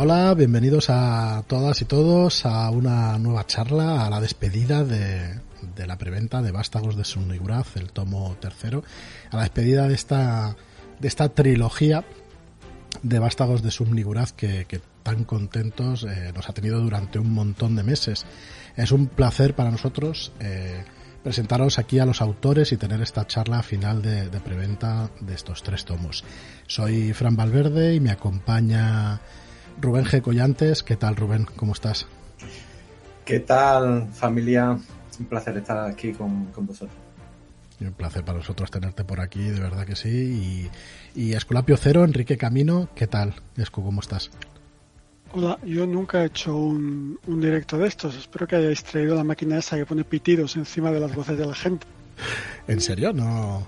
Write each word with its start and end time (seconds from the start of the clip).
Hola, 0.00 0.32
bienvenidos 0.34 0.90
a 0.90 1.42
todas 1.48 1.82
y 1.82 1.84
todos 1.84 2.46
a 2.46 2.70
una 2.70 3.18
nueva 3.18 3.44
charla, 3.46 4.06
a 4.06 4.10
la 4.10 4.20
despedida 4.20 4.84
de, 4.84 5.40
la 5.76 5.98
preventa 5.98 6.40
de 6.40 6.52
Vástagos 6.52 6.96
de 6.96 7.02
Sunniguraz, 7.04 7.76
el 7.76 7.90
tomo 7.90 8.36
tercero, 8.40 8.84
a 9.32 9.36
la 9.36 9.42
despedida 9.42 9.88
de 9.88 9.94
esta, 9.94 10.54
de 11.00 11.08
esta 11.08 11.30
trilogía 11.30 12.04
de 13.02 13.18
Vástagos 13.18 13.60
de 13.64 13.72
Subniguraz 13.72 14.32
que, 14.32 14.80
tan 15.02 15.24
contentos 15.24 16.04
eh, 16.04 16.32
nos 16.32 16.48
ha 16.48 16.52
tenido 16.52 16.80
durante 16.80 17.18
un 17.18 17.32
montón 17.32 17.74
de 17.74 17.82
meses. 17.82 18.24
Es 18.76 18.92
un 18.92 19.08
placer 19.08 19.56
para 19.56 19.72
nosotros 19.72 20.30
eh, 20.38 20.84
presentaros 21.24 21.80
aquí 21.80 21.98
a 21.98 22.06
los 22.06 22.22
autores 22.22 22.70
y 22.70 22.76
tener 22.76 23.02
esta 23.02 23.26
charla 23.26 23.64
final 23.64 24.00
de, 24.00 24.28
preventa 24.44 25.10
de 25.20 25.34
estos 25.34 25.64
tres 25.64 25.84
tomos. 25.84 26.22
Soy 26.68 27.12
Fran 27.14 27.34
Valverde 27.34 27.96
y 27.96 28.00
me 28.00 28.12
acompaña 28.12 29.20
Rubén 29.80 30.04
G. 30.04 30.20
Collantes. 30.20 30.82
¿Qué 30.82 30.96
tal, 30.96 31.16
Rubén? 31.16 31.46
¿Cómo 31.56 31.72
estás? 31.72 32.06
¿Qué 33.24 33.40
tal, 33.40 34.08
familia? 34.12 34.78
Un 35.18 35.26
placer 35.26 35.56
estar 35.56 35.78
aquí 35.88 36.12
con, 36.12 36.52
vosotros. 36.54 36.96
un 37.80 37.92
placer 37.92 38.24
para 38.24 38.38
nosotros 38.38 38.70
tenerte 38.70 39.04
por 39.04 39.20
aquí, 39.20 39.42
de 39.42 39.60
verdad 39.60 39.84
que 39.84 39.96
sí. 39.96 40.70
Y, 41.14 41.20
y 41.20 41.34
Esculapio 41.34 41.76
Cero, 41.76 42.04
Enrique 42.04 42.36
Camino, 42.36 42.88
¿qué 42.94 43.06
tal? 43.06 43.34
Escu, 43.56 43.82
¿cómo 43.82 44.00
estás? 44.00 44.30
Hola, 45.32 45.58
yo 45.62 45.86
nunca 45.86 46.22
he 46.22 46.26
hecho 46.26 46.56
un, 46.56 47.18
un, 47.26 47.40
directo 47.40 47.76
de 47.76 47.86
estos. 47.86 48.16
Espero 48.16 48.46
que 48.46 48.56
hayáis 48.56 48.82
traído 48.82 49.14
la 49.14 49.24
máquina 49.24 49.58
esa 49.58 49.76
que 49.76 49.84
pone 49.84 50.04
pitidos 50.04 50.56
encima 50.56 50.90
de 50.90 51.00
las 51.00 51.14
voces 51.14 51.36
de 51.36 51.46
la 51.46 51.54
gente. 51.54 51.86
¿En 52.66 52.80
serio? 52.80 53.12
No. 53.12 53.66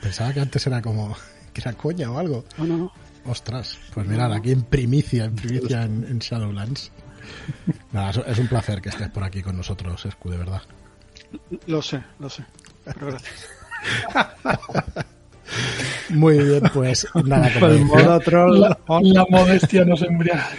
Pensaba 0.00 0.32
que 0.32 0.40
antes 0.40 0.64
era 0.66 0.80
como 0.80 1.16
que 1.52 1.60
era 1.60 1.72
coña 1.72 2.10
o 2.10 2.18
algo. 2.18 2.44
No, 2.58 2.64
no, 2.64 2.76
no. 2.76 2.92
Ostras, 3.24 3.78
pues 3.92 4.06
mirad, 4.06 4.32
aquí 4.32 4.52
en 4.52 4.62
primicia, 4.62 5.24
en 5.24 5.34
primicia 5.34 5.82
en, 5.82 6.18
Shadowlands. 6.18 6.90
Nada, 7.92 8.10
es 8.26 8.38
un 8.38 8.48
placer 8.48 8.80
que 8.80 8.88
estés 8.88 9.10
por 9.10 9.22
aquí 9.22 9.42
con 9.42 9.56
nosotros, 9.56 10.04
Escu, 10.06 10.30
de 10.30 10.38
verdad. 10.38 10.62
Lo 11.66 11.82
sé, 11.82 12.02
lo 12.18 12.28
sé. 12.30 12.44
Pero 12.84 13.06
gracias. 13.08 13.48
Muy 16.10 16.38
bien, 16.38 16.62
pues 16.72 17.06
nada, 17.24 17.50
como 17.54 17.96
la, 17.96 18.78
la, 19.02 19.26
modestia 19.28 19.84
nos 19.84 20.02
embriaga 20.02 20.48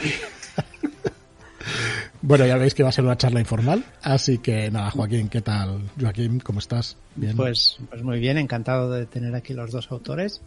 Bueno, 2.22 2.46
ya 2.46 2.58
veis 2.58 2.74
que 2.74 2.84
va 2.84 2.90
a 2.90 2.92
ser 2.92 3.06
una 3.06 3.18
charla 3.18 3.40
informal, 3.40 3.84
así 4.04 4.38
que 4.38 4.70
nada, 4.70 4.92
Joaquín, 4.92 5.28
¿qué 5.28 5.42
tal? 5.42 5.90
Joaquín, 6.00 6.40
¿cómo 6.40 6.60
estás? 6.60 6.98
Bien. 7.16 7.36
Pues, 7.36 7.80
pues 7.90 8.04
muy 8.04 8.20
bien, 8.20 8.38
encantado 8.38 8.92
de 8.92 9.06
tener 9.08 9.34
aquí 9.36 9.54
los 9.54 9.72
dos 9.72 9.92
autores 9.92 10.42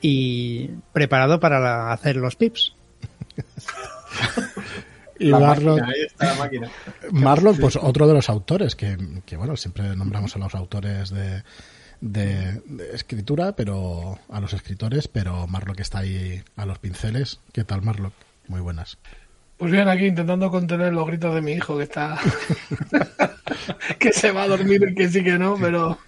y 0.00 0.68
preparado 0.92 1.40
para 1.40 1.92
hacer 1.92 2.16
los 2.16 2.36
pips. 2.36 2.74
y 5.18 5.30
Marlon, 5.30 5.82
Marlon, 7.10 7.56
pues 7.56 7.76
otro 7.76 8.06
de 8.06 8.14
los 8.14 8.28
autores 8.28 8.76
que, 8.76 8.96
que, 9.24 9.36
bueno, 9.36 9.56
siempre 9.56 9.96
nombramos 9.96 10.36
a 10.36 10.38
los 10.38 10.54
autores 10.54 11.10
de, 11.10 11.42
de, 12.00 12.62
escritura, 12.92 13.56
pero 13.56 14.18
a 14.28 14.40
los 14.40 14.52
escritores, 14.52 15.08
pero 15.08 15.46
Marlock 15.46 15.80
está 15.80 16.00
ahí 16.00 16.42
a 16.56 16.66
los 16.66 16.78
pinceles. 16.78 17.40
¿Qué 17.52 17.64
tal, 17.64 17.82
Marlock? 17.82 18.14
Muy 18.48 18.60
buenas. 18.60 18.98
Pues 19.56 19.72
bien, 19.72 19.88
aquí 19.88 20.06
intentando 20.06 20.50
contener 20.50 20.92
los 20.92 21.06
gritos 21.06 21.34
de 21.34 21.40
mi 21.40 21.52
hijo 21.52 21.78
que 21.78 21.84
está. 21.84 22.18
que 23.98 24.12
se 24.12 24.30
va 24.30 24.42
a 24.42 24.48
dormir 24.48 24.86
y 24.90 24.94
que 24.94 25.08
sí 25.08 25.24
que 25.24 25.38
no, 25.38 25.56
pero 25.58 25.98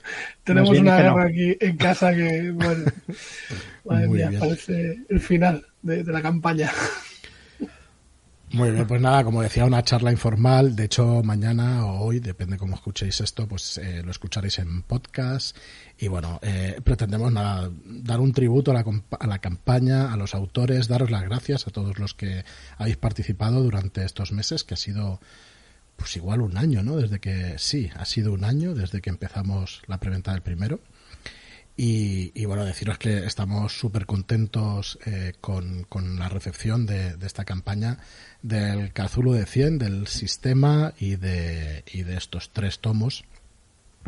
tenemos 0.45 0.71
una 0.71 0.99
guerra 0.99 1.25
aquí 1.25 1.57
en 1.59 1.77
casa 1.77 2.15
que, 2.15 2.51
bueno, 2.51 2.85
parece 4.41 4.99
el 5.09 5.21
final 5.21 5.67
de 5.83 6.05
la 6.05 6.21
campaña. 6.21 6.71
Muy 8.53 8.71
bien, 8.71 8.87
pues 8.87 9.01
nada, 9.01 9.25
como 9.25 9.43
decía, 9.43 9.65
una 9.65 9.83
charla 9.83 10.11
informal. 10.11 10.75
De 10.75 10.85
hecho, 10.85 11.23
mañana 11.23 11.85
o 11.85 12.01
hoy, 12.01 12.21
depende 12.21 12.57
cómo 12.57 12.75
escuchéis 12.75 13.21
esto, 13.21 13.47
pues 13.47 13.79
eh, 13.79 14.03
lo 14.03 14.11
escucharéis 14.11 14.59
en 14.59 14.83
podcast. 14.83 15.57
Y 15.99 16.09
bueno, 16.09 16.39
eh, 16.43 16.81
pretendemos 16.83 17.31
nada, 17.33 17.71
dar 17.85 18.21
un 18.21 18.33
tributo 18.33 18.71
a 18.71 18.75
la, 18.75 18.85
a 19.21 19.27
la 19.27 19.39
campaña, 19.39 20.13
a 20.13 20.17
los 20.17 20.35
autores, 20.35 20.89
daros 20.89 21.11
las 21.11 21.25
gracias 21.25 21.67
a 21.67 21.71
todos 21.71 21.99
los 21.99 22.15
que 22.15 22.45
habéis 22.79 22.97
participado 22.97 23.63
durante 23.63 24.05
estos 24.05 24.33
meses, 24.33 24.65
que 24.65 24.75
ha 24.75 24.79
sido 24.79 25.21
pues 25.97 26.17
igual 26.17 26.41
un 26.41 26.57
año, 26.57 26.83
¿no? 26.83 26.97
Desde 26.97 27.19
que, 27.19 27.57
sí, 27.59 27.91
ha 27.97 28.05
sido 28.05 28.33
un 28.33 28.45
año 28.45 28.75
desde 28.75 29.01
que 29.01 29.11
empezamos 29.11 29.83
la 29.89 29.99
preventa 29.99 30.33
del 30.33 30.43
primero. 30.43 30.81
Y, 31.81 32.45
bueno, 32.45 32.65
deciros 32.65 32.99
que 32.99 33.25
estamos 33.25 33.73
súper 33.79 34.05
contentos 34.05 34.99
eh, 35.07 35.35
con, 35.41 35.87
la 36.19 36.29
recepción 36.29 36.87
de, 36.87 37.15
esta 37.25 37.45
campaña 37.45 37.99
del 38.43 38.93
Cthulhu 38.93 39.35
de 39.35 39.47
100, 39.47 39.79
del 39.79 40.09
sistema 40.09 40.93
y 40.99 41.15
de, 41.15 41.85
y 41.93 42.03
de 42.03 42.17
estos 42.17 42.53
tres 42.53 42.81
tomos. 42.81 43.25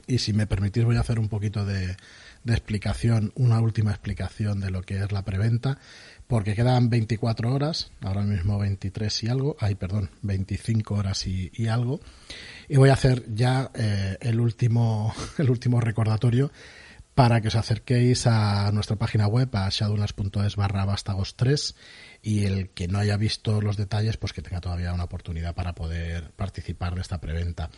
Y 0.09 0.19
si 0.19 0.33
me 0.33 0.49
permitís 0.49 0.85
voy 0.85 0.97
a 0.97 1.01
hacer 1.01 1.21
un 1.21 1.29
poquito 1.29 1.65
de, 1.65 1.97
explicación, 2.45 3.31
una 3.37 3.61
última 3.61 3.93
explicación 3.93 4.59
de 4.59 4.73
lo 4.73 4.83
que 4.83 4.99
es 4.99 5.13
la 5.13 5.23
preventa, 5.23 5.79
porque 6.27 6.57
quedan 6.57 6.91
24 6.91 7.55
horas, 7.55 7.93
ahora 8.01 8.23
mismo 8.23 8.59
23 8.59 9.23
y 9.23 9.29
algo, 9.29 9.57
ay, 9.61 9.77
perdón, 9.77 10.11
25 10.23 10.95
horas 10.95 11.25
y, 11.25 11.69
algo, 11.69 12.01
y 12.69 12.79
voy 12.79 12.89
a 12.89 12.95
hacer 12.95 13.33
ya 13.33 13.71
eh, 13.75 14.17
el 14.23 14.41
último 14.41 15.15
el 15.39 15.51
último 15.51 15.81
recordatorio 15.81 16.51
para 17.21 17.43
que 17.43 17.49
os 17.49 17.55
acerquéis 17.55 18.27
a 18.27 18.73
nuestra 18.73 18.97
página 18.97 19.27
web, 19.27 19.55
a 19.55 19.69
shadowlands.es 19.69 20.57
barra 20.57 20.87
vástagos 20.87 21.37
3 21.37 21.77
y 22.23 22.47
el 22.47 22.71
que 22.71 22.89
no 22.89 22.99
haya 22.99 23.19
visto 23.19 23.61
los 23.61 23.77
detalles, 23.77 24.17
pues 24.17 24.33
que 24.33 24.41
tenga 24.41 24.63
todavía 24.63 24.95
una 24.95 25.05
oportunidad 25.05 25.55
para 25.55 25.75
poder 25.75 26.31
participar 26.31 26.95
de 26.95 27.03
esta 27.03 27.21
preventa. 27.21 27.69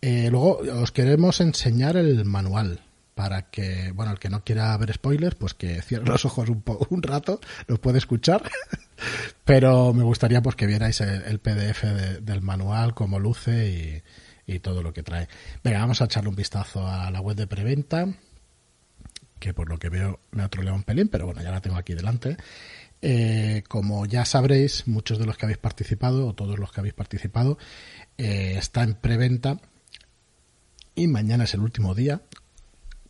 Eh, 0.00 0.28
luego 0.30 0.60
os 0.80 0.90
queremos 0.90 1.42
enseñar 1.42 1.98
el 1.98 2.24
manual 2.24 2.80
para 3.14 3.50
que, 3.50 3.92
bueno, 3.92 4.12
el 4.12 4.18
que 4.18 4.30
no 4.30 4.42
quiera 4.42 4.74
ver 4.78 4.94
spoilers, 4.94 5.36
pues 5.36 5.52
que 5.52 5.82
cierre 5.82 6.06
los 6.06 6.24
ojos 6.24 6.48
un, 6.48 7.02
rato, 7.02 7.42
los 7.66 7.78
puede 7.78 7.98
escuchar, 7.98 8.42
pero 9.44 9.92
me 9.92 10.02
gustaría 10.02 10.40
pues 10.40 10.56
que 10.56 10.66
vierais 10.66 10.98
el, 11.02 11.40
PDF 11.40 11.82
del 12.22 12.40
manual, 12.40 12.94
cómo 12.94 13.18
luce 13.18 14.02
y 14.46 14.58
todo 14.60 14.82
lo 14.82 14.94
que 14.94 15.02
trae. 15.02 15.28
Venga, 15.62 15.80
vamos 15.80 16.00
a 16.00 16.06
echarle 16.06 16.30
un 16.30 16.36
vistazo 16.36 16.88
a 16.88 17.10
la 17.10 17.20
web 17.20 17.36
de 17.36 17.46
preventa 17.46 18.08
que 19.42 19.52
por 19.52 19.68
lo 19.68 19.76
que 19.76 19.88
veo 19.88 20.20
me 20.30 20.44
ha 20.44 20.48
troleado 20.48 20.76
un 20.76 20.84
pelín, 20.84 21.08
pero 21.08 21.26
bueno, 21.26 21.42
ya 21.42 21.50
la 21.50 21.60
tengo 21.60 21.76
aquí 21.76 21.94
delante. 21.94 22.36
Eh, 23.02 23.64
como 23.68 24.06
ya 24.06 24.24
sabréis, 24.24 24.86
muchos 24.86 25.18
de 25.18 25.26
los 25.26 25.36
que 25.36 25.46
habéis 25.46 25.58
participado, 25.58 26.28
o 26.28 26.34
todos 26.34 26.60
los 26.60 26.70
que 26.70 26.78
habéis 26.78 26.94
participado, 26.94 27.58
eh, 28.18 28.54
está 28.56 28.84
en 28.84 28.94
preventa 28.94 29.60
y 30.94 31.08
mañana 31.08 31.42
es 31.42 31.54
el 31.54 31.60
último 31.60 31.96
día. 31.96 32.22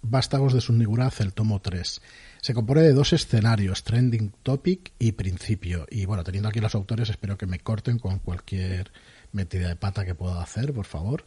Vástagos 0.01 0.55
de 0.55 0.63
Sunniguraz, 0.63 1.21
el 1.21 1.35
tomo 1.35 1.61
3. 1.61 2.01
Se 2.41 2.55
compone 2.55 2.81
de 2.81 2.95
dos 2.95 3.13
escenarios, 3.13 3.85
Trending 3.85 4.33
Topic 4.43 4.93
y 4.99 5.13
Principio. 5.13 5.87
Y 5.91 6.07
bueno, 6.07 6.25
teniendo 6.25 6.49
aquí 6.49 6.61
los 6.61 6.75
autores, 6.75 7.11
espero 7.11 7.37
que 7.37 7.47
me 7.47 7.59
corten 7.59 7.99
con 7.99 8.21
cualquier 8.21 8.91
metida 9.33 9.69
de 9.69 9.77
pata 9.77 10.07
que 10.07 10.15
pueda 10.15 10.43
hacer, 10.43 10.73
por 10.73 10.87
favor 10.87 11.25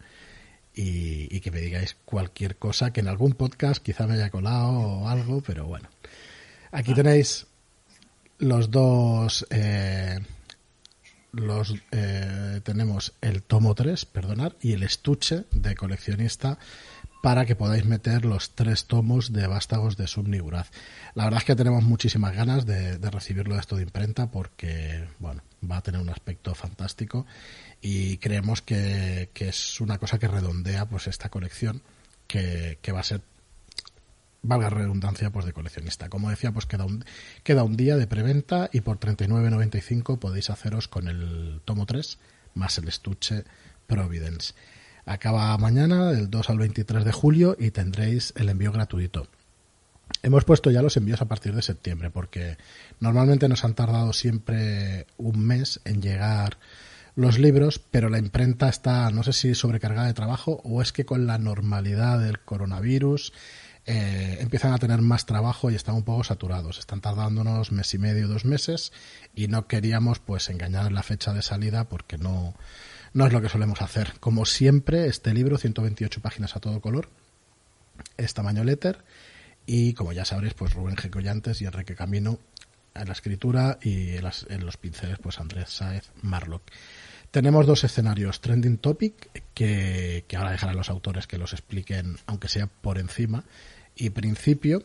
y, 0.76 1.40
que 1.40 1.52
me 1.52 1.62
digáis 1.62 1.96
cualquier 2.06 2.58
cosa 2.58 2.92
que 2.92 3.00
en 3.00 3.08
algún 3.08 3.34
podcast 3.34 3.82
quizá 3.82 4.08
me 4.08 4.16
haya 4.16 4.30
colado 4.30 4.72
o 4.72 5.08
algo, 5.08 5.42
pero 5.42 5.66
bueno. 5.66 5.90
Aquí 6.72 6.94
tenéis 6.94 7.48
los 8.40 8.72
dos. 8.72 9.46
Eh, 9.50 10.20
los 11.32 11.76
eh, 11.92 12.62
tenemos 12.64 13.14
el 13.22 13.44
tomo 13.44 13.76
3, 13.76 14.06
perdonar, 14.06 14.56
y 14.62 14.74
el 14.74 14.84
estuche 14.84 15.44
de 15.52 15.76
coleccionista 15.76 16.58
para 17.22 17.46
que 17.46 17.56
podáis 17.56 17.86
meter 17.86 18.24
los 18.24 18.52
tres 18.52 18.86
tomos 18.86 19.34
de 19.34 19.48
Vástagos 19.48 19.98
de 19.98 20.08
Subniguraz. 20.08 20.70
La 21.16 21.24
verdad 21.24 21.40
es 21.40 21.46
que 21.46 21.56
tenemos 21.56 21.84
muchísimas 21.84 22.36
ganas 22.36 22.66
de, 22.66 23.00
de 23.00 23.12
recibirlo 23.12 23.58
esto 23.58 23.76
de 23.76 23.84
imprenta 23.84 24.28
porque, 24.28 25.06
bueno, 25.20 25.42
va 25.70 25.78
a 25.78 25.82
tener 25.82 26.02
un 26.02 26.10
aspecto 26.10 26.54
fantástico 26.56 27.26
y 27.82 28.18
creemos 28.18 28.62
que, 28.62 29.30
es 29.36 29.82
una 29.82 29.98
cosa 29.98 30.20
que 30.20 30.28
redondea 30.28 30.88
pues 30.88 31.08
esta 31.08 31.30
colección 31.30 31.82
que, 32.28 32.78
va 32.94 33.00
a 33.00 33.04
ser 33.04 33.22
valga 34.42 34.70
redundancia 34.70 35.32
pues 35.32 35.46
de 35.46 35.54
coleccionista. 35.54 36.10
Como 36.10 36.30
decía 36.30 36.52
pues 36.52 36.66
queda 36.66 36.86
un 36.86 37.04
queda 37.44 37.64
un 37.64 37.78
día 37.78 37.98
de 37.98 38.08
preventa 38.08 38.70
y 38.72 38.82
por 38.82 39.00
39.95 39.00 40.20
podéis 40.20 40.50
haceros 40.50 40.88
con 40.88 41.08
el 41.08 41.62
tomo 41.66 41.86
3 41.86 42.20
más 42.54 42.78
el 42.78 42.88
estuche 42.88 43.44
Providence. 43.88 44.54
Acaba 45.06 45.56
mañana 45.58 46.12
del 46.12 46.30
2 46.30 46.50
al 46.50 46.58
23 46.60 47.06
de 47.06 47.12
julio 47.12 47.56
y 47.60 47.72
tendréis 47.72 48.34
el 48.36 48.50
envío 48.50 48.72
gratuito 48.72 49.28
Hemos 50.22 50.44
puesto 50.44 50.72
ya 50.72 50.82
los 50.82 50.98
envíos 50.98 51.22
a 51.22 51.28
partir 51.28 51.54
de 51.54 51.62
septiembre 51.62 52.10
porque 52.10 52.58
normalmente 53.00 53.48
nos 53.48 53.64
han 53.64 53.76
tardado 53.76 54.14
siempre 54.14 55.08
un 55.18 55.40
mes 55.40 55.82
en 55.86 56.02
llegar 56.02 56.58
los 57.16 57.40
libros, 57.40 57.80
pero 57.80 58.10
la 58.10 58.18
imprenta 58.18 58.68
está, 58.70 59.10
no 59.10 59.24
sé 59.24 59.34
si 59.34 59.56
sobrecargada 59.56 60.08
de 60.08 60.14
trabajo 60.14 60.62
o 60.64 60.82
es 60.82 60.92
que 60.92 61.06
con 61.06 61.28
la 61.28 61.38
normalidad 61.38 62.20
del 62.20 62.40
coronavirus 62.40 63.34
eh, 63.86 64.38
empiezan 64.42 64.74
a 64.74 64.80
tener 64.80 65.02
más 65.02 65.26
trabajo 65.26 65.70
y 65.70 65.76
están 65.76 65.96
un 65.96 66.04
poco 66.04 66.24
saturados. 66.24 66.80
Están 66.80 67.02
tardándonos 67.02 67.72
mes 67.72 67.94
y 67.94 68.00
medio, 68.00 68.28
dos 68.28 68.46
meses 68.46 68.92
y 69.34 69.48
no 69.48 69.68
queríamos 69.68 70.20
pues 70.20 70.50
engañar 70.50 70.92
la 70.92 71.04
fecha 71.04 71.34
de 71.34 71.42
salida 71.42 71.88
porque 71.88 72.18
no, 72.18 72.56
no 73.14 73.28
es 73.28 73.34
lo 73.34 73.42
que 73.42 73.50
solemos 73.50 73.82
hacer. 73.82 74.14
Como 74.20 74.46
siempre, 74.46 75.08
este 75.08 75.34
libro, 75.34 75.58
128 75.58 76.20
páginas 76.22 76.56
a 76.56 76.60
todo 76.60 76.82
color, 76.82 77.10
es 78.18 78.34
tamaño 78.34 78.64
letter 78.64 79.04
y 79.66 79.94
como 79.94 80.14
ya 80.14 80.26
sabréis, 80.26 80.54
pues 80.54 80.74
Rubén 80.74 80.96
G. 80.96 81.10
Collantes 81.10 81.62
y 81.62 81.66
Enrique 81.66 81.96
Camino 81.96 82.40
en 82.94 83.08
la 83.08 83.14
escritura 83.14 83.78
y 83.82 84.16
en, 84.16 84.66
los 84.66 84.78
pinceles, 84.78 85.20
pues 85.20 85.40
Andrés 85.40 85.70
Saez 85.70 86.12
Marlock. 86.22 86.64
Tenemos 87.32 87.66
dos 87.66 87.84
escenarios, 87.84 88.40
Trending 88.40 88.78
Topic, 88.78 89.44
que, 89.54 90.24
que 90.28 90.38
ahora 90.38 90.52
dejarán 90.52 90.78
los 90.78 90.90
autores 90.90 91.28
que 91.28 91.38
los 91.38 91.52
expliquen, 91.52 92.18
aunque 92.28 92.48
sea 92.48 92.68
por 92.68 92.98
encima, 92.98 93.44
y 93.96 94.12
Principio. 94.12 94.84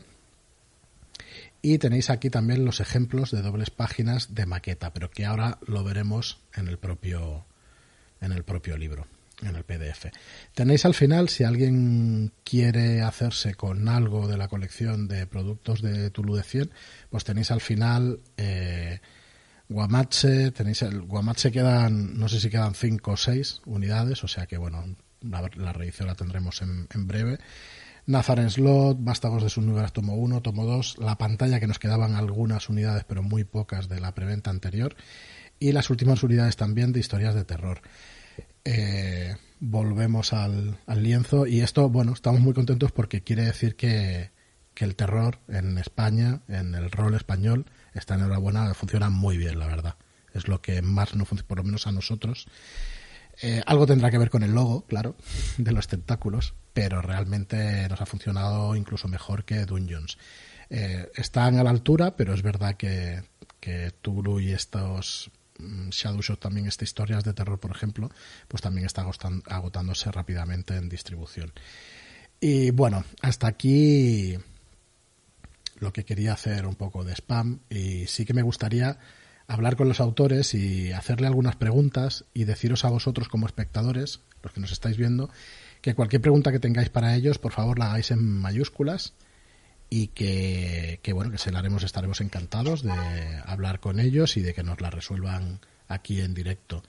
Y 1.63 1.79
tenéis 1.79 2.11
aquí 2.11 2.31
también 2.31 2.65
los 2.65 2.81
ejemplos 2.81 3.31
de 3.31 3.43
dobles 3.43 3.71
páginas 3.71 4.35
de 4.35 4.47
maqueta, 4.47 4.93
pero 4.93 5.11
que 5.11 5.27
ahora 5.27 5.59
lo 5.67 5.85
veremos 5.85 6.41
en 6.55 6.67
el 6.67 6.79
propio, 6.79 7.45
en 8.21 8.33
el 8.33 8.43
propio 8.43 8.77
libro 8.77 9.07
en 9.43 9.57
el 9.57 9.65
PDF. 9.65 10.07
Tenéis 10.55 10.85
al 10.85 10.95
final, 10.95 11.29
si 11.29 11.45
alguien 11.45 12.33
quiere 12.45 13.03
hacerse 13.03 13.55
con 13.55 13.89
algo 13.89 14.29
de 14.29 14.37
la 14.37 14.49
colección 14.49 15.09
de 15.09 15.27
productos 15.27 15.83
de 15.83 16.11
Tulu 16.11 16.37
de 16.37 16.43
100, 16.43 16.71
pues 17.11 17.25
tenéis 17.25 17.51
al 17.51 17.61
final 17.61 18.21
eh, 18.37 19.01
Guamache, 19.69 20.51
tenéis 20.51 20.83
el 20.83 21.03
Guamache 21.03 21.53
quedan, 21.53 22.19
no 22.19 22.29
sé 22.29 22.41
si 22.41 22.51
quedan 22.51 22.75
5 22.75 23.11
o 23.11 23.17
6 23.17 23.63
unidades, 23.67 24.23
o 24.25 24.29
sea 24.29 24.47
que 24.47 24.59
bueno, 24.59 24.85
la, 25.21 25.49
la 25.55 25.73
reedición 25.73 26.09
la 26.09 26.15
tendremos 26.15 26.61
en, 26.63 26.89
en 26.93 27.07
breve. 27.07 27.39
Nazar 28.07 28.51
Slot, 28.51 28.99
Vástagos 29.01 29.43
de 29.43 29.51
Subnugaras 29.51 29.93
tomo 29.93 30.15
1, 30.15 30.43
tomo 30.43 30.65
2, 30.65 30.99
la 30.99 31.17
pantalla 31.17 31.61
que 31.61 31.67
nos 31.67 31.79
quedaban 31.79 32.15
algunas 32.15 32.69
unidades 32.69 33.05
pero 33.05 33.23
muy 33.23 33.45
pocas 33.45 33.89
de 33.89 34.01
la 34.01 34.15
preventa 34.15 34.51
anterior 34.51 34.97
y 35.61 35.73
las 35.73 35.91
últimas 35.91 36.23
unidades 36.23 36.57
también 36.57 36.93
de 36.93 37.01
historias 37.01 37.35
de 37.35 37.45
terror. 37.45 37.83
Eh, 38.65 39.37
volvemos 39.61 40.33
al, 40.33 40.79
lienzo 40.87 41.47
y 41.47 41.61
esto, 41.61 41.89
bueno, 41.89 42.13
estamos 42.13 42.41
muy 42.41 42.55
contentos 42.55 42.93
porque 42.93 43.23
quiere 43.23 43.45
decir 43.45 43.77
que, 43.77 44.31
el 44.77 44.97
terror 44.97 45.41
en 45.49 45.77
España, 45.77 46.41
en 46.49 46.75
el 46.75 46.91
rol 46.91 47.15
español, 47.15 47.67
está 47.93 48.15
en 48.15 48.21
enhorabuena, 48.21 48.73
funciona 48.73 49.11
muy 49.11 49.37
bien, 49.37 49.59
la 49.59 49.67
verdad. 49.67 49.97
Es 50.33 50.49
lo 50.49 50.63
que 50.63 50.81
más 50.81 51.15
no 51.15 51.27
funciona, 51.27 51.49
por 51.49 51.59
lo 51.59 51.65
menos 51.65 51.87
a 51.87 51.93
nosotros. 51.93 52.47
Eh, 53.43 53.61
algo 53.67 53.87
tendrá 53.87 54.11
que 54.11 54.17
ver 54.17 54.31
con 54.31 54.43
el 54.43 54.55
logo, 54.55 54.87
claro, 54.87 55.17
de 55.59 55.73
los 55.73 55.87
tentáculos, 55.87 56.55
pero 56.73 57.03
realmente 57.03 57.87
nos 57.91 58.01
ha 58.01 58.07
funcionado 58.07 58.75
incluso 58.75 59.07
mejor 59.07 59.45
que 59.45 59.67
Dungeons. 59.67 60.17
Eh, 60.71 61.11
están 61.15 61.59
a 61.59 61.63
la 61.63 61.69
altura, 61.69 62.17
pero 62.17 62.33
es 62.33 62.41
verdad 62.41 62.77
que, 62.79 63.23
que 63.61 63.93
Tulu 64.01 64.41
y 64.41 64.53
estos 64.53 65.31
Mm, 65.61 65.91
Shadow 65.91 66.23
Shot 66.23 66.41
también 66.41 66.67
esta 66.67 66.85
historias 66.85 67.25
de 67.25 67.33
terror, 67.33 67.59
por 67.59 67.71
ejemplo, 67.71 68.11
pues 68.49 68.63
también 68.63 68.87
está 68.87 69.05
agotándose 69.47 70.11
rápidamente 70.11 70.77
en 70.77 70.89
distribución. 70.89 71.53
Y 72.41 72.71
bueno, 72.71 73.05
hasta 73.23 73.47
aquí 73.47 74.37
lo 75.79 75.93
que 75.93 76.05
quería 76.05 76.33
hacer 76.33 76.67
un 76.67 76.75
poco 76.75 77.05
de 77.05 77.13
spam 77.13 77.61
y 77.69 78.07
sí 78.07 78.25
que 78.25 78.35
me 78.35 78.43
gustaría 78.43 78.99
hablar 79.47 79.77
con 79.77 79.89
los 79.89 80.01
autores 80.01 80.55
y 80.55 80.93
hacerle 80.93 81.27
algunas 81.27 81.57
preguntas 81.57 82.25
y 82.33 82.45
deciros 82.45 82.85
a 82.85 82.91
vosotros 82.91 83.29
como 83.29 83.47
espectadores, 83.47 84.21
los 84.43 84.53
que 84.53 84.61
nos 84.61 84.73
estáis 84.73 84.97
viendo, 84.97 85.31
que 85.81 85.95
cualquier 85.95 86.23
pregunta 86.23 86.53
que 86.53 86.61
tengáis 86.61 86.89
para 86.89 87.15
ellos, 87.17 87.39
por 87.39 87.53
favor 87.53 87.79
la 87.79 87.87
hagáis 87.87 88.11
en 88.11 88.23
mayúsculas 88.23 89.15
y 89.91 90.07
que, 90.09 91.01
bueno, 91.13 91.33
que 91.33 91.39
se 91.39 91.51
la 91.51 91.59
haremos, 91.59 91.83
estaremos 91.83 92.21
encantados 92.21 92.83
de 92.85 92.93
hablar 93.45 93.81
con 93.81 93.99
ellos 93.99 94.37
y 94.37 94.41
de 94.41 94.55
que 94.55 94.63
nos 94.63 94.81
la 94.81 94.89
resuelvan 94.89 95.59
aquí 95.89 96.21
en 96.21 96.33
directo. 96.33 96.85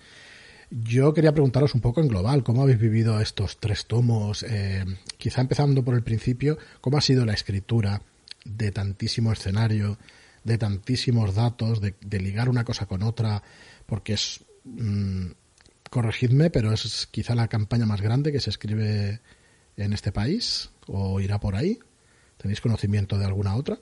Yo 0.69 1.13
quería 1.13 1.33
preguntaros 1.33 1.73
un 1.73 1.81
poco 1.81 1.99
en 1.99 2.07
global, 2.07 2.43
¿cómo 2.43 2.61
habéis 2.61 2.79
vivido 2.79 3.19
estos 3.19 3.59
tres 3.59 3.87
tomos? 3.87 4.43
Eh, 4.43 4.85
quizá 5.17 5.41
empezando 5.41 5.83
por 5.83 5.95
el 5.95 6.03
principio, 6.03 6.57
¿cómo 6.79 6.97
ha 6.97 7.01
sido 7.01 7.25
la 7.25 7.33
escritura 7.33 8.03
de 8.45 8.71
tantísimo 8.71 9.33
escenario, 9.33 9.97
de 10.43 10.57
tantísimos 10.59 11.33
datos, 11.35 11.81
de, 11.81 12.19
ligar 12.19 12.49
una 12.49 12.63
cosa 12.63 12.85
con 12.85 13.01
otra? 13.01 13.41
Porque 13.87 14.13
es, 14.13 14.45
mm, 14.63 15.25
corregidme, 15.89 16.51
pero 16.51 16.71
es 16.71 17.07
quizá 17.09 17.33
la 17.33 17.47
campaña 17.47 17.87
más 17.87 17.99
grande 17.99 18.31
que 18.31 18.39
se 18.39 18.51
escribe 18.51 19.19
en 19.75 19.91
este 19.91 20.11
país, 20.11 20.69
o 20.87 21.19
irá 21.19 21.39
por 21.39 21.55
ahí. 21.55 21.79
¿Tenéis 22.41 22.59
conocimiento 22.59 23.19
de 23.19 23.25
alguna 23.25 23.55
otra? 23.55 23.77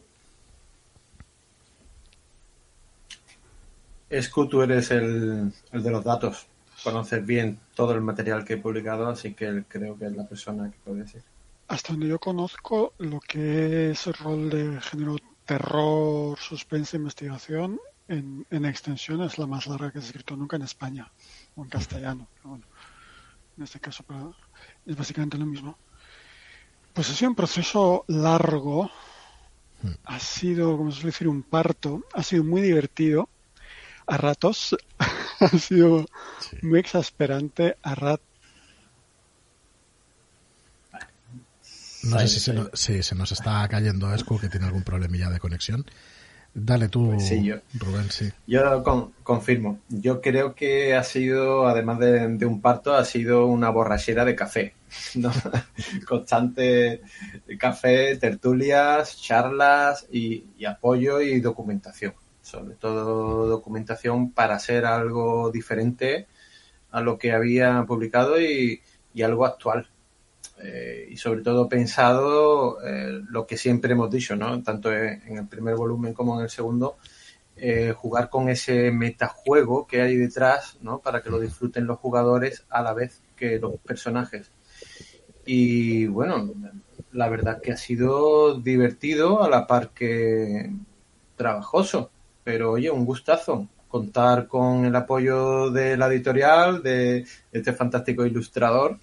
Escu, 4.09 4.49
tú 4.49 4.61
eres 4.61 4.91
el, 4.91 5.53
de 5.71 5.91
los 5.91 6.03
datos. 6.03 6.47
Conoces 6.83 7.25
bien 7.25 7.57
todo 7.73 7.93
el 7.93 8.01
material 8.01 8.43
que 8.43 8.55
he 8.55 8.57
publicado, 8.57 9.07
así 9.07 9.33
que 9.33 9.63
creo 9.65 9.97
que 9.97 10.07
es 10.07 10.11
la 10.11 10.27
persona 10.27 10.69
que 10.69 10.77
puede 10.83 11.07
ser. 11.07 11.23
Hasta 11.69 11.93
donde 11.93 12.09
yo 12.09 12.19
conozco, 12.19 12.93
lo 12.97 13.21
que 13.21 13.91
es 13.91 14.07
el 14.07 14.13
rol 14.15 14.49
de 14.49 14.81
género 14.81 15.15
terror, 15.45 16.37
suspense, 16.37 16.97
investigación, 16.97 17.79
en, 18.09 18.45
en 18.49 18.65
extensión 18.65 19.21
es 19.21 19.37
la 19.37 19.47
más 19.47 19.67
larga 19.67 19.91
que 19.91 19.99
he 19.99 20.01
escrito 20.01 20.35
nunca 20.35 20.57
en 20.57 20.63
España 20.63 21.09
o 21.55 21.63
en 21.63 21.69
castellano. 21.69 22.27
bueno, 22.43 22.65
en 23.57 23.63
este 23.63 23.79
caso 23.79 24.03
es 24.85 24.97
básicamente 24.97 25.37
lo 25.37 25.45
mismo. 25.45 25.77
Pues 26.93 27.09
ha 27.09 27.13
sido 27.13 27.29
un 27.29 27.35
proceso 27.35 28.05
largo, 28.07 28.89
ha 30.05 30.19
sido, 30.19 30.77
como 30.77 30.91
se 30.91 30.97
suele 30.97 31.11
decir, 31.11 31.27
un 31.27 31.43
parto, 31.43 32.03
ha 32.13 32.23
sido 32.23 32.43
muy 32.43 32.61
divertido. 32.61 33.29
A 34.07 34.17
ratos, 34.17 34.75
ha 35.39 35.49
sido 35.49 36.05
muy 36.61 36.79
exasperante. 36.79 37.77
A 37.83 37.95
ratos. 37.95 38.25
No 42.03 42.17
sé 42.19 42.27
si 42.27 42.39
se, 42.39 42.53
nos, 42.53 42.69
se 42.73 43.15
nos 43.15 43.31
está 43.31 43.67
cayendo 43.67 44.13
Escu, 44.13 44.39
que 44.39 44.49
tiene 44.49 44.65
algún 44.65 44.83
problemilla 44.83 45.29
de 45.29 45.39
conexión. 45.39 45.85
Dale 46.61 46.89
tú, 46.89 47.11
pues 47.11 47.29
yo, 47.43 47.55
Rubén, 47.73 48.09
sí. 48.09 48.31
Yo 48.47 48.83
confirmo. 49.23 49.79
Yo 49.89 50.21
creo 50.21 50.55
que 50.55 50.95
ha 50.95 51.03
sido, 51.03 51.67
además 51.67 51.99
de, 51.99 52.45
un 52.45 52.61
parto, 52.61 52.93
ha 52.93 53.05
sido 53.05 53.45
una 53.47 53.69
borrachera 53.69 54.25
de 54.25 54.35
café. 54.35 54.73
Constante 56.07 57.01
café, 57.57 58.17
tertulias, 58.17 59.21
charlas 59.21 60.07
y, 60.11 60.45
apoyo 60.65 61.21
y 61.21 61.39
documentación. 61.39 62.13
Sobre 62.41 62.75
todo 62.75 63.47
documentación 63.47 64.31
para 64.31 64.55
hacer 64.55 64.85
algo 64.85 65.51
diferente 65.51 66.27
a 66.91 67.01
lo 67.01 67.17
que 67.17 67.31
había 67.31 67.85
publicado 67.87 68.39
y 68.41 68.81
algo 69.21 69.45
actual. 69.45 69.87
Eh, 70.61 71.07
y 71.11 71.17
sobre 71.17 71.41
todo 71.41 71.69
pensado 71.69 72.81
eh, 72.85 73.21
lo 73.29 73.47
que 73.47 73.57
siempre 73.57 73.93
hemos 73.93 74.11
dicho, 74.11 74.35
¿no? 74.35 74.61
Tanto 74.61 74.91
en 74.91 75.37
el 75.37 75.47
primer 75.47 75.75
volumen 75.75 76.13
como 76.13 76.37
en 76.37 76.43
el 76.43 76.49
segundo, 76.49 76.97
eh, 77.55 77.93
jugar 77.95 78.29
con 78.29 78.49
ese 78.49 78.91
metajuego 78.91 79.87
que 79.87 80.01
hay 80.01 80.17
detrás, 80.17 80.77
¿no? 80.81 80.99
Para 80.99 81.21
que 81.21 81.29
lo 81.29 81.39
disfruten 81.39 81.87
los 81.87 81.99
jugadores 81.99 82.65
a 82.69 82.81
la 82.81 82.93
vez 82.93 83.21
que 83.35 83.59
los 83.59 83.77
personajes. 83.77 84.51
Y 85.45 86.07
bueno, 86.07 86.53
la 87.13 87.29
verdad 87.29 87.61
que 87.61 87.71
ha 87.71 87.77
sido 87.77 88.59
divertido 88.59 89.43
a 89.43 89.49
la 89.49 89.65
par 89.65 89.89
que 89.89 90.71
trabajoso, 91.35 92.11
pero 92.43 92.71
oye, 92.71 92.91
un 92.91 93.05
gustazo 93.05 93.67
contar 93.89 94.47
con 94.47 94.85
el 94.85 94.95
apoyo 94.95 95.71
de 95.71 95.97
la 95.97 96.07
editorial, 96.07 96.83
de 96.83 97.25
este 97.51 97.73
fantástico 97.73 98.25
ilustrador 98.25 98.99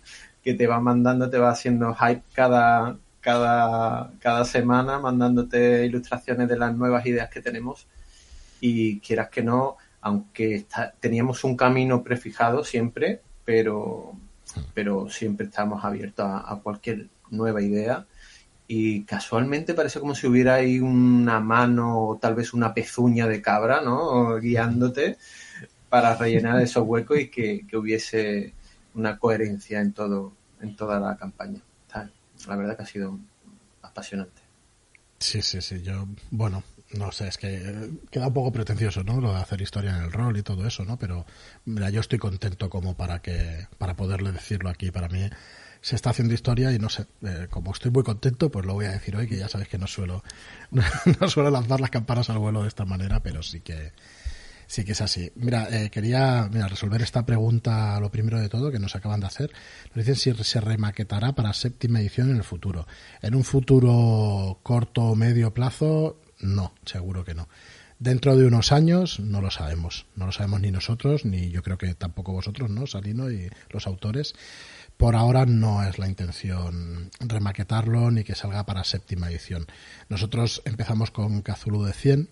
que 0.46 0.54
te 0.54 0.68
va 0.68 0.78
mandando, 0.78 1.28
te 1.28 1.38
va 1.38 1.50
haciendo 1.50 1.92
hype 1.92 2.22
cada, 2.32 2.96
cada, 3.20 4.12
cada 4.20 4.44
semana, 4.44 5.00
mandándote 5.00 5.84
ilustraciones 5.84 6.48
de 6.48 6.56
las 6.56 6.72
nuevas 6.72 7.04
ideas 7.04 7.28
que 7.30 7.42
tenemos. 7.42 7.88
Y 8.60 9.00
quieras 9.00 9.28
que 9.28 9.42
no, 9.42 9.76
aunque 10.02 10.64
teníamos 11.00 11.42
un 11.42 11.56
camino 11.56 12.04
prefijado 12.04 12.62
siempre, 12.62 13.22
pero, 13.44 14.12
pero 14.72 15.10
siempre 15.10 15.46
estamos 15.46 15.84
abiertos 15.84 16.24
a, 16.28 16.60
cualquier 16.62 17.08
nueva 17.28 17.60
idea. 17.60 18.06
Y 18.68 19.02
casualmente 19.02 19.74
parece 19.74 19.98
como 19.98 20.14
si 20.14 20.28
hubiera 20.28 20.54
ahí 20.54 20.78
una 20.78 21.40
mano 21.40 22.02
o 22.06 22.18
tal 22.18 22.36
vez 22.36 22.54
una 22.54 22.72
pezuña 22.72 23.26
de 23.26 23.42
cabra, 23.42 23.80
¿no? 23.80 24.36
Guiándote 24.36 25.18
para 25.88 26.14
rellenar 26.14 26.60
esos 26.60 26.86
huecos 26.86 27.18
y 27.18 27.30
que, 27.30 27.66
que 27.68 27.76
hubiese 27.76 28.54
una 28.96 29.18
coherencia 29.18 29.80
en 29.80 29.92
todo, 29.92 30.32
en 30.60 30.74
toda 30.74 30.98
la 30.98 31.16
campaña. 31.16 31.60
La 32.46 32.56
verdad 32.56 32.76
que 32.76 32.82
ha 32.82 32.86
sido 32.86 33.18
apasionante. 33.80 34.42
Sí, 35.18 35.40
sí, 35.40 35.62
sí. 35.62 35.82
Yo, 35.82 36.06
bueno, 36.30 36.62
no 36.92 37.10
sé, 37.12 37.28
es 37.28 37.38
que 37.38 37.90
queda 38.10 38.28
un 38.28 38.34
poco 38.34 38.52
pretencioso, 38.52 39.02
¿no? 39.02 39.20
Lo 39.20 39.32
de 39.32 39.38
hacer 39.38 39.60
historia 39.62 39.96
en 39.96 40.04
el 40.04 40.12
rol 40.12 40.36
y 40.36 40.42
todo 40.42 40.66
eso, 40.66 40.84
¿no? 40.84 40.98
Pero 40.98 41.24
mira, 41.64 41.88
yo 41.90 42.00
estoy 42.00 42.18
contento 42.18 42.68
como 42.68 42.94
para 42.94 43.20
que, 43.22 43.68
para 43.78 43.96
poderle 43.96 44.32
decirlo 44.32 44.68
aquí. 44.68 44.90
Para 44.90 45.08
mí 45.08 45.30
se 45.80 45.96
está 45.96 46.10
haciendo 46.10 46.34
historia 46.34 46.72
y 46.72 46.78
no 46.78 46.88
sé, 46.88 47.06
eh, 47.22 47.46
como 47.50 47.72
estoy 47.72 47.90
muy 47.90 48.02
contento, 48.02 48.50
pues 48.50 48.66
lo 48.66 48.74
voy 48.74 48.86
a 48.86 48.90
decir 48.90 49.16
hoy, 49.16 49.26
que 49.26 49.36
ya 49.36 49.48
sabes 49.48 49.68
que 49.68 49.78
no 49.78 49.86
suelo, 49.86 50.22
no, 51.20 51.28
suelo 51.28 51.50
lanzar 51.50 51.80
las 51.80 51.90
campanas 51.90 52.28
al 52.28 52.38
vuelo 52.38 52.62
de 52.62 52.68
esta 52.68 52.84
manera, 52.84 53.20
pero 53.20 53.42
sí 53.42 53.60
que 53.60 53.92
sí 54.66 54.84
que 54.84 54.92
es 54.92 55.00
así. 55.00 55.32
Mira, 55.34 55.68
eh, 55.70 55.90
quería 55.90 56.48
resolver 56.48 57.02
esta 57.02 57.24
pregunta 57.24 57.98
lo 58.00 58.10
primero 58.10 58.40
de 58.40 58.48
todo 58.48 58.70
que 58.70 58.78
nos 58.78 58.96
acaban 58.96 59.20
de 59.20 59.26
hacer. 59.26 59.52
Nos 59.94 60.06
dicen 60.06 60.16
si 60.36 60.44
se 60.44 60.60
remaquetará 60.60 61.34
para 61.34 61.52
séptima 61.52 62.00
edición 62.00 62.30
en 62.30 62.36
el 62.36 62.44
futuro. 62.44 62.86
En 63.22 63.34
un 63.34 63.44
futuro 63.44 64.60
corto 64.62 65.02
o 65.02 65.16
medio 65.16 65.54
plazo, 65.54 66.20
no, 66.40 66.74
seguro 66.84 67.24
que 67.24 67.34
no. 67.34 67.48
Dentro 67.98 68.36
de 68.36 68.46
unos 68.46 68.72
años 68.72 69.20
no 69.20 69.40
lo 69.40 69.50
sabemos, 69.50 70.04
no 70.16 70.26
lo 70.26 70.32
sabemos 70.32 70.60
ni 70.60 70.70
nosotros, 70.70 71.24
ni 71.24 71.48
yo 71.50 71.62
creo 71.62 71.78
que 71.78 71.94
tampoco 71.94 72.32
vosotros, 72.32 72.68
¿no? 72.68 72.86
Salino 72.86 73.30
y 73.30 73.48
los 73.70 73.86
autores. 73.86 74.34
Por 74.98 75.16
ahora 75.16 75.46
no 75.46 75.82
es 75.82 75.98
la 75.98 76.08
intención 76.08 77.10
remaquetarlo 77.20 78.10
ni 78.10 78.22
que 78.22 78.34
salga 78.34 78.66
para 78.66 78.84
séptima 78.84 79.30
edición. 79.30 79.66
Nosotros 80.08 80.62
empezamos 80.66 81.10
con 81.10 81.40
Cthulhu 81.40 81.84
de 81.84 81.92
100 81.94 82.30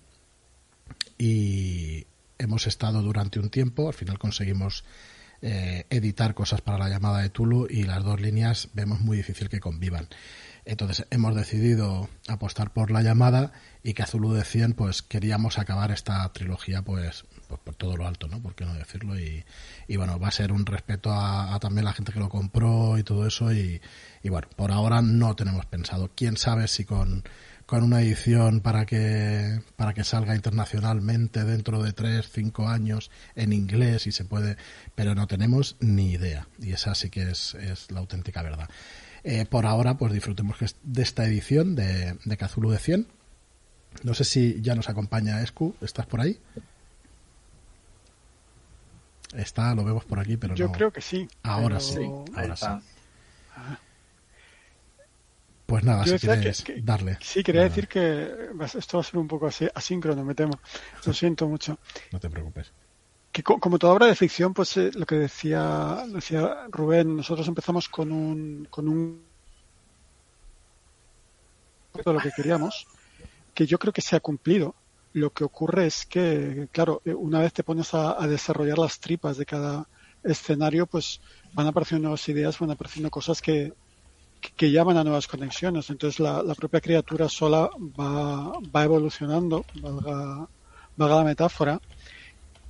y 1.19 2.07
hemos 2.39 2.67
estado 2.67 3.03
durante 3.03 3.39
un 3.39 3.51
tiempo, 3.51 3.89
al 3.89 3.95
final 3.95 4.19
conseguimos 4.19 4.85
eh, 5.43 5.87
editar 5.91 6.35
cosas 6.35 6.61
para 6.61 6.79
la 6.79 6.89
llamada 6.89 7.21
de 7.21 7.31
Tulu 7.31 7.67
y 7.69 7.83
las 7.83 8.03
dos 8.03 8.21
líneas 8.21 8.69
vemos 8.73 9.01
muy 9.01 9.17
difícil 9.17 9.49
que 9.49 9.61
convivan. 9.61 10.09
Entonces 10.65 11.07
hemos 11.11 11.35
decidido 11.35 12.09
apostar 12.27 12.73
por 12.73 12.91
la 12.91 13.03
llamada 13.03 13.53
y 13.83 13.93
Cthulhu 13.93 14.33
de 14.33 14.45
100 14.45 14.73
pues 14.73 15.03
queríamos 15.03 15.59
acabar 15.59 15.91
esta 15.91 16.33
trilogía 16.33 16.81
pues 16.83 17.27
pues, 17.55 17.61
por 17.61 17.75
todo 17.75 17.97
lo 17.97 18.07
alto, 18.07 18.27
¿no? 18.27 18.41
¿Por 18.41 18.55
qué 18.55 18.65
no 18.65 18.75
decirlo? 18.75 19.19
Y, 19.19 19.45
bueno, 19.97 20.19
va 20.19 20.29
a 20.29 20.33
ser 20.33 20.51
un 20.53 20.67
respeto 20.67 21.13
a, 21.13 21.57
también 21.61 21.85
la 21.85 21.93
gente 21.93 22.13
que 22.13 22.19
lo 22.19 22.29
compró 22.29 22.99
y 22.99 23.05
todo 23.05 23.27
eso. 23.27 23.53
Y, 23.53 23.81
bueno, 24.25 24.49
por 24.57 24.73
ahora 24.73 25.03
no 25.03 25.37
tenemos 25.37 25.67
pensado. 25.67 26.11
Quién 26.15 26.37
sabe 26.37 26.67
si 26.69 26.85
con, 26.85 27.23
con 27.67 27.83
una 27.83 28.03
edición 28.03 28.61
para 28.61 28.85
que, 28.87 29.61
para 29.77 29.95
que 29.95 30.05
salga 30.05 30.35
internacionalmente 30.35 31.45
dentro 31.45 31.83
de 31.83 31.93
tres, 31.93 32.31
cinco 32.31 32.69
años 32.69 33.11
en 33.35 33.53
inglés 33.53 34.07
y 34.07 34.13
se 34.13 34.25
puede, 34.25 34.57
pero 34.95 35.15
no 35.15 35.27
tenemos 35.27 35.77
ni 35.81 36.13
idea. 36.13 36.47
Y 36.61 36.73
esa 36.73 36.95
sí 36.95 37.11
que 37.11 37.31
es, 37.31 37.55
es 37.55 37.91
la 37.91 38.01
auténtica 38.01 38.43
verdad. 38.43 38.69
Eh, 39.23 39.47
por 39.47 39.65
ahora, 39.65 39.97
pues 39.97 40.13
disfrutemos 40.13 40.59
de 40.83 41.03
esta 41.03 41.25
edición 41.25 41.75
de, 41.75 42.19
de 42.25 42.37
Cthulhu 42.37 42.71
de 42.71 42.79
100. 42.79 43.07
No 44.03 44.13
sé 44.13 44.25
si 44.25 44.61
ya 44.61 44.75
nos 44.75 44.89
acompaña 44.89 45.41
Escu, 45.43 45.75
¿estás 45.81 46.07
por 46.07 46.21
ahí? 46.21 46.39
Está, 49.35 49.75
lo 49.75 49.85
vemos 49.85 50.05
por 50.05 50.21
aquí, 50.21 50.37
pero 50.37 50.55
Yo 50.55 50.71
creo 50.71 50.93
que 50.93 51.01
sí. 51.01 51.27
Ahora 51.43 51.81
sí, 51.81 52.01
ahora 52.35 52.57
sí. 52.57 52.67
Pues 55.67 55.83
nada, 55.83 56.05
si 56.05 56.19
quieres 56.19 56.65
darle. 56.83 57.19
Sí, 57.21 57.43
quería 57.43 57.63
decir 57.63 57.89
que 57.89 58.51
esto 58.75 58.99
va 58.99 59.01
a 59.01 59.05
ser 59.05 59.19
un 59.19 59.29
poco 59.29 59.47
así, 59.47 59.67
asíncrono, 59.75 60.25
me 60.25 60.35
temo. 60.35 60.59
Lo 61.05 61.13
siento 61.13 61.49
mucho. 61.49 61.79
No 62.13 62.21
te 62.21 62.29
preocupes. 62.29 62.73
Que 63.33 63.43
como 63.43 63.79
toda 63.79 63.95
obra 63.95 64.07
de 64.07 64.15
ficción, 64.15 64.55
pues 64.55 64.77
eh, 64.77 64.91
lo 64.95 65.07
que 65.07 65.17
decía, 65.17 66.05
decía 66.07 66.67
Rubén, 66.71 67.17
nosotros 67.17 67.49
empezamos 67.49 67.89
con 67.89 68.13
un, 68.13 68.69
con 68.71 68.87
un 68.87 69.25
lo 72.05 72.19
que 72.21 72.31
queríamos, 72.31 72.87
que 73.55 73.67
yo 73.67 73.79
creo 73.79 73.93
que 73.93 74.03
se 74.03 74.17
ha 74.17 74.21
cumplido 74.21 74.75
lo 75.15 75.31
que 75.31 75.45
ocurre 75.45 75.87
es 75.87 76.05
que, 76.05 76.69
claro, 76.73 77.01
eh, 77.05 77.15
una 77.15 77.41
vez 77.41 77.53
te 77.53 77.63
pones 77.63 77.95
a, 77.95 78.27
desarrollar 78.27 78.79
las 78.79 78.99
tripas 78.99 79.37
de 79.37 79.47
cada 79.47 79.89
escenario, 80.23 80.87
pues 80.87 81.21
van 81.53 81.69
apareciendo 81.69 82.03
nuevas 82.03 82.29
ideas, 82.29 82.59
van 82.59 82.73
apareciendo 82.73 83.11
cosas 83.11 83.41
que, 83.41 83.73
que 84.57 84.71
llaman 84.71 84.97
a 84.97 85.05
nuevas 85.05 85.27
conexiones. 85.27 85.91
Entonces 85.91 86.21
la, 86.21 86.55
propia 86.55 86.81
criatura 86.81 87.29
sola 87.29 87.71
va, 87.99 88.53
va 88.75 88.85
evolucionando, 88.85 89.65
valga, 89.81 90.49
valga 90.97 91.17
la 91.17 91.25
metáfora, 91.25 91.81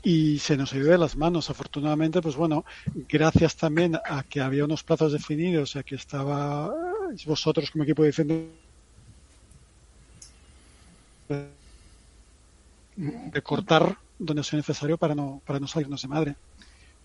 y 0.04 0.38
se 0.38 0.56
nos 0.56 0.72
ido 0.74 0.90
de 0.90 0.98
las 0.98 1.16
manos. 1.16 1.50
Afortunadamente, 1.50 2.20
pues 2.20 2.36
bueno, 2.36 2.64
gracias 3.08 3.56
también 3.56 3.96
a 3.96 4.22
que 4.22 4.40
había 4.40 4.64
unos 4.64 4.84
plazos 4.84 5.12
definidos, 5.12 5.76
a 5.76 5.82
que 5.82 5.94
estaba 5.94 6.70
vosotros 7.26 7.70
como 7.70 7.84
equipo 7.84 8.04
diciendo 8.04 8.48
de 12.96 13.42
cortar 13.42 13.96
donde 14.18 14.44
sea 14.44 14.58
necesario 14.58 14.98
para 14.98 15.14
no, 15.14 15.42
para 15.46 15.58
no 15.58 15.66
salirnos 15.66 16.02
de 16.02 16.08
madre. 16.08 16.36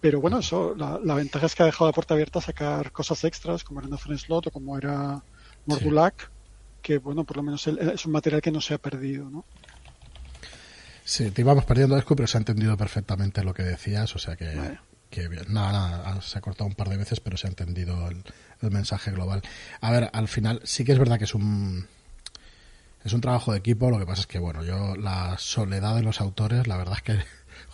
Pero 0.01 0.21
bueno, 0.21 0.39
eso, 0.39 0.75
la, 0.75 1.15
ventaja 1.15 1.45
es 1.45 1.55
que 1.55 1.63
ha 1.63 1.65
dejado 1.65 1.87
la 1.87 1.93
puerta 1.93 2.13
abierta 2.13 2.39
a 2.39 2.41
sacar 2.41 2.91
cosas 2.91 3.23
extras, 3.25 3.63
como 3.63 3.81
era 3.81 3.89
Nathan 3.89 4.17
Slot 4.17 4.47
o 4.47 4.51
como 4.51 4.77
era 4.77 5.21
Mordulac, 5.65 6.31
que 6.81 6.99
bueno, 6.99 7.25
por 7.25 7.37
lo 7.37 7.43
menos 7.43 7.67
es 7.67 8.05
un 8.05 8.11
material 8.13 8.41
que 8.41 8.51
no 8.51 8.61
se 8.61 8.73
ha 8.73 8.77
perdido, 8.77 9.29
¿no? 9.29 9.43
Sí, 11.03 11.31
te 11.31 11.41
íbamos 11.41 11.65
perdiendo, 11.65 11.97
Escu, 11.97 12.15
pero 12.15 12.27
se 12.27 12.37
ha 12.37 12.39
entendido 12.39 12.77
perfectamente 12.77 13.43
lo 13.43 13.53
que 13.53 13.63
decías, 13.63 14.15
o 14.15 14.19
sea 14.19 14.35
que, 14.35 14.77
nada, 15.47 15.71
nada, 15.71 16.21
se 16.21 16.37
ha 16.37 16.41
cortado 16.41 16.67
un 16.67 16.75
par 16.75 16.87
de 16.87 16.97
veces, 16.97 17.19
pero 17.19 17.35
se 17.35 17.47
ha 17.47 17.49
entendido 17.49 18.07
el 18.09 18.71
mensaje 18.71 19.11
global. 19.11 19.41
A 19.81 19.91
ver, 19.91 20.09
al 20.13 20.27
final 20.27 20.61
sí 20.63 20.85
que 20.85 20.93
es 20.93 20.99
verdad 20.99 21.17
que 21.17 21.23
es 21.23 21.33
un, 21.33 21.87
es 23.03 23.13
un 23.13 23.21
trabajo 23.21 23.51
de 23.51 23.59
equipo, 23.59 23.89
lo 23.89 23.97
que 23.97 24.05
pasa 24.05 24.21
es 24.21 24.27
que, 24.27 24.39
bueno, 24.39 24.63
yo 24.63 24.95
la 24.95 25.37
soledad 25.37 25.95
de 25.95 26.03
los 26.03 26.21
autores, 26.21 26.67
la 26.67 26.77
verdad 26.77 26.95
es 26.97 27.01
que, 27.01 27.19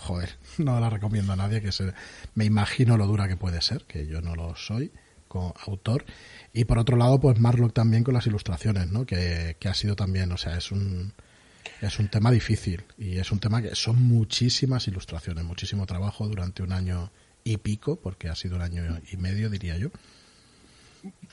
joder, 0.05 0.37
no 0.57 0.79
la 0.79 0.89
recomiendo 0.89 1.33
a 1.33 1.35
nadie, 1.35 1.61
que 1.61 1.71
se, 1.71 1.93
me 2.35 2.45
imagino 2.45 2.97
lo 2.97 3.07
dura 3.07 3.27
que 3.27 3.37
puede 3.37 3.61
ser, 3.61 3.85
que 3.85 4.07
yo 4.07 4.21
no 4.21 4.35
lo 4.35 4.55
soy 4.55 4.91
como 5.27 5.53
autor. 5.65 6.05
Y 6.53 6.65
por 6.65 6.77
otro 6.77 6.95
lado, 6.95 7.19
pues 7.19 7.39
Marlock 7.39 7.73
también 7.73 8.03
con 8.03 8.13
las 8.13 8.27
ilustraciones, 8.27 8.91
¿no? 8.91 9.05
Que, 9.05 9.57
que 9.59 9.67
ha 9.67 9.73
sido 9.73 9.95
también, 9.95 10.31
o 10.31 10.37
sea, 10.37 10.57
es 10.57 10.71
un, 10.71 11.13
es 11.81 11.99
un 11.99 12.07
tema 12.07 12.31
difícil 12.31 12.83
y 12.97 13.17
es 13.17 13.31
un 13.31 13.39
tema 13.39 13.61
que 13.61 13.75
son 13.75 14.01
muchísimas 14.01 14.87
ilustraciones, 14.87 15.43
muchísimo 15.43 15.85
trabajo 15.85 16.27
durante 16.27 16.63
un 16.63 16.71
año 16.71 17.11
y 17.43 17.57
pico, 17.57 17.97
porque 17.97 18.29
ha 18.29 18.35
sido 18.35 18.55
un 18.55 18.61
año 18.61 18.99
y 19.11 19.17
medio, 19.17 19.49
diría 19.49 19.77
yo. 19.77 19.89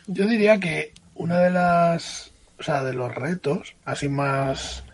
Yo 0.07 0.27
diría 0.27 0.59
que 0.59 0.93
una 1.15 1.39
de 1.39 1.51
las 1.51 2.33
o 2.63 2.65
sea, 2.65 2.85
de 2.85 2.93
los 2.93 3.13
retos, 3.13 3.75
así 3.85 4.09
más, 4.09 4.85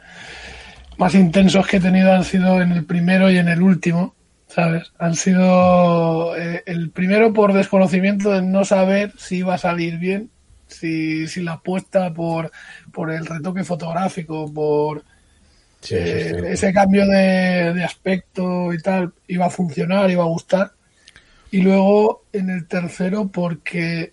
más 0.98 1.14
intensos 1.14 1.66
que 1.66 1.78
he 1.78 1.80
tenido 1.80 2.12
han 2.12 2.24
sido 2.24 2.60
en 2.60 2.72
el 2.72 2.84
primero 2.84 3.30
y 3.30 3.38
en 3.38 3.48
el 3.48 3.62
último, 3.62 4.14
¿sabes? 4.48 4.92
Han 4.98 5.14
sido 5.14 6.36
eh, 6.36 6.62
el 6.66 6.90
primero 6.90 7.32
por 7.32 7.52
desconocimiento 7.52 8.32
de 8.32 8.42
no 8.42 8.64
saber 8.64 9.12
si 9.16 9.38
iba 9.38 9.54
a 9.54 9.58
salir 9.58 9.98
bien, 9.98 10.30
si, 10.66 11.28
si 11.28 11.42
la 11.42 11.52
apuesta 11.54 12.12
por, 12.12 12.50
por 12.92 13.12
el 13.12 13.24
retoque 13.26 13.62
fotográfico, 13.62 14.52
por 14.52 15.04
eh, 15.90 16.42
ese 16.48 16.72
cambio 16.72 17.06
de, 17.06 17.72
de 17.74 17.84
aspecto 17.84 18.72
y 18.72 18.82
tal, 18.82 19.12
iba 19.28 19.46
a 19.46 19.50
funcionar, 19.50 20.10
iba 20.10 20.24
a 20.24 20.28
gustar. 20.28 20.72
Y 21.52 21.62
luego 21.62 22.24
en 22.32 22.50
el 22.50 22.66
tercero 22.66 23.28
porque 23.28 24.12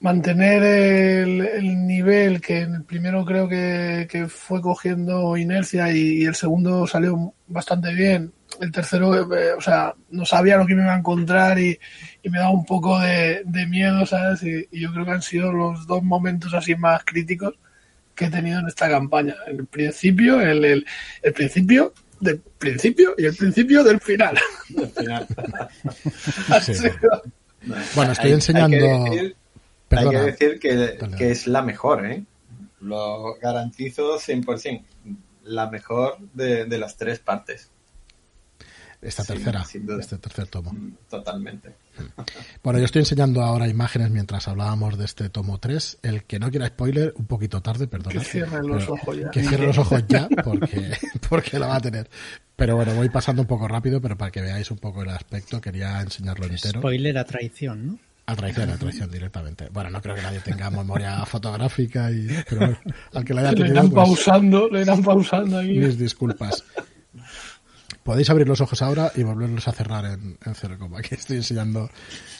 mantener 0.00 0.62
el, 0.62 1.86
nivel 1.86 2.40
que 2.40 2.60
en 2.60 2.74
el 2.74 2.84
primero 2.84 3.24
creo 3.24 3.48
que, 3.48 4.26
fue 4.28 4.60
cogiendo 4.60 5.36
inercia 5.36 5.90
y, 5.92 6.24
el 6.24 6.34
segundo 6.34 6.86
salió 6.86 7.34
bastante 7.46 7.92
bien. 7.94 8.32
El 8.60 8.72
tercero, 8.72 9.14
eh, 9.36 9.52
o 9.52 9.60
sea, 9.60 9.94
no 10.10 10.24
sabía 10.24 10.56
lo 10.56 10.66
que 10.66 10.74
me 10.74 10.82
iba 10.82 10.94
a 10.94 10.98
encontrar 10.98 11.58
y, 11.58 11.78
me 12.24 12.38
daba 12.38 12.50
un 12.50 12.64
poco 12.64 12.98
de, 12.98 13.44
miedo, 13.68 14.04
¿sabes? 14.06 14.42
Y, 14.42 14.80
yo 14.80 14.92
creo 14.92 15.04
que 15.04 15.10
han 15.12 15.22
sido 15.22 15.52
los 15.52 15.86
dos 15.86 16.02
momentos 16.02 16.54
así 16.54 16.74
más 16.74 17.04
críticos 17.04 17.54
que 18.14 18.26
he 18.26 18.30
tenido 18.30 18.60
en 18.60 18.68
esta 18.68 18.88
campaña. 18.88 19.34
El 19.46 19.66
principio, 19.66 20.40
el, 20.40 20.64
el, 20.64 20.86
principio 21.34 21.92
del 22.18 22.40
principio 22.58 23.14
y 23.18 23.26
el 23.26 23.36
principio 23.36 23.84
del 23.84 24.00
final. 24.00 24.38
Bueno, 27.96 28.12
estoy 28.12 28.30
enseñando... 28.30 28.76
Hay 28.76 29.10
que 29.10 29.34
decir 29.88 30.58
que, 30.58 31.30
es 31.30 31.46
la 31.46 31.62
mejor, 31.62 32.06
¿eh? 32.06 32.24
Lo 32.80 33.34
garantizo 33.36 34.18
100%. 34.18 34.82
La 35.44 35.70
mejor 35.70 36.18
de, 36.34 36.66
las 36.78 36.96
tres 36.96 37.20
partes. 37.20 37.70
Esta 39.00 39.24
tercera, 39.24 39.62
este 40.00 40.18
tercer 40.18 40.48
tomo. 40.48 40.72
Mm, 40.72 40.96
totalmente. 41.08 41.74
Bueno, 42.62 42.80
yo 42.80 42.86
estoy 42.86 43.00
enseñando 43.00 43.42
ahora 43.42 43.68
imágenes 43.68 44.10
mientras 44.10 44.48
hablábamos 44.48 44.98
de 44.98 45.04
este 45.04 45.28
tomo 45.28 45.58
3. 45.58 45.98
El 46.02 46.24
que 46.24 46.40
no 46.40 46.50
quiera 46.50 46.66
spoiler, 46.66 47.14
un 47.16 47.26
poquito 47.26 47.62
tarde, 47.62 47.86
perdón. 47.86 48.12
Que 48.12 48.20
cierre 48.20 48.62
los 48.62 48.88
ojos 48.88 49.16
ya. 49.16 49.30
Que 49.30 49.44
cierre 49.44 49.66
los 49.66 49.78
ojos 49.78 50.02
ya, 50.08 50.28
porque, 50.42 50.92
porque 51.28 51.58
la 51.58 51.68
va 51.68 51.76
a 51.76 51.80
tener. 51.80 52.10
Pero 52.56 52.74
bueno, 52.74 52.94
voy 52.94 53.08
pasando 53.08 53.42
un 53.42 53.48
poco 53.48 53.68
rápido, 53.68 54.00
pero 54.00 54.18
para 54.18 54.32
que 54.32 54.40
veáis 54.40 54.70
un 54.70 54.78
poco 54.78 55.02
el 55.02 55.10
aspecto, 55.10 55.60
quería 55.60 56.00
enseñarlo 56.00 56.46
entero. 56.46 56.80
Spoiler 56.80 57.16
a 57.18 57.24
traición, 57.24 57.86
¿no? 57.86 57.98
A 58.28 58.34
traición, 58.34 58.70
a 58.70 58.76
traición 58.76 59.10
directamente. 59.10 59.68
Bueno, 59.70 59.88
no 59.90 60.02
creo 60.02 60.16
que 60.16 60.22
nadie 60.22 60.40
tenga 60.40 60.68
memoria 60.68 61.24
fotográfica, 61.26 62.10
y, 62.10 62.28
pero 62.48 62.76
al 63.14 63.24
que 63.24 63.32
la 63.34 63.42
haya 63.42 63.50
tenido, 63.50 63.66
Le 63.66 63.72
irán 63.72 63.90
pues, 63.90 64.04
pausando, 64.04 64.68
le 64.68 64.82
irán 64.82 65.02
pausando 65.02 65.58
ahí. 65.58 65.78
Mis 65.78 65.96
disculpas. 65.96 66.64
Podéis 68.02 68.28
abrir 68.30 68.48
los 68.48 68.60
ojos 68.60 68.82
ahora 68.82 69.12
y 69.14 69.22
volverlos 69.22 69.68
a 69.68 69.72
cerrar 69.72 70.04
en, 70.06 70.38
en 70.44 70.54
cero 70.54 70.76
coma. 70.78 70.98
Aquí 70.98 71.14
estoy 71.14 71.36
enseñando 71.36 71.88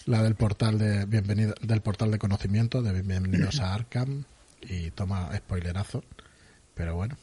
la 0.07 0.23
del 0.23 0.35
portal 0.35 0.79
de 0.79 1.07
bienvenido, 1.07 1.55
del 1.61 1.81
portal 1.83 2.11
de 2.11 2.19
conocimiento 2.19 2.83
de 2.83 2.93
bienvenidos 2.93 3.61
a 3.61 3.75
Arkham 3.75 4.25
y 4.63 4.91
toma 4.91 5.31
spoilerazo. 5.37 6.03
Pero 6.75 6.97
bueno, 6.97 7.17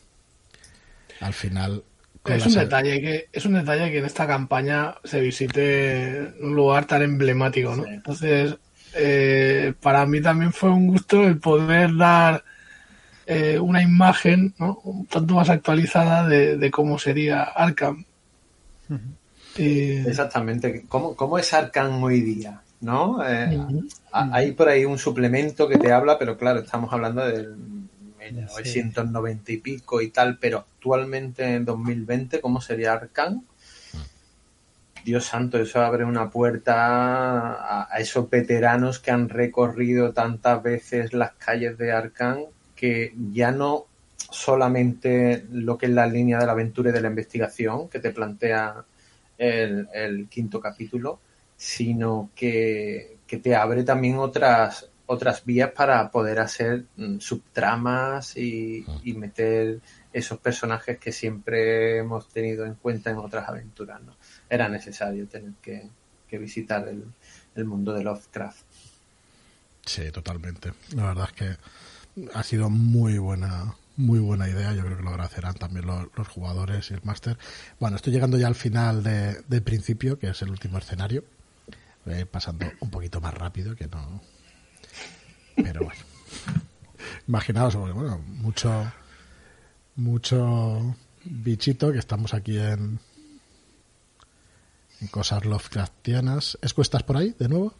al 1.20 1.34
final 1.34 1.84
Es 2.26 2.46
un, 2.46 2.54
detalle 2.54 3.02
que, 3.02 3.28
es 3.34 3.46
un 3.46 3.54
detalle 3.54 3.92
que 3.92 3.98
en 3.98 4.06
esta 4.06 4.26
campaña 4.26 4.96
se 5.04 5.20
visite 5.20 6.34
un 6.42 6.56
lugar 6.56 6.86
tan 6.86 7.02
emblemático, 7.02 7.76
¿no? 7.76 7.84
Sí. 7.84 7.90
Entonces, 7.92 8.56
eh, 8.96 9.74
para 9.82 10.06
mí 10.06 10.22
también 10.22 10.54
fue 10.54 10.70
un 10.70 10.88
gusto 10.88 11.24
el 11.24 11.38
poder 11.40 11.98
dar 11.98 12.44
eh, 13.26 13.58
una 13.60 13.82
imagen 13.82 14.54
¿no? 14.58 14.80
un 14.84 15.06
tanto 15.08 15.34
más 15.34 15.50
actualizada 15.50 16.28
de, 16.28 16.58
de 16.58 16.72
cómo 16.72 17.00
sería 17.00 17.44
Arkham. 17.44 18.06
Exactamente. 19.56 20.86
¿Cómo, 20.88 21.16
cómo 21.16 21.38
es 21.38 21.54
Arkham 21.54 22.04
hoy 22.04 22.22
día? 22.22 22.62
¿No? 22.82 23.26
Eh, 23.26 23.58
Hay 24.12 24.52
por 24.52 24.68
ahí 24.68 24.84
un 24.86 24.98
suplemento 24.98 25.68
que 25.68 25.78
te 25.78 25.92
habla, 25.92 26.20
pero 26.20 26.38
claro, 26.38 26.60
estamos 26.60 26.92
hablando 26.92 27.26
del 27.26 27.56
1990 28.32 29.52
y 29.52 29.58
pico 29.58 30.02
y 30.02 30.10
tal, 30.10 30.38
pero 30.40 30.60
actualmente 30.60 31.56
en 31.56 31.66
2020, 31.66 32.42
¿cómo 32.42 32.62
sería 32.62 32.94
Arkham? 32.94 33.44
Dios 35.04 35.26
santo, 35.26 35.58
eso 35.58 35.82
abre 35.82 36.06
una 36.06 36.30
puerta 36.30 37.54
a, 37.54 37.88
a 37.92 38.00
esos 38.00 38.30
veteranos 38.30 39.00
que 39.00 39.12
han 39.12 39.28
recorrido 39.28 40.14
tantas 40.14 40.64
veces 40.64 41.14
las 41.14 41.34
calles 41.34 41.78
de 41.78 41.92
Arkham 41.92 42.46
que 42.76 43.14
ya 43.32 43.52
no 43.52 43.86
solamente 44.16 45.46
lo 45.52 45.78
que 45.78 45.88
es 45.88 45.92
la 45.92 46.08
línea 46.08 46.40
de 46.40 46.46
la 46.46 46.54
aventura 46.54 46.90
y 46.90 46.94
de 46.94 47.02
la 47.02 47.10
investigación 47.10 47.90
que 47.90 48.00
te 48.00 48.12
plantea 48.12 48.86
el, 49.38 49.88
el 49.94 50.28
quinto 50.28 50.60
capítulo, 50.60 51.20
sino 51.56 52.32
que, 52.36 53.18
que 53.28 53.38
te 53.38 53.56
abre 53.56 53.84
también 53.84 54.18
otras 54.18 54.90
otras 55.06 55.44
vías 55.46 55.72
para 55.72 56.10
poder 56.12 56.40
hacer 56.40 56.86
mm, 56.96 57.20
subtramas 57.20 58.38
y, 58.38 58.86
meter 59.16 59.80
esos 60.12 60.40
personajes 60.40 60.98
que 61.00 61.12
siempre 61.12 61.98
hemos 61.98 62.30
tenido 62.30 62.66
en 62.66 62.76
cuenta 62.76 63.10
en 63.10 63.18
otras 63.18 63.48
aventuras. 63.48 64.02
¿no? 64.02 64.16
Era 64.50 64.70
necesario 64.70 65.28
tener 65.28 65.54
que, 65.62 65.90
visitar 66.32 66.88
el, 66.88 67.66
mundo 67.66 67.94
de 67.94 68.04
Lovecraft. 68.04 68.64
Sí, 69.86 70.10
totalmente. 70.10 70.74
La 70.96 71.06
verdad 71.06 71.30
es 71.30 71.34
que 71.34 72.30
ha 72.34 72.42
sido 72.42 72.72
muy 72.72 73.20
buena, 73.20 73.76
muy 73.98 74.18
buena 74.18 74.50
idea. 74.50 74.74
Yo 74.74 74.84
creo 74.84 74.98
que 74.98 75.04
lo 75.04 75.12
agradecerán 75.12 75.54
también 75.54 75.86
los, 75.86 76.28
jugadores 76.28 76.90
y 76.90 76.96
el 76.96 77.02
máster. 77.04 77.38
Bueno, 77.80 77.98
estoy 77.98 78.14
llegando 78.14 78.40
ya 78.40 78.48
al 78.48 78.56
final 78.56 79.04
de, 79.04 79.44
del 79.48 79.62
principio, 79.62 80.18
que 80.18 80.30
es 80.30 80.42
el 80.42 80.50
último 80.50 80.80
escenario. 80.80 81.24
Pasando 82.32 82.66
un 82.80 82.90
poquito 82.90 83.22
más 83.22 83.34
rápido, 83.36 83.76
que 83.76 83.88
no. 83.88 84.20
Pero 85.56 85.82
bueno. 85.86 86.02
Imaginaos, 87.28 87.76
porque, 87.76 87.94
bueno, 87.94 88.20
mucho, 88.28 88.92
mucho 89.96 90.96
bichito 91.24 91.92
que 91.92 92.00
estamos 92.00 92.34
aquí 92.34 92.58
en, 92.58 93.00
en 95.02 95.08
cosas 95.08 95.46
Lovecraftianas. 95.46 96.58
¿Es 96.62 96.74
estás 96.78 97.04
por 97.04 97.18
ahí 97.18 97.36
de 97.38 97.48
nuevo? 97.48 97.74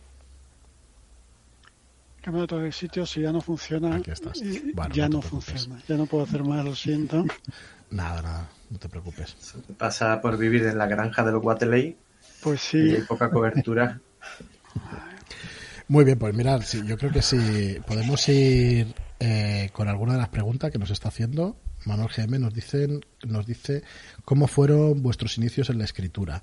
Cambio 2.22 2.48
de 2.48 2.72
sitio, 2.72 3.06
si 3.06 3.20
ya 3.22 3.34
no 3.34 3.42
funciona, 3.42 3.98
Aquí 3.98 4.12
estás. 4.12 4.42
Bueno, 4.74 4.96
ya 4.96 5.10
no 5.10 5.22
funciona. 5.22 5.82
Ya 5.90 5.98
no 5.98 6.06
puedo 6.06 6.24
hacer 6.24 6.42
más, 6.44 6.64
lo 6.64 6.74
siento. 6.74 7.26
Nada, 7.92 8.24
nada, 8.24 8.50
no 8.72 8.80
te 8.80 8.90
preocupes. 8.90 9.36
Pasa 9.78 10.20
por 10.20 10.36
vivir 10.36 10.66
en 10.66 10.80
la 10.80 10.88
granja 10.88 11.24
de 11.24 11.32
los 11.32 11.44
Guateley 11.44 11.96
Pues 12.42 12.74
y 12.74 12.78
hay 12.78 12.96
sí, 12.96 13.04
poca 13.08 13.30
cobertura. 13.30 14.00
Muy 15.94 16.06
bien, 16.06 16.18
pues 16.18 16.34
mirad, 16.34 16.64
yo 16.88 16.98
creo 16.98 17.12
que 17.12 17.22
sí, 17.22 17.78
podemos 17.86 18.28
ir 18.28 18.96
eh, 19.20 19.70
con 19.74 19.88
alguna 19.88 20.14
de 20.14 20.18
las 20.18 20.30
preguntas 20.30 20.72
que 20.72 20.80
nos 20.80 20.90
está 20.90 21.10
haciendo. 21.10 21.56
Manuel 21.86 22.10
GM 22.10 22.40
nos, 22.40 22.52
dicen, 22.52 23.06
nos 23.22 23.46
dice 23.46 23.84
cómo 24.26 24.48
fueron 24.48 25.04
vuestros 25.04 25.38
inicios 25.38 25.70
en 25.70 25.78
la 25.78 25.84
escritura 25.84 26.42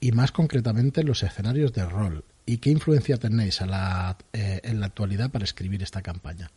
y 0.00 0.10
más 0.10 0.32
concretamente 0.32 1.02
en 1.02 1.06
los 1.06 1.22
escenarios 1.22 1.72
de 1.72 1.84
rol 1.84 2.24
y 2.46 2.58
qué 2.58 2.70
influencia 2.70 3.16
tenéis 3.16 3.62
a 3.62 3.66
la, 3.66 4.18
eh, 4.32 4.60
en 4.64 4.80
la 4.80 4.86
actualidad 4.86 5.30
para 5.30 5.44
escribir 5.44 5.84
esta 5.84 6.02
campaña. 6.02 6.50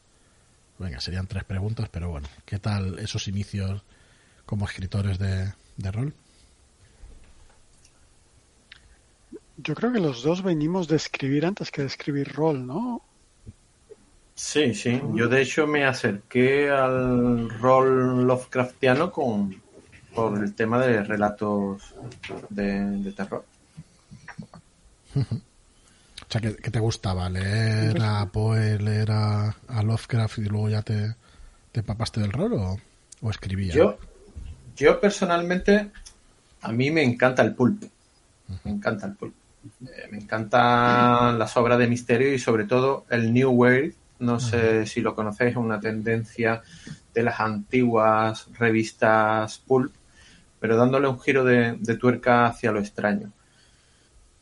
Venga, 0.79 0.99
serían 1.01 1.27
tres 1.27 1.43
preguntas, 1.43 1.87
pero 1.91 2.09
bueno, 2.09 2.27
¿qué 2.47 2.57
tal 2.57 2.97
esos 2.97 3.27
inicios 3.27 3.83
como 4.47 4.65
escritores 4.65 5.19
de, 5.19 5.53
de 5.77 5.91
rol? 5.91 6.15
Yo 9.57 9.75
creo 9.75 9.91
que 9.91 9.99
los 9.99 10.23
dos 10.23 10.41
venimos 10.41 10.87
de 10.87 10.95
escribir 10.95 11.45
antes 11.45 11.71
que 11.71 11.81
de 11.81 11.87
escribir 11.87 12.33
rol, 12.33 12.65
¿no? 12.65 13.01
Sí, 14.35 14.73
sí. 14.73 15.01
Yo 15.13 15.27
de 15.27 15.41
hecho 15.41 15.67
me 15.67 15.85
acerqué 15.85 16.69
al 16.69 17.49
rol 17.49 18.25
Lovecraftiano 18.25 19.11
con 19.11 19.61
por 20.13 20.43
el 20.43 20.53
tema 20.53 20.79
de 20.79 21.03
relatos 21.03 21.93
de, 22.49 22.79
de 22.79 23.11
terror. 23.11 23.45
O 26.21 26.31
sea, 26.33 26.41
¿qué, 26.41 26.55
qué 26.55 26.71
te 26.71 26.79
gustaba? 26.79 27.29
¿Leer 27.29 28.01
a 28.01 28.25
Poe, 28.31 28.79
leer 28.79 29.11
a, 29.11 29.55
a 29.67 29.83
Lovecraft 29.83 30.39
y 30.39 30.45
luego 30.45 30.67
ya 30.67 30.81
te, 30.81 31.15
te 31.71 31.83
papaste 31.83 32.21
del 32.21 32.31
rol 32.31 32.53
o, 32.53 32.77
o 33.21 33.29
escribías? 33.29 33.75
Yo, 33.75 33.99
yo 34.75 34.99
personalmente, 34.99 35.91
a 36.61 36.71
mí 36.71 36.89
me 36.89 37.03
encanta 37.03 37.43
el 37.43 37.53
pulp. 37.53 37.83
Me 38.63 38.71
encanta 38.71 39.05
el 39.05 39.13
pulp. 39.13 39.35
Eh, 39.85 40.07
me 40.11 40.17
encantan 40.17 41.39
las 41.39 41.55
obras 41.57 41.79
de 41.79 41.87
misterio 41.87 42.33
y 42.33 42.39
sobre 42.39 42.65
todo 42.65 43.05
el 43.09 43.33
New 43.33 43.51
Wave. 43.51 43.93
No 44.19 44.39
sé 44.39 44.85
si 44.85 45.01
lo 45.01 45.15
conocéis, 45.15 45.51
es 45.51 45.57
una 45.57 45.79
tendencia 45.79 46.61
de 47.13 47.23
las 47.23 47.39
antiguas 47.39 48.47
revistas 48.57 49.59
pulp, 49.59 49.93
pero 50.59 50.77
dándole 50.77 51.07
un 51.07 51.19
giro 51.19 51.43
de, 51.43 51.75
de 51.79 51.97
tuerca 51.97 52.45
hacia 52.45 52.71
lo 52.71 52.79
extraño. 52.79 53.31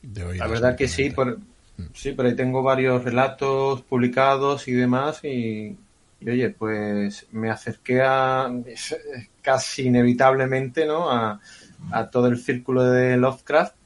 De 0.04 0.36
La 0.36 0.48
verdad 0.48 0.76
que 0.76 0.88
sí, 0.88 1.10
por, 1.10 1.40
sí, 1.94 2.12
por 2.12 2.26
ahí 2.26 2.36
tengo 2.36 2.62
varios 2.62 3.04
relatos 3.04 3.82
publicados 3.82 4.68
y 4.68 4.74
demás 4.74 5.24
y, 5.24 5.76
y, 6.20 6.30
oye, 6.30 6.50
pues 6.52 7.26
me 7.32 7.50
acerqué 7.50 8.02
a 8.04 8.52
casi 9.42 9.88
inevitablemente, 9.88 10.86
¿no? 10.86 11.10
A, 11.10 11.40
a 11.92 12.10
todo 12.12 12.28
el 12.28 12.38
círculo 12.38 12.84
de 12.84 13.18
Lovecraft 13.18 13.81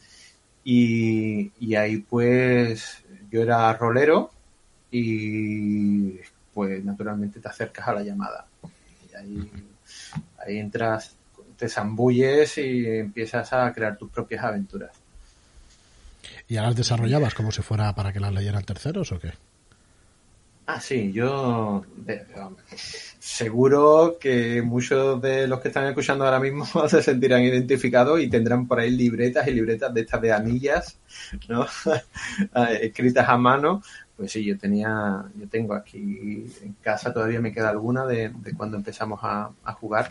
y, 0.66 1.52
y 1.60 1.76
ahí 1.76 1.98
pues 1.98 3.04
yo 3.30 3.44
era 3.44 3.72
rolero 3.74 4.32
y 4.92 6.20
pues 6.54 6.84
naturalmente 6.84 7.40
te 7.40 7.48
acercas 7.48 7.88
a 7.88 7.94
la 7.94 8.02
llamada. 8.02 8.46
Y 9.12 9.16
ahí, 9.16 9.52
ahí 10.46 10.58
entras, 10.58 11.16
te 11.56 11.70
zambulles 11.70 12.58
y 12.58 12.88
empiezas 12.88 13.54
a 13.54 13.72
crear 13.72 13.96
tus 13.96 14.10
propias 14.10 14.44
aventuras. 14.44 14.92
¿Y 16.48 16.58
ahora 16.58 16.70
las 16.70 16.78
desarrollabas 16.78 17.36
como 17.36 17.52
si 17.52 17.62
fuera 17.62 17.94
para 17.94 18.12
que 18.12 18.20
las 18.20 18.34
leyeran 18.34 18.64
terceros 18.64 19.12
o 19.12 19.20
qué? 19.20 19.34
Ah, 20.66 20.82
sí, 20.82 21.12
yo 21.12 21.86
seguro 23.26 24.18
que 24.20 24.62
muchos 24.62 25.20
de 25.20 25.48
los 25.48 25.60
que 25.60 25.70
están 25.70 25.88
escuchando 25.88 26.26
ahora 26.26 26.40
mismo 26.40 26.64
se 26.88 27.02
sentirán 27.02 27.42
identificados 27.42 28.22
y 28.22 28.30
tendrán 28.30 28.68
por 28.68 28.80
ahí 28.80 28.92
libretas 28.92 29.48
y 29.48 29.52
libretas 29.52 29.92
de 29.92 30.02
estas 30.02 30.22
de 30.22 30.32
anillas, 30.32 31.00
¿no? 31.50 31.66
Eh, 31.66 32.80
escritas 32.84 33.28
a 33.28 33.36
mano. 33.36 33.82
Pues 34.16 34.32
sí, 34.32 34.46
yo 34.46 34.58
tenía, 34.60 35.26
yo 35.36 35.50
tengo 35.50 35.74
aquí 35.74 36.46
en 36.62 36.74
casa 36.82 37.12
todavía 37.12 37.42
me 37.42 37.52
queda 37.52 37.70
alguna 37.70 38.06
de, 38.06 38.30
de 38.30 38.54
cuando 38.54 38.78
empezamos 38.78 39.20
a, 39.24 39.52
jugar. 39.74 40.08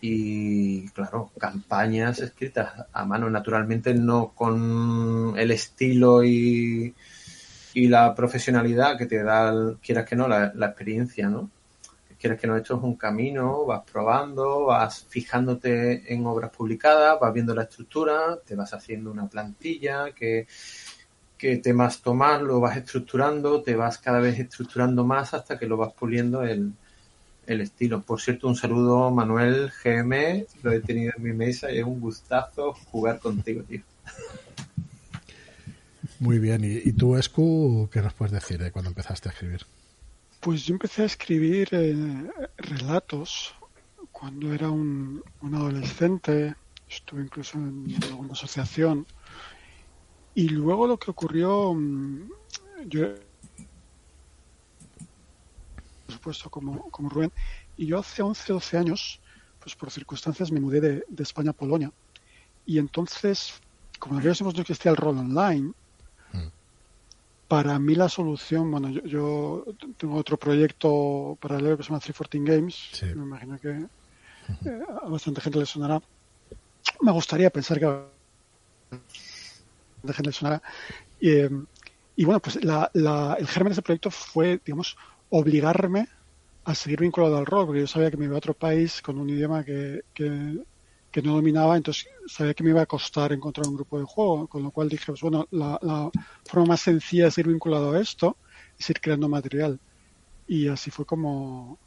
Y 0.00 0.88
claro, 0.90 1.32
campañas 1.38 2.20
escritas 2.20 2.72
a 2.92 3.04
mano, 3.04 3.28
naturalmente 3.28 3.92
no 3.92 4.32
con 4.34 5.34
el 5.36 5.50
estilo 5.50 6.24
y, 6.24 6.94
la 7.74 8.14
profesionalidad 8.14 8.96
que 8.96 9.06
te 9.06 9.22
da, 9.22 9.74
quieras 9.82 10.06
que 10.06 10.16
no, 10.16 10.28
la, 10.28 10.52
la 10.54 10.66
experiencia, 10.66 11.28
¿no? 11.28 11.50
Quieras 12.20 12.38
que 12.38 12.46
no, 12.46 12.54
esto 12.54 12.76
es 12.76 12.82
un 12.82 12.96
camino, 12.96 13.64
vas 13.64 13.82
probando, 13.90 14.66
vas 14.66 15.06
fijándote 15.08 16.12
en 16.12 16.26
obras 16.26 16.50
publicadas, 16.50 17.18
vas 17.18 17.32
viendo 17.32 17.54
la 17.54 17.62
estructura, 17.62 18.38
te 18.44 18.54
vas 18.54 18.74
haciendo 18.74 19.10
una 19.10 19.26
plantilla, 19.26 20.12
que, 20.12 20.46
que 21.38 21.56
temas 21.56 22.02
tomar, 22.02 22.42
lo 22.42 22.60
vas 22.60 22.76
estructurando, 22.76 23.62
te 23.62 23.74
vas 23.74 23.96
cada 23.96 24.20
vez 24.20 24.38
estructurando 24.38 25.02
más 25.02 25.32
hasta 25.32 25.58
que 25.58 25.64
lo 25.64 25.78
vas 25.78 25.94
puliendo 25.94 26.42
el, 26.42 26.74
el 27.46 27.60
estilo. 27.62 28.02
Por 28.02 28.20
cierto, 28.20 28.48
un 28.48 28.56
saludo, 28.56 29.10
Manuel 29.10 29.72
GM, 29.82 30.44
lo 30.62 30.72
he 30.72 30.80
tenido 30.80 31.12
en 31.16 31.22
mi 31.22 31.32
mesa 31.32 31.72
y 31.72 31.78
es 31.78 31.84
un 31.84 32.00
gustazo 32.00 32.74
jugar 32.90 33.18
contigo, 33.18 33.62
tío. 33.62 33.80
Muy 36.18 36.38
bien. 36.38 36.62
¿Y, 36.64 36.86
y 36.86 36.92
tú, 36.92 37.16
Escu, 37.16 37.88
qué 37.90 38.02
nos 38.02 38.12
puedes 38.12 38.32
decir 38.32 38.62
de 38.62 38.70
cuando 38.70 38.90
empezaste 38.90 39.30
a 39.30 39.32
escribir? 39.32 39.64
Pues 40.40 40.64
yo 40.64 40.72
empecé 40.72 41.02
a 41.02 41.06
escribir 41.06 41.68
eh, 41.72 42.30
relatos 42.56 43.54
cuando 44.10 44.52
era 44.54 44.70
un, 44.70 45.22
adolescente 45.42 46.56
estuve 46.88 47.22
incluso 47.22 47.58
en 47.58 47.94
alguna 48.04 48.32
asociación. 48.32 49.06
Y 50.34 50.48
luego 50.48 50.86
lo 50.86 50.98
que 50.98 51.10
ocurrió, 51.10 51.74
mm, 51.74 52.30
yo, 52.86 53.14
por 56.06 56.14
supuesto, 56.14 56.50
como, 56.50 56.90
como 56.90 57.10
Rubén, 57.10 57.32
y 57.76 57.86
yo 57.86 57.98
hace 57.98 58.22
11, 58.22 58.52
12 58.52 58.78
años, 58.78 59.20
pues 59.58 59.74
por 59.74 59.90
circunstancias 59.90 60.50
me 60.50 60.60
mudé 60.60 60.80
de, 60.80 61.04
de 61.06 61.22
España 61.22 61.50
a 61.50 61.54
Polonia. 61.54 61.92
Y 62.64 62.78
entonces, 62.78 63.60
como 63.98 64.14
en 64.14 64.20
aquellos 64.20 64.40
no 64.40 64.60
existía 64.60 64.90
el 64.90 64.96
rol 64.96 65.18
online, 65.18 65.74
para 67.52 67.78
mí 67.78 67.94
la 67.96 68.08
solución, 68.08 68.70
bueno, 68.70 68.88
yo, 68.90 69.02
yo, 69.02 69.64
tengo 69.98 70.16
otro 70.16 70.38
proyecto 70.38 71.36
paralelo 71.40 71.76
que 71.76 71.82
se 71.82 71.88
llama 71.90 72.00
314 72.00 72.52
Games, 72.56 72.76
Sí. 72.92 73.06
me 73.06 73.24
imagino 73.24 73.58
que 73.58 73.70
eh, 73.70 74.80
a 75.04 75.08
bastante 75.08 75.40
gente 75.42 75.58
le 75.60 75.66
sonará. 75.66 76.00
Me 77.06 77.12
gustaría 77.12 77.50
pensar 77.50 77.78
que 77.80 77.86
a 77.86 78.12
bastante 78.92 80.14
gente 80.16 80.28
le 80.30 80.32
sonará. 80.32 80.62
Y, 81.18 81.30
eh, 81.30 81.50
y 82.16 82.24
bueno, 82.24 82.40
pues 82.40 82.62
la, 82.64 82.90
la- 82.94 83.36
el 83.38 83.46
germen 83.46 83.70
de 83.70 83.74
ese 83.74 83.82
proyecto 83.82 84.10
fue, 84.10 84.60
digamos, 84.64 84.96
obligarme 85.30 86.08
a 86.64 86.74
seguir 86.74 87.00
vinculado 87.00 87.38
al 87.38 87.46
rol, 87.46 87.66
porque 87.66 87.80
yo 87.82 87.86
sabía 87.86 88.10
que 88.10 88.16
me 88.18 88.26
iba 88.26 88.34
a 88.36 88.38
otro 88.38 88.54
país 88.54 89.02
con 89.02 89.18
un 89.18 89.30
idioma 89.30 89.64
que, 89.64 90.02
que, 90.14 90.62
que 91.10 91.22
no 91.22 91.34
dominaba, 91.34 91.76
entonces 91.76 92.06
sabía 92.26 92.54
que 92.54 92.62
me 92.64 92.70
iba 92.70 92.82
a 92.82 92.86
costar 92.86 93.32
encontrar 93.32 93.66
un 93.66 93.74
grupo 93.74 93.98
de 93.98 94.04
juego, 94.04 94.46
con 94.48 94.62
lo 94.62 94.70
cual 94.70 94.88
dije, 94.88 95.06
pues 95.06 95.20
bueno, 95.20 95.46
la, 95.50 95.78
la 95.82 96.10
forma 96.48 96.66
más 96.68 96.80
sencilla 96.82 97.24
de 97.26 97.30
seguir 97.32 97.52
vinculado 97.52 97.92
a 97.92 98.00
esto 98.00 98.38
es 98.78 98.88
ir 98.90 99.00
creando 99.00 99.28
material. 99.28 99.80
Y 100.46 100.68
así 100.68 100.90
fue 100.90 101.06
como, 101.06 101.80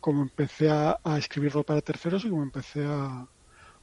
como 0.00 0.22
empecé 0.22 0.70
a, 0.70 0.98
escribirlo 1.18 1.64
para 1.64 1.80
terceros 1.82 2.24
y 2.24 2.30
como 2.30 2.42
empecé 2.42 2.84
a, 2.84 3.26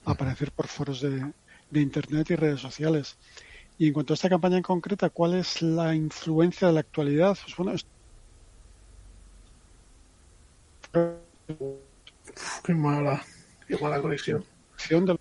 aparecer 0.05 0.51
por 0.51 0.67
foros 0.67 1.01
de, 1.01 1.33
de 1.69 1.81
internet 1.81 2.29
y 2.31 2.35
redes 2.35 2.59
sociales. 2.59 3.17
Y 3.77 3.87
en 3.87 3.93
cuanto 3.93 4.13
a 4.13 4.15
esta 4.15 4.29
campaña 4.29 4.57
en 4.57 4.63
concreta, 4.63 5.09
¿cuál 5.09 5.35
es 5.35 5.61
la 5.61 5.95
influencia 5.95 6.67
de 6.67 6.73
la 6.73 6.81
actualidad? 6.81 7.37
Pues 7.43 7.55
bueno, 7.57 7.73
es- 7.73 7.87
Qué 12.63 12.73
mala, 12.73 13.23
qué 13.67 13.77
mala 13.77 14.01
conexión. 14.01 14.45
De 14.89 15.17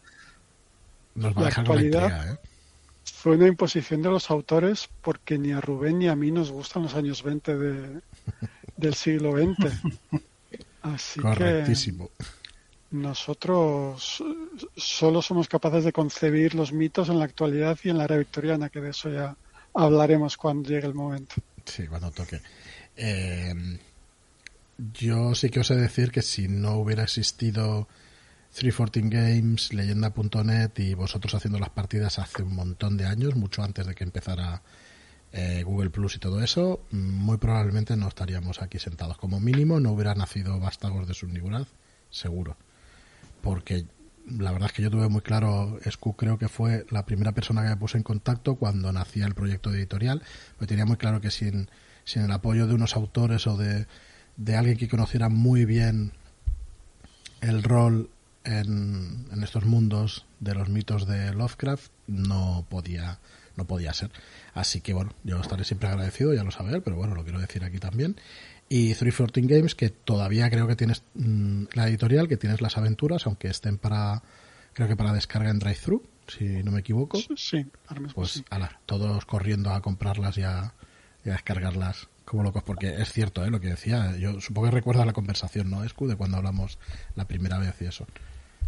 Nos 1.15 1.35
va 1.37 1.41
a 1.41 1.41
La 1.43 1.47
dejar 1.47 1.67
con 1.67 1.77
la 1.77 1.83
actualidad- 1.83 2.03
intriga, 2.17 2.33
¿eh? 2.35 2.39
fue 3.05 3.37
una 3.37 3.47
imposición 3.47 4.03
de 4.03 4.11
los 4.11 4.31
autores 4.31 4.89
porque 5.03 5.39
ni 5.39 5.53
a 5.53 5.61
Rubén 5.61 5.99
ni 5.99 6.09
a 6.09 6.17
mí 6.17 6.31
nos 6.31 6.51
gustan 6.51 6.83
los 6.85 6.95
años 6.95 7.23
20 7.23 7.57
de, 7.57 8.01
del 8.77 8.95
siglo 8.95 9.33
XX. 9.33 9.73
Así 10.83 11.21
que 11.21 11.23
Correctísimo. 11.23 12.11
nosotros 12.91 14.23
eh, 14.27 14.67
solo 14.77 15.23
somos 15.23 15.49
capaces 15.49 15.85
de 15.85 15.93
concebir 15.93 16.55
los 16.55 16.73
mitos 16.73 17.09
en 17.09 17.19
la 17.19 17.25
actualidad 17.25 17.79
y 17.85 17.91
en 17.91 17.99
la 17.99 18.05
era 18.05 18.17
victoriana, 18.17 18.69
que 18.69 18.81
de 18.81 18.91
eso 18.91 19.09
ya 19.11 19.37
hablaremos 19.75 20.37
cuando 20.37 20.69
llegue 20.69 20.87
el 20.87 20.95
momento. 20.95 21.35
Sí, 21.65 21.87
cuando 21.87 22.11
toque. 22.11 22.41
Eh, 22.97 23.55
yo 24.99 25.35
sí 25.35 25.49
que 25.51 25.61
os 25.61 25.71
he 25.71 25.77
de 25.77 25.83
decir 25.83 26.11
que 26.11 26.23
si 26.23 26.49
no 26.49 26.75
hubiera 26.77 27.05
existido 27.05 27.87
314 28.53 29.09
Games, 29.09 29.73
leyenda.net 29.73 30.71
y 30.77 30.95
vosotros 30.95 31.35
haciendo 31.35 31.59
las 31.59 31.71
partidas 31.71 32.19
hace 32.19 32.43
un 32.43 32.55
montón 32.55 32.97
de 32.99 33.07
años, 33.07 33.35
mucho 33.35 33.63
antes 33.63 33.87
de 33.87 33.95
que 33.95 34.05
empezara 34.05 34.63
eh, 35.33 35.63
Google 35.65 35.89
Plus 35.89 36.17
y 36.17 36.19
todo 36.19 36.43
eso, 36.43 36.85
muy 36.91 37.39
probablemente 37.39 37.97
no 37.97 38.09
estaríamos 38.09 38.61
aquí 38.61 38.79
sentados. 38.79 39.17
Como 39.17 39.41
mínimo 39.41 39.81
no 39.81 39.93
hubiera 39.93 40.15
nacido 40.15 40.61
Vástagos 40.61 41.09
de 41.09 41.15
Subniguraz, 41.15 41.69
seguro. 42.11 42.59
Porque 43.41 43.87
la 44.27 44.53
verdad 44.53 44.67
es 44.67 44.73
que 44.75 44.83
yo 44.83 44.91
tuve 44.91 45.09
muy 45.09 45.23
claro, 45.23 45.79
Escu 45.85 46.15
creo 46.15 46.39
que 46.39 46.49
fue 46.49 46.85
la 46.91 47.07
primera 47.07 47.33
persona 47.33 47.63
que 47.63 47.71
me 47.71 47.77
puse 47.79 47.97
en 47.97 48.05
contacto 48.05 48.57
cuando 48.57 48.93
nacía 48.93 49.25
el 49.25 49.35
proyecto 49.35 49.71
de 49.71 49.79
editorial, 49.79 50.23
porque 50.59 50.67
tenía 50.67 50.85
muy 50.85 50.99
claro 50.99 51.23
que 51.23 51.31
sin, 51.31 51.71
sin 52.05 52.23
el 52.23 52.31
apoyo 52.31 52.67
de 52.67 52.75
unos 52.75 52.97
autores 52.97 53.47
o 53.47 53.57
de, 53.57 53.87
de 54.37 54.57
alguien 54.57 54.77
que 54.77 54.89
conociera 54.89 55.31
muy 55.31 55.65
bien 55.65 56.13
el 57.41 57.63
rol 57.63 58.11
en, 58.45 59.27
en 59.33 59.43
estos 59.43 59.65
mundos 59.65 60.25
de 60.41 60.55
los 60.55 60.69
mitos 60.69 61.07
de 61.07 61.33
Lovecraft, 61.35 61.91
no 62.07 62.65
podía, 62.69 63.19
no 63.57 63.65
podía 63.67 63.93
ser. 63.95 64.11
Así 64.55 64.81
que 64.81 64.95
bueno, 64.95 65.13
yo 65.25 65.41
estaré 65.41 65.65
siempre 65.65 65.89
agradecido, 65.89 66.35
ya 66.35 66.45
lo 66.45 66.51
sabe 66.51 66.75
él, 66.75 66.83
pero 66.83 66.97
bueno, 66.97 67.15
lo 67.15 67.25
quiero 67.25 67.41
decir 67.41 67.65
aquí 67.65 67.79
también. 67.79 68.17
Y 68.69 68.95
314 68.95 69.55
Games, 69.55 69.75
que 69.75 69.91
todavía 69.91 70.49
creo 70.51 70.67
que 70.67 70.77
tienes 70.77 71.03
mm, 71.15 71.65
la 71.75 71.89
editorial, 71.89 72.27
que 72.29 72.37
tienes 72.39 72.61
las 72.63 72.79
aventuras, 72.79 73.27
aunque 73.27 73.49
estén 73.49 73.77
para, 73.79 74.23
creo 74.73 74.89
que 74.89 74.97
para 74.97 75.13
descarga 75.13 75.51
en 75.51 75.59
drive-thru, 75.59 76.03
si 76.27 76.63
no 76.63 76.71
me 76.73 76.81
equivoco. 76.81 77.19
Sí, 77.19 77.67
Pues 78.15 78.31
sí. 78.31 78.45
ala, 78.51 78.81
todos 78.87 79.27
corriendo 79.27 79.71
a 79.75 79.83
comprarlas 79.83 80.39
y 80.39 80.43
a, 80.45 80.73
y 81.25 81.29
a 81.29 81.33
descargarlas 81.33 82.09
como 82.25 82.45
locos, 82.45 82.63
porque 82.63 82.95
es 82.95 83.13
cierto 83.13 83.45
¿eh? 83.45 83.51
lo 83.51 83.61
que 83.61 83.69
decía. 83.69 84.17
Yo 84.17 84.41
supongo 84.41 84.69
que 84.69 84.77
recuerdas 84.77 85.05
la 85.05 85.13
conversación, 85.13 85.69
¿no, 85.69 85.85
Escu? 85.85 86.07
De 86.07 86.17
cuando 86.17 86.39
hablamos 86.39 86.79
la 87.15 87.27
primera 87.27 87.59
vez 87.59 87.75
y 87.83 87.85
eso. 87.87 88.07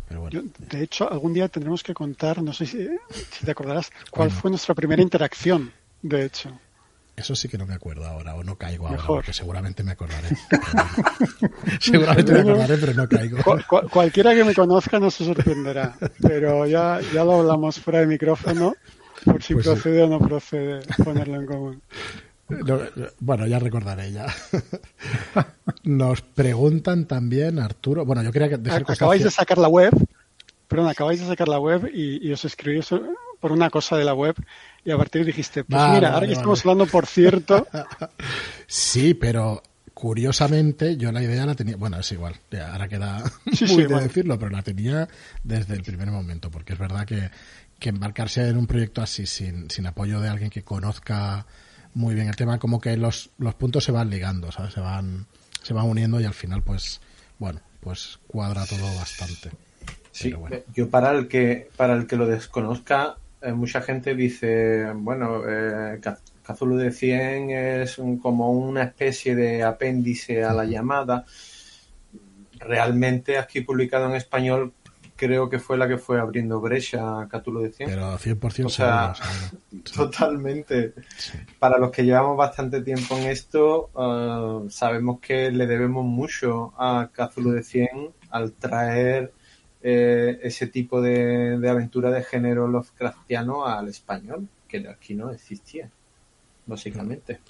Pero 0.09 0.21
bueno, 0.21 0.41
Yo, 0.43 0.49
de 0.69 0.83
hecho, 0.83 1.11
algún 1.11 1.33
día 1.33 1.49
tendremos 1.49 1.83
que 1.83 1.95
contar, 1.95 2.43
no 2.43 2.53
sé 2.53 2.67
si, 2.67 2.89
si 3.31 3.45
te 3.45 3.51
acordarás, 3.51 3.91
cuál 4.11 4.29
Bueno. 4.29 4.41
fue 4.41 4.51
nuestra 4.51 4.75
primera 4.75 5.03
interacción, 5.03 5.73
de 6.03 6.25
hecho. 6.27 6.59
eso 7.17 7.35
sí 7.35 7.49
que 7.49 7.57
no 7.59 7.67
me 7.67 7.75
acuerdo 7.75 8.05
ahora, 8.07 8.35
o 8.35 8.43
no 8.45 8.57
caigo 8.57 8.89
ahora, 8.89 9.03
porque 9.07 9.33
seguramente 9.33 9.83
me 9.83 9.93
acordaré. 9.93 10.29
Seguramente 11.81 12.33
me 12.33 12.41
acordaré, 12.41 12.77
pero 12.79 12.95
no 12.95 13.09
caigo. 13.09 13.43
Cu- 13.43 13.59
cu- 13.69 13.89
cualquiera 13.89 14.35
que 14.35 14.45
me 14.45 14.55
conozca 14.55 14.99
no 15.01 15.11
se 15.11 15.25
sorprenderá, 15.25 15.97
pero 16.21 16.67
ya, 16.67 17.01
ya 17.13 17.25
lo 17.25 17.41
hablamos 17.41 17.79
fuera 17.81 18.01
de 18.01 18.07
micrófono, 18.07 18.75
por 19.25 19.43
si 19.43 19.55
Pues 19.55 19.65
sí. 19.67 19.71
procede 19.73 20.03
o 20.03 20.09
no 20.09 20.19
procede 20.19 20.81
ponerlo 21.03 21.37
en 21.37 21.47
común. 21.47 21.83
No, 22.49 22.79
bueno, 23.21 23.47
ya 23.47 23.59
recordaré 23.59 24.13
ya. 24.13 24.27
Nos 25.85 26.21
preguntan 26.23 27.07
también, 27.07 27.59
Arturo. 27.59 28.05
Bueno, 28.05 28.23
yo 28.23 28.33
quería 28.33 28.49
que 28.49 28.59
dejar 28.59 28.83
Ac- 28.83 28.91
Acabáis 28.95 29.23
de 29.23 29.31
sacar 29.31 29.59
la 29.59 29.69
web, 29.69 29.93
perdón, 30.69 30.89
acabáis 30.89 31.21
de 31.21 31.27
sacar 31.27 31.49
la 31.49 31.59
web 31.61 31.91
y, 31.93 32.27
y 32.27 32.33
os 32.33 32.45
escribís 32.45 32.89
por 33.41 33.53
una 33.53 33.71
cosa 33.71 33.97
de 33.99 34.05
la 34.05 34.15
web 34.15 34.37
y 34.85 34.91
a 34.93 34.99
partir 34.99 35.25
dijiste, 35.25 35.65
pues 35.65 35.87
Vale, 35.87 35.89
mira, 35.89 36.09
vale, 36.11 36.15
ahora 36.15 36.27
que 36.27 36.33
vale. 36.35 36.35
estamos 36.35 36.61
hablando, 36.65 36.87
por 36.89 37.07
cierto, 37.07 37.69
Sí, 38.67 39.15
pero 39.15 39.63
curiosamente 39.95 40.97
yo 40.97 41.13
la 41.13 41.23
idea 41.23 41.47
la 41.47 41.55
tenía. 41.55 41.77
Bueno, 41.77 41.99
es 41.99 42.11
igual, 42.13 42.35
ya, 42.51 42.73
ahora 42.73 42.89
queda 42.89 43.23
Sí, 43.53 43.67
muy 43.67 43.85
sí, 43.85 43.87
de 43.87 44.01
decirlo, 44.01 44.39
pero 44.39 44.51
la 44.51 44.63
tenía 44.63 45.09
desde 45.43 45.75
el 45.75 45.83
primer 45.85 46.11
momento, 46.11 46.51
porque 46.51 46.73
es 46.75 46.79
verdad 46.79 47.07
que, 47.07 47.31
que 47.79 47.91
embarcarse 47.91 48.49
en 48.49 48.57
un 48.57 48.67
proyecto 48.67 49.03
así 49.03 49.27
sin, 49.27 49.71
sin 49.71 49.87
apoyo 49.87 50.21
de 50.21 50.29
alguien 50.29 50.51
que 50.51 50.63
conozca 50.63 51.47
muy 51.95 52.15
bien 52.15 52.29
el 52.29 52.37
tema, 52.37 52.59
como 52.59 52.81
que 52.81 52.97
los, 52.97 53.31
los 53.39 53.55
puntos 53.55 53.85
se 53.85 53.93
van 53.93 54.11
ligando, 54.11 54.51
¿sabes? 54.53 54.75
Se 54.75 54.81
van, 54.81 55.27
se 55.63 55.73
van 55.75 55.87
uniendo 55.89 56.21
y 56.21 56.25
al 56.25 56.35
final, 56.35 56.63
pues, 56.63 57.01
bueno, 57.39 57.61
pues 57.81 58.19
cuadra 58.27 58.65
todo 58.67 58.95
bastante. 58.97 59.51
Sí, 60.11 60.33
bueno. 60.33 60.57
eh, 60.57 60.65
yo 60.75 60.89
para 60.91 61.11
el 61.13 61.27
que 61.29 61.71
para 61.77 61.95
el 61.95 62.07
que 62.07 62.17
lo 62.17 62.27
desconozca, 62.27 63.17
eh, 63.43 63.53
mucha 63.53 63.81
gente 63.83 64.15
dice, 64.15 64.91
bueno, 64.95 65.43
eh, 65.49 66.01
Cthulhu 66.47 66.77
de 66.77 66.93
100 66.93 67.51
es 67.51 67.99
un- 67.99 68.19
como 68.19 68.53
una 68.53 68.83
especie 68.85 69.35
de 69.35 69.63
apéndice 69.65 70.45
a 70.45 70.53
la 70.53 70.65
llamada. 70.65 71.25
Realmente 72.61 73.39
aquí 73.39 73.61
publicado 73.63 74.07
en 74.07 74.15
español 74.15 74.73
creo 75.25 75.49
que 75.49 75.59
fue 75.59 75.79
la 75.79 75.89
que 75.89 75.97
fue 75.97 76.21
abriendo 76.21 76.61
brecha 76.61 77.21
a 77.21 77.29
Cthulhu 77.29 77.63
de 77.63 77.73
100. 77.73 77.89
Pero 77.89 78.19
100% 78.19 78.67
O 78.67 78.69
sea, 78.69 79.15
seguro, 79.15 79.83
Totalmente. 79.95 80.93
sí. 81.17 81.39
Para 81.59 81.79
los 81.79 81.91
que 81.91 82.05
llevamos 82.05 82.37
bastante 82.37 82.83
tiempo 82.83 83.17
en 83.17 83.25
esto, 83.25 83.91
eh, 83.99 84.71
sabemos 84.71 85.21
que 85.21 85.51
le 85.51 85.67
debemos 85.67 86.05
mucho 86.05 86.75
a 86.77 87.09
Cthulhu 87.13 87.53
de 87.53 87.63
100 87.63 87.89
al 88.31 88.53
traer 88.53 89.33
eh, 89.83 90.41
ese 90.43 90.67
tipo 90.67 91.01
de, 91.01 91.59
de 91.59 91.71
aventura 91.71 92.11
de 92.11 92.23
género 92.23 92.69
Lovecraftiano 92.69 93.67
al 93.67 93.89
español, 93.89 94.49
que 94.69 94.87
aquí 94.89 95.15
no 95.15 95.31
existía, 95.31 95.91
básicamente. 96.67 97.41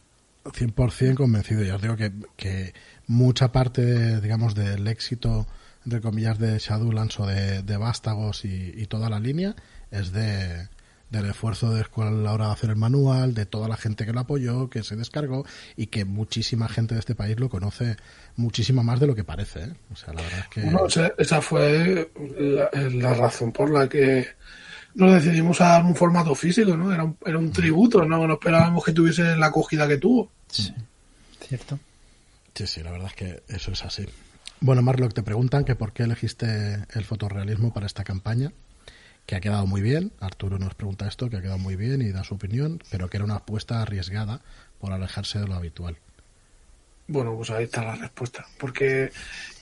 100% 0.45 1.15
convencido. 1.15 1.63
Ya 1.65 1.77
os 1.77 1.83
digo 1.83 1.97
que, 1.97 2.13
que 2.37 2.75
mucha 3.07 3.51
parte, 3.51 3.83
de, 3.83 4.21
digamos, 4.21 4.55
del 4.55 4.87
éxito, 4.87 5.47
entre 5.85 6.01
comillas, 6.01 6.39
de 6.39 6.59
Shadowlands 6.59 7.21
o 7.21 7.27
de, 7.27 7.63
de 7.63 7.77
Vástagos 7.77 8.45
y, 8.45 8.73
y 8.77 8.87
toda 8.87 9.09
la 9.09 9.21
línea 9.21 9.55
es 9.91 10.13
de 10.13 10.69
del 11.11 11.27
esfuerzo 11.27 11.73
de 11.73 11.83
Escuela 11.83 12.11
a 12.11 12.13
la 12.13 12.33
hora 12.33 12.47
de 12.47 12.53
hacer 12.53 12.71
el 12.71 12.77
manual, 12.77 13.35
de 13.35 13.47
toda 13.47 13.69
la 13.69 13.77
gente 13.77 14.05
que 14.05 14.13
lo 14.13 14.21
apoyó, 14.21 14.69
que 14.69 14.83
se 14.83 14.97
descargó 14.97 15.47
y 15.77 15.87
que 15.87 16.05
muchísima 16.05 16.69
gente 16.69 16.95
de 16.95 17.01
este 17.01 17.15
país 17.15 17.39
lo 17.39 17.49
conoce 17.49 17.97
muchísimo 18.37 18.83
más 18.83 18.99
de 18.99 19.07
lo 19.07 19.15
que 19.15 19.23
parece. 19.23 19.65
¿eh? 19.65 19.73
O 19.93 19.97
sea, 19.97 20.13
la 20.13 20.23
verdad 20.23 20.41
es 20.41 20.49
que... 20.49 20.61
Bueno, 20.63 20.87
esa, 20.87 21.13
esa 21.17 21.41
fue 21.41 22.11
la, 22.37 22.69
la 22.73 23.15
razón 23.15 23.53
por 23.53 23.71
la 23.71 23.89
que 23.89 24.27
nos 24.95 25.13
decidimos 25.13 25.61
a 25.61 25.69
dar 25.69 25.85
un 25.85 25.95
formato 25.95 26.35
físico, 26.35 26.77
¿no? 26.77 26.93
Era 26.93 27.05
un, 27.05 27.17
era 27.25 27.39
un 27.39 27.53
tributo, 27.53 28.05
¿no? 28.05 28.27
No 28.27 28.35
esperábamos 28.35 28.85
que 28.85 28.93
tuviese 28.93 29.37
la 29.37 29.47
acogida 29.47 29.87
que 29.87 29.99
tuvo. 29.99 30.31
Cierto. 30.49 31.79
Sí, 32.55 32.67
sí, 32.67 32.83
la 32.83 32.93
verdad 32.93 33.09
es 33.09 33.15
que 33.15 33.43
eso 33.49 33.73
es 33.73 33.85
así. 33.85 34.07
Bueno, 34.61 34.83
Marlock, 34.83 35.13
te 35.13 35.23
preguntan 35.23 35.65
que 35.65 35.75
por 35.75 35.93
qué 35.93 36.05
elegiste 36.05 36.87
el 36.95 37.05
fotorrealismo 37.05 37.73
para 37.73 37.87
esta 37.87 38.05
campaña. 38.05 38.53
que 39.27 39.37
ha 39.37 39.41
quedado 39.41 39.67
muy 39.67 39.81
bien. 39.81 40.13
Arturo 40.21 40.59
nos 40.59 40.75
pregunta 40.75 41.09
esto, 41.09 41.31
que 41.31 41.37
ha 41.39 41.43
quedado 41.43 41.59
muy 41.59 41.77
bien 41.77 42.03
y 42.03 42.13
da 42.13 42.25
su 42.25 42.35
opinión, 42.35 42.83
pero 42.91 43.09
que 43.09 43.17
era 43.17 43.25
una 43.25 43.37
apuesta 43.37 43.81
arriesgada 43.81 44.41
por 44.79 44.93
alejarse 44.93 45.39
de 45.39 45.47
lo 45.47 45.55
habitual. 45.55 45.97
Bueno, 47.07 47.35
pues 47.37 47.51
ahí 47.51 47.65
está 47.65 47.83
la 47.85 47.97
respuesta. 47.97 48.47
Porque 48.59 49.11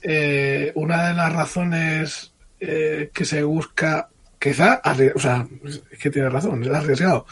eh, 0.01 0.71
una 0.75 1.07
de 1.07 1.13
las 1.13 1.33
razones 1.33 2.33
eh, 2.59 3.09
que 3.13 3.25
se 3.25 3.43
busca, 3.43 4.09
quizá, 4.39 4.81
o 5.15 5.19
sea, 5.19 5.47
es 5.63 5.81
que 5.99 6.09
tiene 6.09 6.29
razón, 6.29 6.63
es 6.63 6.69
arriesgado, 6.69 7.25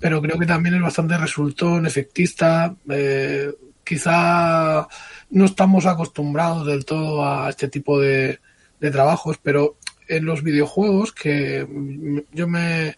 pero 0.00 0.20
creo 0.20 0.38
que 0.38 0.46
también 0.46 0.74
es 0.76 0.82
bastante 0.82 1.16
resultón, 1.16 1.86
efectista. 1.86 2.74
Eh, 2.90 3.52
quizá 3.88 4.86
no 5.30 5.44
estamos 5.44 5.86
acostumbrados 5.86 6.66
del 6.66 6.84
todo 6.84 7.24
a 7.24 7.48
este 7.48 7.68
tipo 7.68 7.98
de, 7.98 8.40
de 8.80 8.90
trabajos, 8.90 9.38
pero 9.42 9.76
en 10.08 10.24
los 10.24 10.42
videojuegos, 10.42 11.12
que 11.12 11.66
yo 12.32 12.48
me, 12.48 12.96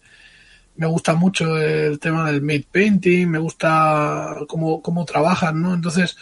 me 0.75 0.87
gusta 0.87 1.15
mucho 1.15 1.57
el 1.57 1.99
tema 1.99 2.29
del 2.31 2.41
mid 2.41 2.63
painting, 2.71 3.27
me 3.27 3.39
gusta 3.39 4.35
cómo, 4.47 4.81
cómo 4.81 5.05
trabajan, 5.05 5.61
¿no? 5.61 5.73
Entonces, 5.73 6.17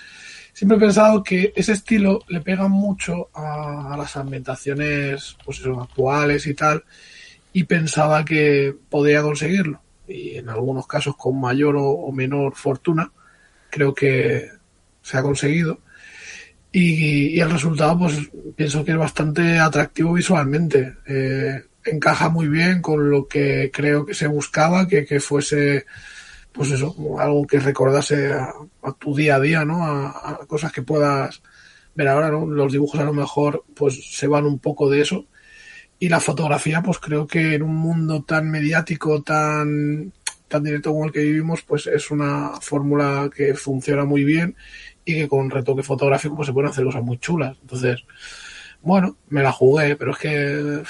siempre 0.53 0.77
he 0.77 0.81
pensado 0.81 1.23
que 1.23 1.53
ese 1.55 1.73
estilo 1.73 2.19
le 2.27 2.41
pega 2.41 2.67
mucho 2.67 3.29
a, 3.33 3.95
las 3.97 4.17
ambientaciones 4.17 5.37
pues 5.45 5.61
actuales 5.65 6.45
y 6.47 6.53
tal, 6.53 6.83
y 7.53 7.63
pensaba 7.63 8.25
que 8.25 8.75
podía 8.89 9.21
conseguirlo. 9.21 9.81
Y 10.07 10.37
en 10.37 10.49
algunos 10.49 10.87
casos 10.87 11.15
con 11.15 11.39
mayor 11.39 11.75
o, 11.77 12.11
menor 12.11 12.55
fortuna, 12.55 13.11
creo 13.69 13.93
que 13.93 14.49
se 15.09 15.17
ha 15.17 15.21
conseguido. 15.21 15.79
Y, 16.71 17.39
el 17.39 17.49
resultado, 17.49 17.97
pues 17.97 18.29
pienso 18.55 18.85
que 18.85 18.91
es 18.91 18.97
bastante 18.97 19.57
atractivo 19.57 20.13
visualmente. 20.13 20.97
Eh, 21.07 21.63
encaja 21.83 22.29
muy 22.29 22.47
bien 22.47 22.81
con 22.81 23.09
lo 23.09 23.27
que 23.27 23.71
creo 23.73 24.05
que 24.05 24.13
se 24.13 24.27
buscaba, 24.27 24.87
que, 24.87 25.05
que 25.05 25.19
fuese 25.19 25.85
pues 26.51 26.71
eso, 26.71 26.95
algo 27.19 27.45
que 27.47 27.59
recordase 27.59 28.33
a, 28.33 28.53
tu 28.99 29.15
día 29.15 29.35
a 29.35 29.39
día, 29.39 29.65
¿no? 29.65 29.85
A, 29.85 30.39
cosas 30.47 30.71
que 30.71 30.81
puedas 30.81 31.41
ver 31.95 32.07
ahora, 32.07 32.29
¿no? 32.29 32.45
Los 32.45 32.71
dibujos 32.71 32.99
a 32.99 33.05
lo 33.05 33.13
mejor 33.13 33.63
pues 33.75 34.15
se 34.15 34.27
van 34.27 34.45
un 34.45 34.59
poco 34.59 34.89
de 34.89 35.01
eso. 35.01 35.25
Y 35.99 36.09
la 36.09 36.19
fotografía, 36.19 36.81
pues 36.81 36.99
creo 36.99 37.27
que 37.27 37.55
en 37.55 37.63
un 37.63 37.75
mundo 37.75 38.23
tan 38.23 38.49
mediático, 38.49 39.21
tan, 39.21 40.13
tan 40.49 40.63
directo 40.63 40.91
como 40.91 41.05
el 41.05 41.13
que 41.13 41.21
vivimos, 41.21 41.61
pues 41.61 41.87
es 41.87 42.11
una 42.11 42.59
fórmula 42.59 43.29
que 43.33 43.53
funciona 43.53 44.03
muy 44.03 44.23
bien 44.25 44.55
y 45.05 45.15
que 45.15 45.29
con 45.29 45.49
retoque 45.49 45.83
fotográfico 45.83 46.35
pues 46.35 46.47
se 46.47 46.53
pueden 46.53 46.69
hacer 46.69 46.83
cosas 46.83 47.03
muy 47.03 47.17
chulas. 47.17 47.57
Entonces, 47.61 48.03
bueno, 48.81 49.15
me 49.29 49.41
la 49.41 49.51
jugué, 49.51 49.95
pero 49.95 50.11
es 50.11 50.17
que 50.17 50.83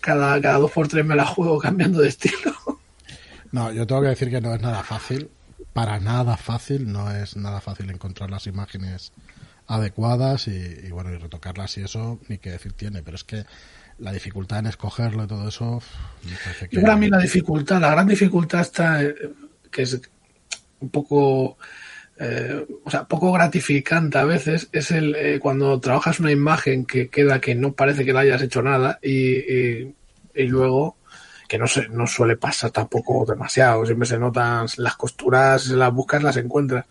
cada, 0.00 0.40
cada 0.40 0.58
dos 0.58 0.70
por 0.70 0.88
tres 0.88 1.04
me 1.04 1.16
la 1.16 1.24
juego 1.26 1.58
cambiando 1.60 2.00
de 2.00 2.08
estilo. 2.08 2.52
No, 3.52 3.72
yo 3.72 3.86
tengo 3.86 4.02
que 4.02 4.08
decir 4.08 4.30
que 4.30 4.40
no 4.40 4.54
es 4.54 4.60
nada 4.60 4.82
fácil, 4.82 5.30
para 5.72 6.00
nada 6.00 6.36
fácil, 6.36 6.90
no 6.92 7.10
es 7.10 7.36
nada 7.36 7.60
fácil 7.60 7.88
encontrar 7.90 8.30
las 8.30 8.46
imágenes 8.46 9.12
adecuadas 9.66 10.48
y, 10.48 10.90
bueno, 10.90 11.12
y 11.12 11.16
retocarlas 11.16 11.78
y 11.78 11.82
eso, 11.82 12.20
ni 12.28 12.38
qué 12.38 12.50
decir 12.50 12.72
tiene, 12.72 13.02
pero 13.02 13.16
es 13.16 13.24
que 13.24 13.44
la 13.98 14.12
dificultad 14.12 14.60
en 14.60 14.66
escogerlo 14.66 15.24
y 15.24 15.26
todo 15.26 15.48
eso, 15.48 15.82
que... 16.70 16.80
Para 16.80 16.96
mí 16.96 17.08
la 17.08 17.18
dificultad, 17.18 17.80
la 17.80 17.90
gran 17.90 18.06
dificultad 18.06 18.60
está, 18.60 19.02
eh, 19.02 19.14
que 19.70 19.82
es 19.82 20.00
un 20.80 20.90
poco... 20.90 21.58
Eh, 22.16 22.64
o 22.84 22.90
sea, 22.90 23.04
poco 23.04 23.32
gratificante 23.32 24.18
a 24.18 24.24
veces 24.24 24.68
es 24.70 24.92
el 24.92 25.16
eh, 25.16 25.40
cuando 25.40 25.80
trabajas 25.80 26.20
una 26.20 26.30
imagen 26.30 26.86
que 26.86 27.08
queda 27.08 27.40
que 27.40 27.56
no 27.56 27.72
parece 27.72 28.04
que 28.04 28.12
la 28.12 28.20
hayas 28.20 28.40
hecho 28.40 28.62
nada 28.62 29.00
y, 29.02 29.34
y 30.32 30.46
luego 30.46 30.96
que 31.48 31.58
no, 31.58 31.66
se, 31.66 31.88
no 31.88 32.06
suele 32.06 32.36
pasar 32.36 32.70
tampoco 32.70 33.24
demasiado, 33.28 33.84
siempre 33.84 34.06
se 34.06 34.18
notan 34.18 34.66
las 34.76 34.96
costuras, 34.96 35.68
las 35.68 35.92
buscas, 35.92 36.22
las 36.22 36.36
encuentras. 36.36 36.86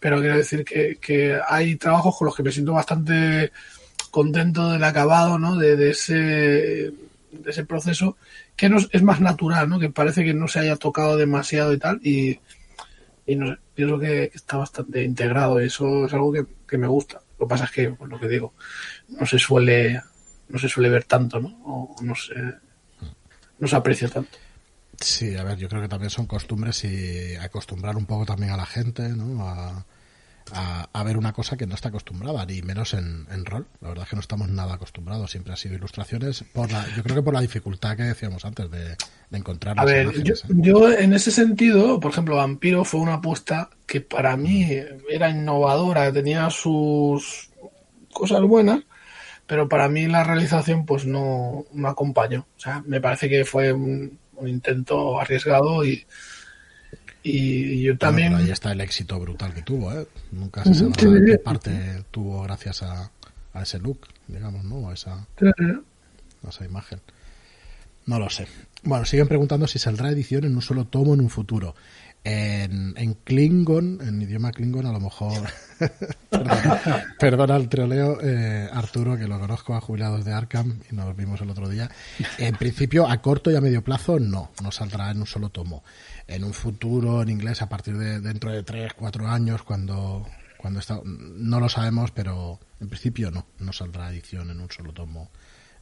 Pero 0.00 0.20
quiero 0.20 0.36
decir 0.36 0.64
que, 0.64 0.98
que 1.00 1.38
hay 1.48 1.76
trabajos 1.76 2.16
con 2.16 2.26
los 2.26 2.36
que 2.36 2.42
me 2.42 2.52
siento 2.52 2.74
bastante 2.74 3.52
contento 4.14 4.70
del 4.70 4.84
acabado, 4.84 5.40
¿no? 5.40 5.56
De, 5.56 5.74
de 5.74 5.90
ese, 5.90 6.14
de 6.14 7.50
ese 7.50 7.64
proceso 7.64 8.16
que 8.54 8.68
no, 8.68 8.78
es 8.78 9.02
más 9.02 9.20
natural, 9.20 9.68
¿no? 9.68 9.80
Que 9.80 9.90
parece 9.90 10.22
que 10.22 10.32
no 10.32 10.46
se 10.46 10.60
haya 10.60 10.76
tocado 10.76 11.16
demasiado 11.16 11.72
y 11.72 11.78
tal 11.78 12.00
y, 12.06 12.38
no 13.34 13.48
sé, 13.48 13.58
pienso 13.74 13.98
que, 13.98 14.30
está 14.32 14.58
bastante 14.58 15.02
integrado 15.02 15.60
y 15.60 15.66
eso 15.66 16.06
es 16.06 16.14
algo 16.14 16.32
que, 16.32 16.78
me 16.78 16.86
gusta. 16.86 17.20
Lo 17.40 17.46
que 17.46 17.50
pasa 17.50 17.64
es 17.64 17.72
que, 17.72 17.90
pues 17.90 18.08
lo 18.08 18.20
que 18.20 18.28
digo, 18.28 18.54
no 19.08 19.26
se 19.26 19.38
suele, 19.40 20.00
no 20.48 20.58
se 20.60 20.68
suele 20.68 20.90
ver 20.90 21.04
tanto, 21.04 21.40
¿no? 21.40 21.48
O 21.64 21.96
no 22.00 22.14
sé, 22.14 22.34
no 23.58 23.66
se 23.66 23.74
aprecia 23.74 24.08
tanto. 24.08 24.38
Sí, 25.00 25.36
a 25.36 25.42
ver, 25.42 25.58
yo 25.58 25.68
creo 25.68 25.82
que 25.82 25.88
también 25.88 26.10
son 26.10 26.26
costumbres 26.26 26.84
y 26.84 27.34
acostumbrar 27.34 27.96
un 27.96 28.06
poco 28.06 28.24
también 28.24 28.52
a 28.52 28.56
la 28.56 28.66
gente, 28.66 29.08
¿no? 29.08 29.44
A, 29.44 29.84
a, 30.52 31.02
ver 31.04 31.16
una 31.16 31.32
cosa 31.32 31.56
que 31.56 31.66
no 31.66 31.74
está 31.74 31.88
acostumbrada, 31.88 32.44
ni 32.46 32.62
menos 32.62 32.94
en, 32.94 33.26
rol. 33.44 33.66
La 33.80 33.88
verdad 33.88 34.04
es 34.04 34.10
que 34.10 34.16
no 34.16 34.20
estamos 34.20 34.48
nada 34.48 34.74
acostumbrados, 34.74 35.30
siempre 35.30 35.52
ha 35.52 35.56
sido 35.56 35.74
ilustraciones, 35.74 36.44
por 36.52 36.70
la, 36.70 36.86
yo 36.94 37.02
creo 37.02 37.16
que 37.16 37.22
por 37.22 37.34
la 37.34 37.40
dificultad 37.40 37.96
que 37.96 38.04
decíamos 38.04 38.44
antes 38.44 38.70
de, 38.70 38.96
encontrar. 39.32 39.78
A 39.78 39.84
ver, 39.84 40.12
yo, 40.22 40.34
¿eh? 40.34 40.38
yo, 40.48 40.92
en 40.92 41.12
ese 41.12 41.30
sentido, 41.30 41.98
por 41.98 42.12
ejemplo, 42.12 42.36
Vampiro 42.36 42.84
fue 42.84 43.00
una 43.00 43.14
apuesta 43.14 43.70
que 43.86 44.00
para 44.00 44.36
mí 44.36 44.68
era 45.10 45.30
innovadora, 45.30 46.12
tenía 46.12 46.50
sus 46.50 47.50
cosas 48.12 48.42
buenas, 48.42 48.84
pero 49.46 49.68
para 49.68 49.88
mí 49.88 50.06
la 50.06 50.24
realización 50.24 50.86
pues 50.86 51.04
no, 51.04 51.64
no 51.72 51.88
acompañó. 51.88 52.46
O 52.56 52.60
sea, 52.60 52.82
me 52.86 53.00
parece 53.00 53.28
que 53.28 53.44
fue 53.44 53.72
un, 53.72 54.18
intento 54.46 55.20
arriesgado 55.20 55.84
y, 55.84 56.06
y 57.26 57.82
yo 57.82 57.96
también... 57.96 58.34
ahí 58.34 58.50
está 58.50 58.72
el 58.72 58.82
éxito 58.82 59.18
brutal 59.18 59.54
que 59.54 59.62
tuvo, 59.62 59.90
¿eh? 59.92 60.06
Nunca 60.30 60.62
se 60.62 60.74
sabe 60.74 61.24
qué 61.24 61.38
parte 61.38 62.04
tuvo 62.10 62.42
gracias 62.42 62.82
a, 62.82 63.10
a, 63.54 63.62
ese 63.62 63.78
look, 63.78 64.00
digamos, 64.28 64.62
¿no? 64.64 64.90
A 64.90 64.92
esa, 64.92 65.14
a 65.14 66.48
esa 66.48 66.64
imagen. 66.64 67.00
No 68.04 68.18
lo 68.18 68.28
sé. 68.28 68.46
Bueno, 68.82 69.06
siguen 69.06 69.26
preguntando 69.26 69.66
si 69.66 69.78
saldrá 69.78 70.10
edición 70.10 70.44
en 70.44 70.54
un 70.54 70.60
solo 70.60 70.84
tomo 70.84 71.14
en 71.14 71.22
un 71.22 71.30
futuro. 71.30 71.74
En, 72.24 72.94
en 72.96 73.14
Klingon, 73.22 74.00
en 74.00 74.22
idioma 74.22 74.50
Klingon, 74.50 74.86
a 74.86 74.92
lo 74.92 75.00
mejor. 75.00 75.46
perdona, 77.18 77.56
el 77.56 77.68
troleo, 77.68 78.18
eh, 78.22 78.66
Arturo, 78.72 79.18
que 79.18 79.28
lo 79.28 79.38
conozco 79.38 79.74
a 79.74 79.80
jubilados 79.82 80.24
de 80.24 80.32
Arkham 80.32 80.80
y 80.90 80.94
nos 80.94 81.14
vimos 81.14 81.42
el 81.42 81.50
otro 81.50 81.68
día. 81.68 81.90
En 82.38 82.56
principio, 82.56 83.06
a 83.06 83.20
corto 83.20 83.50
y 83.50 83.56
a 83.56 83.60
medio 83.60 83.84
plazo, 83.84 84.18
no, 84.18 84.50
no 84.62 84.72
saldrá 84.72 85.10
en 85.10 85.18
un 85.18 85.26
solo 85.26 85.50
tomo. 85.50 85.84
En 86.26 86.44
un 86.44 86.54
futuro, 86.54 87.20
en 87.20 87.28
inglés, 87.28 87.60
a 87.60 87.68
partir 87.68 87.98
de 87.98 88.20
dentro 88.20 88.50
de 88.50 88.62
3, 88.62 88.94
4 88.94 89.28
años, 89.28 89.62
cuando, 89.62 90.26
cuando 90.56 90.80
está, 90.80 91.00
no 91.04 91.60
lo 91.60 91.68
sabemos, 91.68 92.10
pero 92.10 92.58
en 92.80 92.88
principio 92.88 93.30
no, 93.30 93.46
no 93.58 93.72
saldrá 93.74 94.08
edición 94.08 94.50
en 94.50 94.60
un 94.60 94.70
solo 94.70 94.92
tomo 94.92 95.30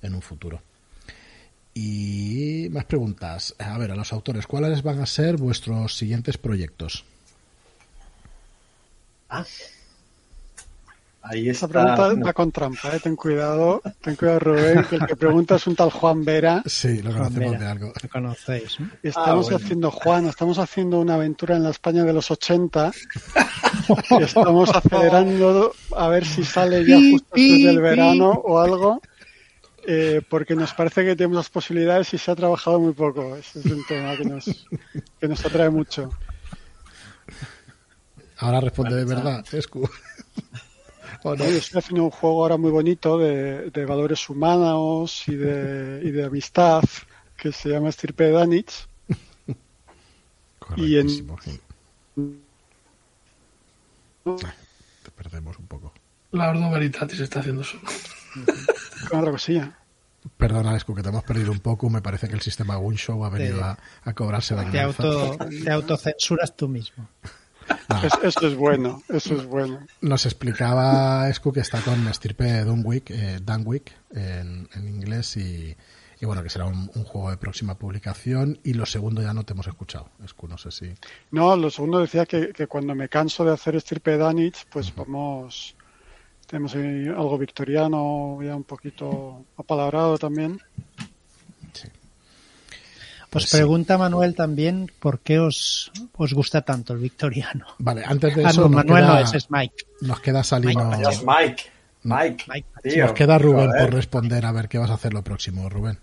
en 0.02 0.14
un 0.14 0.22
futuro. 0.22 0.60
Y 1.74 2.68
más 2.70 2.84
preguntas. 2.84 3.54
A 3.58 3.78
ver, 3.78 3.92
a 3.92 3.96
los 3.96 4.12
autores, 4.12 4.46
¿cuáles 4.46 4.82
van 4.82 5.00
a 5.00 5.06
ser 5.06 5.36
vuestros 5.36 5.96
siguientes 5.96 6.36
proyectos? 6.36 7.04
Ah. 9.30 9.44
Ahí 11.22 11.48
está. 11.48 11.66
Esa 11.66 11.68
pregunta 11.68 12.26
va 12.26 12.32
con 12.32 12.50
trampa, 12.50 12.96
¿eh? 12.96 13.00
ten 13.00 13.14
cuidado, 13.14 13.80
ten 14.00 14.16
cuidado 14.16 14.40
Rubén, 14.40 14.84
que 14.90 14.96
el 14.96 15.06
que 15.06 15.14
pregunta 15.14 15.54
es 15.54 15.66
un 15.68 15.76
tal 15.76 15.90
Juan 15.90 16.24
Vera. 16.24 16.62
Sí, 16.66 17.00
lo 17.00 17.12
conocemos 17.12 17.60
de 17.60 17.66
algo. 17.66 17.92
Lo 18.02 18.08
conocéis. 18.08 18.78
Estamos 19.04 19.52
ah, 19.52 19.56
haciendo, 19.56 19.90
Juan, 19.92 20.26
estamos 20.26 20.58
haciendo 20.58 20.98
una 20.98 21.14
aventura 21.14 21.56
en 21.56 21.62
la 21.62 21.70
España 21.70 22.02
de 22.02 22.12
los 22.12 22.28
80 22.30 22.90
y 24.10 24.22
estamos 24.24 24.70
acelerando 24.70 25.72
a 25.96 26.08
ver 26.08 26.26
si 26.26 26.44
sale 26.44 26.84
ya 26.84 26.96
justo 26.96 27.28
después 27.32 27.64
del 27.64 27.80
verano 27.80 28.30
o 28.30 28.58
algo 28.58 29.00
eh, 29.86 30.22
porque 30.28 30.54
nos 30.54 30.72
parece 30.74 31.04
que 31.04 31.16
tenemos 31.16 31.36
las 31.36 31.50
posibilidades 31.50 32.12
y 32.14 32.18
se 32.18 32.30
ha 32.30 32.36
trabajado 32.36 32.80
muy 32.80 32.92
poco. 32.92 33.36
Ese 33.36 33.60
es 33.60 33.66
un 33.66 33.84
tema 33.86 34.16
que 34.16 34.24
nos, 34.24 34.44
que 35.20 35.28
nos 35.28 35.44
atrae 35.44 35.70
mucho. 35.70 36.10
Ahora 38.38 38.60
responde 38.60 38.96
de 38.96 39.04
verdad, 39.04 39.44
Escu. 39.52 39.88
estoy 41.24 41.78
haciendo 41.78 42.04
un 42.04 42.10
juego 42.10 42.42
ahora 42.42 42.56
muy 42.56 42.70
bonito 42.70 43.18
de, 43.18 43.70
de 43.70 43.84
valores 43.86 44.28
humanos 44.28 45.22
y 45.28 45.36
de, 45.36 46.00
y 46.02 46.10
de 46.10 46.24
amistad 46.24 46.82
que 47.36 47.52
se 47.52 47.68
llama 47.68 47.88
Estirpe 47.88 48.30
Danich. 48.30 48.88
Y 50.76 50.96
en... 50.96 51.08
te 55.02 55.10
perdemos 55.16 55.58
un 55.58 55.66
poco. 55.66 55.92
La 56.32 56.50
Ordo 56.50 56.70
Veritatis 56.70 57.20
está 57.20 57.40
haciendo 57.40 57.62
eso. 57.62 57.78
Con 59.08 59.20
otra 59.20 59.32
cosilla. 59.32 59.78
Perdona, 60.36 60.76
Escu, 60.76 60.94
que 60.94 61.02
te 61.02 61.08
hemos 61.08 61.24
perdido 61.24 61.50
un 61.50 61.60
poco. 61.60 61.90
Me 61.90 62.00
parece 62.00 62.28
que 62.28 62.34
el 62.34 62.40
sistema 62.40 62.76
Gunshow 62.76 63.24
ha 63.24 63.30
venido 63.30 63.64
a, 63.64 63.76
cobrarse 64.14 64.54
la 64.54 64.70
te, 64.70 64.80
auto, 64.80 65.36
te 65.64 65.70
autocensuras 65.70 66.56
tú 66.56 66.68
mismo. 66.68 67.08
eso 68.22 68.46
es 68.46 68.56
bueno, 68.56 69.02
eso 69.08 69.34
es 69.34 69.44
bueno. 69.46 69.86
Nos 70.00 70.26
explicaba 70.26 71.28
Escu 71.28 71.52
que 71.52 71.60
está 71.60 71.80
con 71.80 72.06
estirpe 72.08 72.64
Dunwick, 72.64 73.10
eh, 73.10 73.40
Dunwick 73.42 73.92
en, 74.12 74.68
en 74.74 74.88
inglés 74.88 75.36
y, 75.36 75.76
Y 76.20 76.26
bueno, 76.26 76.44
que 76.44 76.50
será 76.50 76.66
un, 76.66 76.86
juego 76.86 77.30
de 77.30 77.36
próxima 77.36 77.76
publicación. 77.76 78.60
Y 78.62 78.74
lo 78.74 78.86
segundo 78.86 79.22
ya 79.22 79.34
no 79.34 79.44
te 79.44 79.54
hemos 79.54 79.66
escuchado. 79.66 80.08
Escu, 80.24 80.46
no 80.46 80.56
sé 80.56 80.70
si. 80.70 80.94
No, 81.32 81.56
lo 81.56 81.68
segundo 81.68 81.98
decía 81.98 82.26
que, 82.26 82.66
cuando 82.68 82.94
me 82.94 83.08
canso 83.08 83.44
de 83.44 83.52
hacer 83.52 83.74
estirpe 83.74 84.16
Danich, 84.16 84.66
pues 84.70 84.94
vamos. 84.94 85.74
Tenemos 86.52 86.74
ahí 86.74 87.08
algo 87.08 87.38
victoriano, 87.38 88.38
ya 88.42 88.54
un 88.54 88.64
poquito 88.64 89.46
apalabrado 89.56 90.18
también. 90.18 90.60
Sí. 91.72 91.88
Pues, 93.30 93.50
pregunta 93.50 93.96
Manuel 93.96 94.34
también 94.34 94.92
por 95.00 95.20
qué 95.20 95.38
os, 95.38 95.90
os 96.14 96.34
gusta 96.34 96.60
tanto 96.60 96.92
el 96.92 96.98
victoriano. 96.98 97.68
Vale, 97.78 98.04
antes 98.04 98.36
de 98.36 98.44
ah, 98.44 98.50
eso. 98.50 98.68
Manuel 98.68 99.06
no 99.06 99.18
es, 99.18 99.32
es 99.32 99.50
Mike. 99.50 99.86
Nos 100.02 100.20
queda 100.20 100.44
Salino. 100.44 100.90
Mike. 100.90 101.70
Mike. 102.02 102.44
Mike. 102.46 102.98
Nos 102.98 103.12
queda 103.12 103.38
Rubén 103.38 103.70
por 103.70 103.94
responder 103.94 104.44
a 104.44 104.52
ver 104.52 104.68
qué 104.68 104.76
vas 104.76 104.90
a 104.90 104.94
hacer 104.94 105.14
lo 105.14 105.22
próximo, 105.24 105.70
Rubén. 105.70 105.98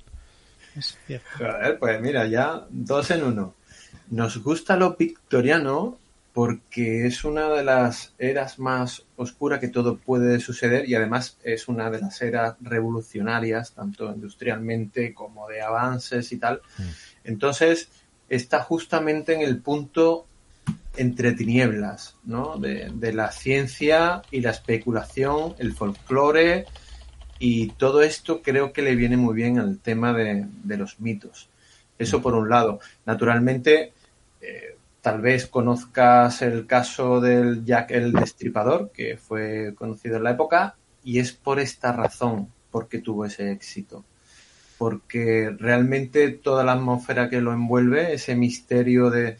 pues 1.79 2.01
mira, 2.01 2.25
ya 2.25 2.65
dos 2.71 3.11
en 3.11 3.23
uno. 3.23 3.53
Nos 4.09 4.41
gusta 4.41 4.75
lo 4.75 4.95
victoriano 4.95 5.98
porque 6.33 7.07
es 7.07 7.23
una 7.23 7.49
de 7.49 7.63
las 7.63 8.13
eras 8.19 8.59
más 8.59 9.03
oscuras 9.15 9.59
que 9.59 9.67
todo 9.67 9.97
puede 9.97 10.39
suceder 10.39 10.87
y 10.87 10.95
además 10.95 11.37
es 11.43 11.67
una 11.67 11.89
de 11.89 11.99
las 11.99 12.21
eras 12.21 12.55
revolucionarias, 12.61 13.73
tanto 13.73 14.13
industrialmente 14.13 15.13
como 15.13 15.47
de 15.47 15.61
avances 15.61 16.31
y 16.31 16.37
tal. 16.37 16.61
Mm. 16.77 16.83
Entonces, 17.23 17.89
está 18.29 18.61
justamente 18.61 19.33
en 19.33 19.41
el 19.41 19.59
punto 19.59 20.27
entre 20.95 21.31
tinieblas, 21.31 22.15
¿no? 22.23 22.57
De, 22.57 23.13
la 23.13 23.31
ciencia 23.31 24.21
y 24.31 24.41
la 24.41 24.51
especulación, 24.51 25.55
el 25.57 25.73
folclore 25.73 26.65
y 27.39 27.69
todo 27.69 28.01
esto 28.01 28.41
creo 28.41 28.73
que 28.73 28.81
le 28.81 28.95
viene 28.95 29.15
muy 29.15 29.33
bien 29.33 29.59
al 29.59 29.79
tema 29.79 30.13
de, 30.13 30.45
los 30.77 30.99
mitos. 30.99 31.49
Eso 31.97 32.21
por 32.21 32.35
un 32.35 32.49
lado. 32.49 32.79
Naturalmente, 33.05 33.93
eh, 34.41 34.77
tal 35.01 35.21
vez 35.21 35.47
conozcas 35.47 36.41
el 36.41 36.65
caso 36.65 37.21
del 37.21 37.63
Jack 37.65 37.91
el 37.91 38.11
Destripador, 38.13 38.91
que 38.91 39.17
fue 39.17 39.73
conocido 39.75 40.17
en 40.17 40.23
la 40.23 40.31
época, 40.31 40.75
y 41.03 41.19
es 41.19 41.31
por 41.31 41.59
esta 41.59 41.91
razón 41.93 42.49
porque 42.71 42.99
tuvo 42.99 43.25
ese 43.25 43.51
éxito. 43.51 44.05
Porque 44.77 45.55
realmente 45.57 46.29
toda 46.29 46.63
la 46.63 46.73
atmósfera 46.73 47.29
que 47.29 47.41
lo 47.41 47.53
envuelve, 47.53 48.13
ese 48.13 48.35
misterio 48.35 49.09
de, 49.09 49.37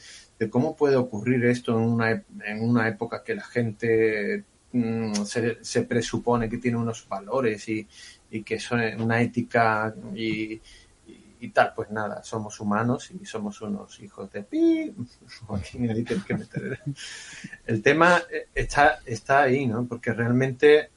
cómo 0.49 0.75
puede 0.75 0.95
ocurrir 0.95 1.45
esto 1.45 1.77
en 1.77 1.83
una, 1.83 2.11
en 2.11 2.61
una 2.61 2.87
época 2.87 3.23
que 3.23 3.35
la 3.35 3.43
gente 3.43 4.43
mm, 4.71 5.13
se, 5.61 5.81
presupone 5.83 6.49
que 6.49 6.57
tiene 6.57 6.77
unos 6.77 7.07
valores 7.07 7.67
y, 7.69 7.87
que 8.45 8.59
son 8.59 8.79
una 9.01 9.21
ética 9.21 9.93
y, 10.15 10.61
tal, 11.47 11.71
pues 11.73 11.89
nada, 11.89 12.21
somos 12.21 12.60
humanos 12.60 13.10
y 13.12 13.25
somos 13.25 13.62
unos 13.62 13.97
hijos 14.02 14.30
de 14.32 14.43
pi. 14.43 14.93
El 17.65 17.82
tema 17.82 18.21
está, 18.54 18.99
está 19.06 19.43
ahí, 19.43 19.65
¿no? 19.65 19.86
Porque 19.86 20.12
realmente 20.12 20.89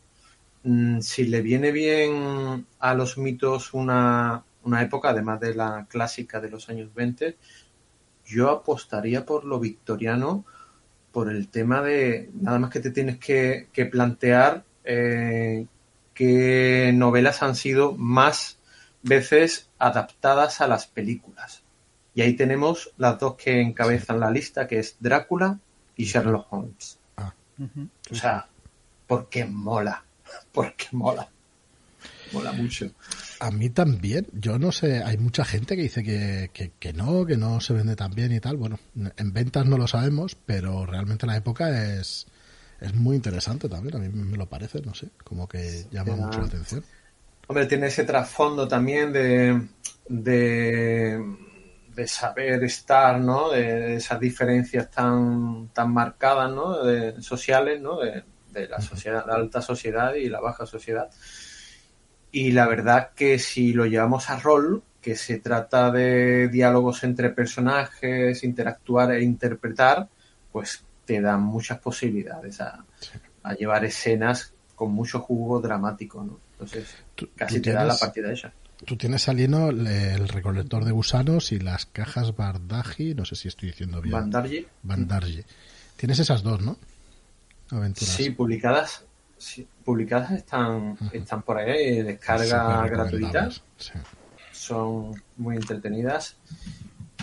Mm, 0.65 1.01
si 1.01 1.25
le 1.27 1.43
viene 1.43 1.73
bien 1.73 2.67
a 2.79 2.95
los 2.95 3.19
mitos 3.19 3.75
una, 3.75 4.45
una 4.63 4.83
época, 4.83 5.11
además 5.11 5.41
de 5.41 5.55
la 5.55 5.87
clásica 5.89 6.41
de 6.41 6.51
los 6.51 6.69
años 6.69 6.95
20, 6.95 7.37
yo 8.27 8.51
apostaría 8.51 9.27
por 9.27 9.45
lo 9.45 9.59
victoriano, 9.61 10.45
por 11.13 11.31
el 11.31 11.49
tema 11.49 11.83
de 11.83 12.31
nada 12.35 12.59
más 12.59 12.71
que 12.71 12.81
te 12.81 12.91
tienes 12.91 13.19
que, 13.19 13.69
plantear 13.91 14.65
eh, 14.85 15.67
qué 16.15 16.93
novelas 16.95 17.43
han 17.43 17.57
sido 17.57 17.93
más 17.97 18.59
veces 19.03 19.69
adaptadas 19.83 20.61
a 20.61 20.69
las 20.69 20.87
películas. 20.87 21.63
Y 22.15 22.23
ahí 22.23 22.35
tenemos 22.35 22.93
las 22.99 23.19
dos 23.19 23.35
que 23.35 23.61
encabezan 23.61 24.21
la 24.21 24.31
lista, 24.31 24.69
que 24.69 24.79
es 24.79 24.97
Drácula 25.01 25.59
y 25.97 26.05
Sherlock 26.05 26.53
Holmes. 26.53 26.99
Ah. 27.17 27.35
O 28.11 28.15
sea, 28.15 28.47
porque 29.07 29.45
mola 29.45 30.05
porque 30.53 30.87
mola. 30.93 31.29
Mola 32.33 32.53
mucho. 32.53 32.91
A 33.41 33.51
mí 33.51 33.69
también. 33.71 34.27
Yo 34.33 34.59
no 34.59 34.73
sé, 34.73 35.03
hay 35.03 35.19
mucha 35.19 35.45
gente 35.45 35.77
que 35.77 35.83
dice 35.83 36.03
que, 36.03 36.71
que, 36.79 36.93
no, 36.93 37.27
que 37.27 37.37
no 37.37 37.61
se 37.61 37.75
vende 37.75 37.97
tan 37.97 38.13
bien 38.15 38.33
y 38.33 38.41
tal. 38.41 38.57
Bueno, 38.57 38.79
en 39.17 39.33
ventas 39.33 39.67
no 39.67 39.77
lo 39.77 39.87
sabemos, 39.87 40.37
pero 40.47 40.87
realmente 40.87 41.27
la 41.27 41.37
época 41.37 41.99
es, 41.99 42.27
es 42.81 42.95
muy 42.95 43.17
interesante 43.17 43.69
también. 43.69 43.97
A 43.97 43.99
mí 43.99 44.09
me 44.09 44.39
lo 44.39 44.49
parece, 44.49 44.81
no 44.81 44.95
sé, 44.95 45.09
como 45.25 45.47
que 45.47 45.87
llama 45.91 46.17
mucho 46.17 46.41
la 46.41 46.47
atención. 46.47 46.85
Hombre, 47.53 47.67
tiene 47.67 47.89
ese 47.89 48.05
trasfondo 48.05 48.67
también 48.67 49.13
de, 49.13 49.69
de, 50.09 51.23
de, 51.95 52.07
saber 52.07 52.65
estar, 52.65 53.21
¿no? 53.21 53.51
De 53.51 53.97
esas 53.97 54.19
diferencias 54.19 54.91
tan, 54.91 55.69
tan 55.69 55.93
marcadas, 55.93 56.51
¿no? 56.51 56.83
De, 56.83 57.21
sociales, 57.21 57.79
¿no? 57.79 57.99
De, 57.99 58.25
la 58.55 58.81
sociedad, 58.81 59.27
la 59.27 59.35
alta 59.35 59.61
sociedad 59.61 60.15
y 60.15 60.31
la 60.31 60.41
baja 60.41 60.65
sociedad. 60.65 61.11
Y 62.31 62.53
la 62.53 62.67
verdad 62.67 63.11
que 63.15 63.39
si 63.39 63.75
lo 63.75 63.85
llevamos 63.85 64.31
a 64.31 64.41
rol, 64.41 64.83
que 65.03 65.15
se 65.15 65.39
trata 65.39 65.91
de 65.91 66.49
diálogos 66.49 67.05
entre 67.05 67.29
personajes, 67.29 68.45
interactuar 68.45 69.13
e 69.13 69.23
interpretar, 69.25 70.09
pues 70.51 70.87
te 71.05 71.21
dan 71.21 71.43
muchas 71.43 71.81
posibilidades 71.81 72.63
a, 72.63 72.83
llevar 73.59 73.85
escenas 73.85 74.55
con 74.75 74.93
mucho 74.93 75.21
jugo 75.21 75.61
dramático, 75.61 76.25
¿no? 76.25 76.41
Entonces, 76.53 76.97
casi 77.37 77.61
te 77.61 77.73
da 77.73 77.85
la 77.85 77.97
partida 77.97 78.33
esa. 78.33 78.53
Tú 78.85 78.97
tienes, 78.97 79.23
Salino, 79.23 79.71
el 79.71 80.29
recolector 80.29 80.85
de 80.85 80.91
gusanos 80.91 81.53
y 81.53 81.61
las 81.61 81.87
cajas 81.87 82.35
Bardaji, 82.35 83.15
no 83.15 83.25
sé 83.25 83.37
si 83.37 83.49
estoy 83.49 83.69
diciendo 83.69 84.01
bien. 84.01 84.13
Bandarji. 84.13 84.67
Bandarji. 84.83 85.45
Tienes 85.97 86.19
esas 86.19 86.43
dos, 86.43 86.61
¿no? 86.61 86.77
Sí, 87.95 88.31
publicadas, 88.31 89.05
publicadas 89.85 90.33
están, 90.33 90.99
están 91.13 91.43
por 91.43 91.57
ahí, 91.59 92.03
descarga 92.03 92.87
gratuita. 92.87 93.49
Son 94.53 95.15
muy 95.39 95.57
entretenidas. 95.57 96.37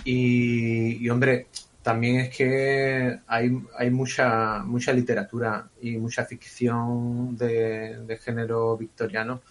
Y, 0.03 1.07
hombre, 1.09 1.47
también 1.83 2.21
es 2.21 2.35
que 2.35 3.19
hay, 3.27 3.61
hay 3.77 3.89
mucha, 3.91 4.59
mucha 4.63 4.91
literatura 4.91 5.69
y 5.81 5.97
mucha 5.97 6.25
ficción 6.25 7.37
de, 7.37 8.19
género 8.23 8.75
victoriano 8.75 9.41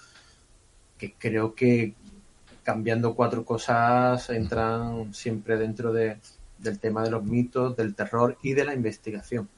que 0.99 1.15
creo 1.15 1.55
que 1.55 1.95
cambiando 2.63 3.15
cuatro 3.15 3.45
cosas 3.45 4.29
entran 4.29 5.15
siempre 5.15 5.57
dentro 5.57 5.93
de, 5.93 6.19
del 6.59 6.79
tema 6.79 7.03
de 7.03 7.11
los 7.11 7.25
mitos, 7.25 7.77
del 7.77 7.95
terror 7.95 8.37
y 8.43 8.53
de 8.53 8.65
la 8.65 8.75
investigación. 8.75 9.49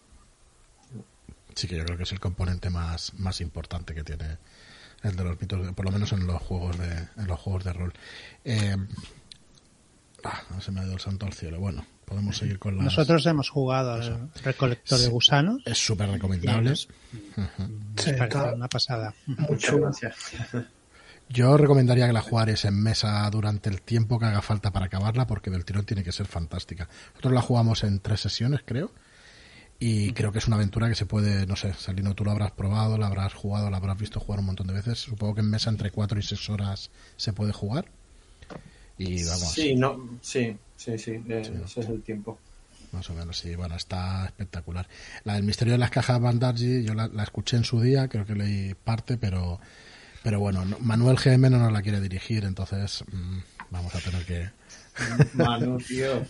Sí, 1.55 1.67
que 1.67 1.77
yo 1.77 1.85
creo 1.85 1.97
que 1.97 2.05
es 2.05 2.13
el 2.13 2.21
componente 2.21 2.71
más, 2.71 3.13
más 3.19 3.41
importante 3.41 3.95
que 3.95 4.05
tiene 4.05 4.39
el 5.03 5.17
de 5.17 5.25
los 5.25 5.41
mitos, 5.41 5.73
por 5.73 5.85
lo 5.85 5.91
menos 5.91 6.13
en 6.13 6.27
los 6.27 6.41
juegos 6.41 6.79
de, 6.79 7.09
en 7.17 7.27
los 7.27 7.41
juegos 7.41 7.65
de 7.65 7.73
rol. 7.73 7.93
Eh, 8.45 8.77
ah, 10.25 10.43
se 10.61 10.71
me 10.71 10.81
ha 10.81 10.85
ido 10.85 10.93
el 10.93 11.01
santo 11.01 11.27
al 11.27 11.33
cielo. 11.33 11.59
Bueno, 11.59 11.85
podemos 12.05 12.37
seguir 12.37 12.59
con 12.59 12.77
las... 12.77 12.85
Nosotros 12.85 13.27
hemos 13.27 13.49
jugado 13.49 13.95
al 13.95 14.31
recolector 14.45 14.99
de 14.99 15.09
gusanos. 15.09 15.63
Es 15.65 15.79
súper 15.79 16.11
recomendable. 16.11 16.73
Es, 16.73 16.89
una 18.55 18.69
pasada. 18.69 19.15
Muchas 19.27 19.77
gracias. 19.77 20.17
Yo 21.33 21.57
recomendaría 21.57 22.09
que 22.09 22.13
la 22.13 22.23
jugares 22.23 22.65
en 22.65 22.83
mesa 22.83 23.29
durante 23.31 23.71
el 23.71 23.83
tiempo 23.83 24.19
que 24.19 24.27
haga 24.27 24.43
falta 24.43 24.73
para 24.73 24.87
acabarla, 24.87 25.29
porque 25.29 25.49
del 25.49 25.65
tirón 25.65 25.85
tiene 25.85 26.03
que 26.03 26.11
ser 26.11 26.27
fantástica. 26.27 26.89
Nosotros 27.11 27.33
la 27.33 27.41
jugamos 27.41 27.85
en 27.85 28.01
tres 28.01 28.21
sesiones, 28.21 28.63
creo. 28.65 28.91
Y 29.79 30.13
creo 30.13 30.33
que 30.33 30.39
es 30.39 30.49
una 30.49 30.57
aventura 30.57 30.89
que 30.89 30.97
se 30.97 31.07
puede, 31.07 31.47
no 31.47 31.55
sé, 31.55 31.73
Salino, 31.75 32.15
tú 32.15 32.25
lo 32.25 32.33
habrás 32.33 32.51
probado, 32.51 32.99
la 32.99 33.07
habrás 33.07 33.33
jugado, 33.33 33.71
la 33.71 33.77
habrás 33.77 33.97
visto 33.97 34.19
jugar 34.19 34.41
un 34.41 34.47
montón 34.47 34.67
de 34.67 34.73
veces. 34.75 34.99
Supongo 34.99 35.37
que 35.37 35.41
en 35.41 35.51
mesa 35.51 35.71
entre 35.71 35.93
4 35.93 36.19
y 36.19 36.23
6 36.23 36.51
horas 36.51 36.91
se 37.17 37.33
puede 37.33 37.53
jugar. 37.53 37.87
Y 38.99 39.25
vamos. 39.25 39.53
Sí, 39.53 39.77
no, 39.77 40.19
sí, 40.21 40.57
sí, 40.77 40.99
sí, 40.99 41.23
ese 41.29 41.81
es 41.81 41.89
el 41.89 42.03
tiempo. 42.03 42.39
Más 42.93 43.09
o 43.09 43.15
menos, 43.15 43.39
sí, 43.39 43.55
bueno, 43.55 43.77
está 43.77 44.27
espectacular. 44.27 44.89
La 45.23 45.35
del 45.35 45.45
misterio 45.45 45.73
de 45.73 45.79
las 45.79 45.91
cajas 45.91 46.21
Bandarji, 46.21 46.83
yo 46.83 46.93
la, 46.95 47.09
escuché 47.23 47.57
en 47.57 47.65
su 47.65 47.81
día, 47.81 48.09
creo 48.09 48.27
que 48.27 48.35
leí 48.35 48.75
parte, 48.75 49.17
pero 49.17 49.61
pero 50.23 50.41
bueno, 50.41 50.65
Manuel 50.81 51.17
GM 51.17 51.51
no 51.51 51.59
nos 51.59 51.73
la 51.73 51.83
quiere 51.83 52.01
dirigir, 52.01 52.45
entonces 52.45 53.05
mm, 53.11 53.39
vamos 53.71 53.95
a 53.95 54.01
tener 54.01 54.25
que... 54.25 54.51
Manu, 55.35 55.79
tío. 55.89 56.23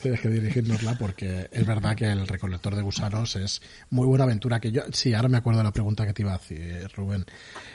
tienes 0.00 0.20
que 0.20 0.28
dirigirnosla 0.28 0.96
porque 0.98 1.48
es 1.50 1.66
verdad 1.66 1.94
que 1.94 2.10
el 2.10 2.26
recolector 2.26 2.74
de 2.74 2.82
gusanos 2.82 3.36
es 3.36 3.60
muy 3.90 4.06
buena 4.06 4.24
aventura. 4.24 4.60
Que 4.60 4.72
yo, 4.72 4.82
sí, 4.92 5.12
ahora 5.14 5.28
me 5.28 5.36
acuerdo 5.36 5.58
de 5.58 5.64
la 5.64 5.72
pregunta 5.72 6.06
que 6.06 6.12
te 6.12 6.22
iba 6.22 6.32
a 6.32 6.36
hacer, 6.36 6.90
Rubén. 6.92 7.26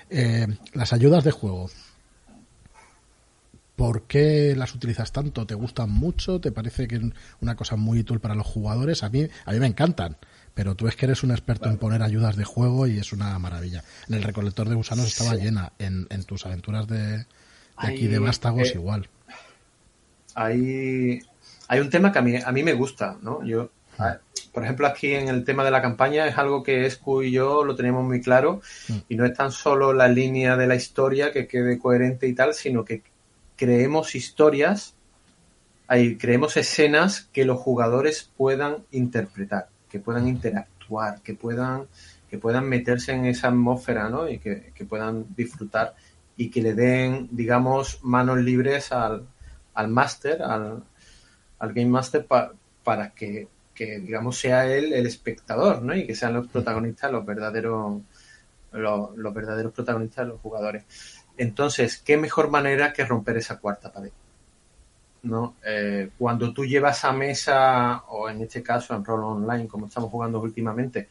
Eh, 0.10 0.48
las 0.74 0.94
ayudas 0.94 1.24
de 1.24 1.32
juego. 1.32 1.70
¿Por 3.76 4.08
qué 4.08 4.56
las 4.58 4.74
utilizas 4.74 5.12
tanto? 5.12 5.46
¿Te 5.46 5.54
gustan 5.54 5.92
mucho? 5.92 6.42
¿Te 6.42 6.52
parece 6.52 6.88
que 6.88 6.96
es 6.96 7.02
una 7.42 7.56
cosa 7.56 7.76
muy 7.76 8.00
útil 8.00 8.20
para 8.20 8.34
los 8.34 8.48
jugadores? 8.48 9.04
A 9.04 9.10
mí, 9.10 9.28
a 9.46 9.52
mí 9.52 9.60
me 9.60 9.68
encantan, 9.68 10.18
pero 10.58 10.74
tú 10.74 10.88
es 10.88 10.96
que 10.96 11.06
eres 11.06 11.22
un 11.24 11.30
experto 11.30 11.70
en 11.70 11.78
poner 11.78 12.02
ayudas 12.02 12.36
de 12.36 12.44
juego 12.44 12.88
y 12.88 12.98
es 12.98 13.14
una 13.14 13.38
maravilla. 13.38 13.84
En 14.10 14.16
el 14.16 14.24
recolector 14.24 14.68
de 14.68 14.74
gusanos 14.74 15.06
estaba 15.06 15.36
llena. 15.36 15.72
En, 15.78 16.08
en 16.10 16.24
tus 16.24 16.48
aventuras 16.48 16.88
de, 16.88 17.28
aquí 17.76 18.08
de 18.08 18.18
vástagos 18.18 18.70
eh, 18.70 18.74
igual. 18.74 19.08
Hay, 20.34 21.20
hay 21.68 21.80
un 21.80 21.90
tema 21.92 22.12
que 22.12 22.20
a 22.20 22.22
mí, 22.24 22.36
a 22.44 22.52
mí 22.52 22.64
me 22.64 22.74
gusta, 22.74 23.18
¿no? 23.22 23.44
Yo, 23.46 23.70
a- 24.00 24.18
por 24.52 24.64
ejemplo, 24.64 24.88
aquí 24.88 25.14
en 25.14 25.28
el 25.28 25.44
tema 25.44 25.64
de 25.64 25.70
la 25.70 25.82
campaña 25.84 26.26
es 26.28 26.36
algo 26.40 26.64
que 26.64 26.88
Escu 26.88 27.22
y 27.22 27.32
yo 27.32 27.64
lo 27.64 27.76
teníamos 27.76 28.04
muy 28.06 28.20
claro 28.22 28.62
y 29.08 29.16
no 29.16 29.26
es 29.26 29.34
tan 29.36 29.52
solo 29.52 29.94
la 29.94 30.08
línea 30.08 30.58
de 30.58 30.66
la 30.66 30.74
historia 30.76 31.32
que 31.32 31.48
quede 31.48 31.78
coherente 31.78 32.28
y 32.28 32.34
tal, 32.34 32.56
sino 32.56 32.84
que 32.84 33.04
creemos 33.56 34.16
historias, 34.16 34.96
hay, 35.88 36.18
creemos 36.18 36.58
escenas 36.58 37.30
que 37.32 37.46
los 37.46 37.60
jugadores 37.60 38.32
puedan 38.36 38.78
interpretar, 38.92 39.70
que 39.98 40.04
puedan 40.04 40.28
interactuar, 40.28 41.22
que 41.22 41.34
puedan, 41.34 41.88
que 42.30 42.38
puedan 42.38 42.70
meterse 42.70 43.14
en 43.14 43.26
esa 43.26 43.48
atmósfera, 43.48 44.10
¿no? 44.10 44.30
Y 44.30 44.38
que, 44.38 44.72
que 44.76 44.86
puedan 44.86 45.26
disfrutar 45.36 45.96
y 46.36 46.50
que 46.52 46.62
le 46.62 46.74
den, 46.74 47.30
digamos, 47.32 48.00
manos 48.04 48.38
libres 48.38 48.92
al, 48.92 49.26
al 49.74 49.88
máster, 49.88 50.42
al, 50.44 50.84
al 51.60 51.74
Game 51.74 51.90
Master 51.90 52.26
pa- 52.26 52.54
para 52.84 53.10
que, 53.10 53.48
que, 53.74 54.00
digamos, 54.00 54.38
sea 54.38 54.68
él 54.68 54.94
el 54.94 55.08
espectador, 55.08 55.82
¿no? 55.82 55.96
Y 55.96 56.06
que 56.06 56.16
sean 56.16 56.34
los 56.34 56.48
protagonistas, 56.48 57.12
los 57.12 57.26
verdaderos, 57.26 58.02
los, 58.72 59.18
los 59.18 59.34
verdaderos 59.34 59.74
protagonistas 59.74 60.26
de 60.26 60.32
los 60.34 60.42
jugadores. 60.42 60.84
Entonces, 61.38 61.98
¿qué 61.98 62.18
mejor 62.18 62.50
manera 62.52 62.94
que 62.94 63.04
romper 63.06 63.38
esa 63.38 63.58
cuarta 63.58 63.92
pared? 63.92 64.12
¿No? 65.24 65.56
Eh, 65.66 66.10
cuando 66.18 66.54
tú 66.54 66.66
llevas 66.66 67.04
a 67.04 67.12
mesa, 67.12 68.04
o 68.10 68.30
en 68.30 68.42
este 68.42 68.64
caso 68.64 68.96
en 68.96 69.04
rol 69.04 69.24
online, 69.24 69.68
como 69.68 69.88
estamos 69.88 70.10
jugando 70.10 70.40
últimamente, 70.40 71.10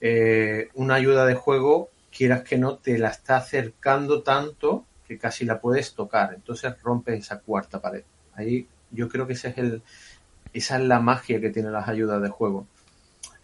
eh, 0.00 0.68
una 0.74 0.94
ayuda 0.94 1.26
de 1.26 1.34
juego, 1.34 1.90
quieras 2.16 2.42
que 2.42 2.58
no, 2.58 2.76
te 2.76 2.98
la 2.98 3.08
está 3.08 3.36
acercando 3.38 4.22
tanto 4.22 4.84
que 5.06 5.18
casi 5.18 5.44
la 5.44 5.60
puedes 5.60 5.94
tocar. 5.94 6.34
Entonces 6.34 6.80
rompe 6.82 7.14
esa 7.16 7.40
cuarta 7.40 7.80
pared. 7.80 8.04
Ahí 8.34 8.66
yo 8.90 9.08
creo 9.08 9.26
que 9.26 9.32
ese 9.32 9.48
es 9.48 9.58
el, 9.58 9.82
esa 10.52 10.76
es 10.78 10.84
la 10.84 11.00
magia 11.00 11.40
que 11.40 11.50
tienen 11.50 11.72
las 11.72 11.88
ayudas 11.88 12.22
de 12.22 12.28
juego. 12.28 12.66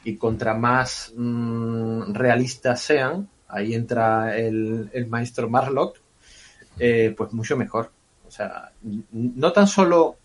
Y 0.04 0.16
contra 0.16 0.54
más 0.54 1.12
mm, 1.16 2.14
realistas 2.14 2.80
sean, 2.80 3.28
ahí 3.48 3.74
entra 3.74 4.36
el, 4.36 4.90
el 4.92 5.06
maestro 5.08 5.48
Marlock, 5.48 5.98
eh, 6.78 7.14
pues 7.16 7.32
mucho 7.32 7.56
mejor. 7.56 7.90
Sea, 8.36 8.70
no 9.12 9.50
tan 9.50 9.66
solo 9.66 10.18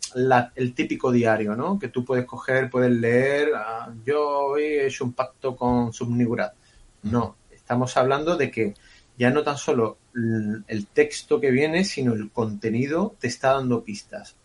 el 0.55 0.73
típico 0.73 1.13
diario, 1.13 1.55
¿no? 1.55 1.79
Que 1.79 1.87
tú 1.87 2.03
puedes 2.03 2.25
coger, 2.25 2.69
puedes 2.69 2.91
leer, 2.91 3.51
ah, 3.55 3.89
yo 4.03 4.47
hoy 4.47 4.63
he 4.63 4.87
hecho 4.87 5.05
un 5.05 5.13
pacto 5.13 5.55
con 5.55 5.93
Subnigurat. 5.93 6.53
No, 7.03 7.37
estamos 7.49 7.95
hablando 7.95 8.35
de 8.35 8.51
que 8.51 8.73
ya 9.17 9.29
no 9.29 9.43
tan 9.43 9.57
solo 9.57 9.97
el 10.13 10.87
texto 10.87 11.39
que 11.39 11.51
viene, 11.51 11.85
sino 11.85 12.13
el 12.13 12.31
contenido 12.31 13.15
te 13.17 13.27
está 13.27 13.53
dando 13.53 13.81
pistas. 13.81 14.35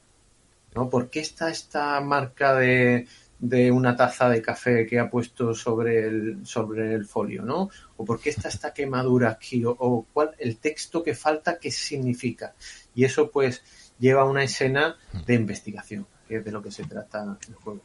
¿no? 0.76 0.88
¿Por 0.88 1.10
qué 1.10 1.18
está 1.18 1.50
esta 1.50 2.00
marca 2.00 2.54
de, 2.54 3.08
de 3.39 3.70
una 3.70 3.95
taza 3.95 4.28
de 4.28 4.41
café 4.41 4.87
que 4.87 4.99
ha 4.99 5.11
puesto 5.11 5.55
sobre 5.55 6.07
el, 6.07 6.47
sobre 6.47 6.95
el 6.95 7.05
folio, 7.05 7.43
¿no? 7.43 7.68
¿O 7.97 8.05
por 8.05 8.20
qué 8.20 8.30
está 8.30 8.49
esta 8.49 8.72
quemadura 8.72 9.30
aquí? 9.30 9.64
¿O, 9.64 9.76
o 9.78 10.07
cuál 10.12 10.30
el 10.39 10.57
texto 10.57 11.03
que 11.03 11.14
falta, 11.14 11.59
qué 11.59 11.70
significa? 11.70 12.55
Y 12.95 13.05
eso 13.05 13.30
pues 13.30 13.62
lleva 13.99 14.22
a 14.22 14.26
una 14.26 14.43
escena 14.43 14.97
de 15.26 15.34
investigación, 15.34 16.07
que 16.28 16.37
es 16.37 16.45
de 16.45 16.53
lo 16.53 16.62
que 16.62 16.70
se 16.70 16.84
trata 16.84 17.39
el 17.49 17.55
juego. 17.55 17.82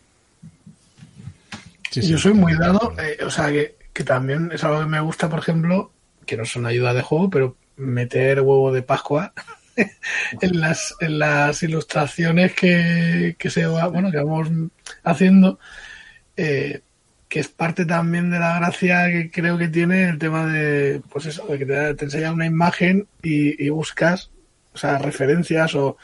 Sí, 1.89 2.01
yo 2.01 2.17
soy 2.17 2.33
muy 2.33 2.55
dado, 2.55 2.93
eh, 2.99 3.23
o 3.25 3.29
sea, 3.29 3.51
que, 3.51 3.75
que 3.91 4.05
también 4.05 4.49
es 4.53 4.63
algo 4.63 4.79
que 4.79 4.85
me 4.85 5.01
gusta, 5.01 5.29
por 5.29 5.39
ejemplo, 5.39 5.91
que 6.25 6.37
no 6.37 6.45
son 6.45 6.65
ayuda 6.65 6.93
de 6.93 7.01
juego, 7.01 7.29
pero 7.29 7.57
meter 7.75 8.39
huevo 8.39 8.71
de 8.71 8.81
Pascua 8.81 9.33
en 10.41 10.59
las, 10.59 10.95
en 10.99 11.19
las 11.19 11.63
ilustraciones 11.63 12.53
que, 12.53 13.35
que 13.37 13.49
se 13.49 13.65
va, 13.65 13.87
bueno, 13.87 14.11
que 14.11 14.17
vamos 14.17 14.49
haciendo, 15.03 15.59
eh, 16.37 16.81
que 17.27 17.39
es 17.39 17.47
parte 17.47 17.85
también 17.85 18.29
de 18.29 18.39
la 18.39 18.59
gracia 18.59 19.07
que 19.07 19.31
creo 19.31 19.57
que 19.57 19.69
tiene 19.69 20.09
el 20.09 20.17
tema 20.17 20.45
de, 20.45 21.01
pues 21.09 21.25
eso, 21.25 21.45
de 21.47 21.57
que 21.57 21.65
te, 21.65 21.93
te 21.95 22.05
enseña 22.05 22.33
una 22.33 22.45
imagen 22.45 23.07
y, 23.21 23.69
buscas, 23.69 24.31
o 24.73 24.77
sea, 24.77 24.97
referencias 24.97 25.75
o 25.75 25.97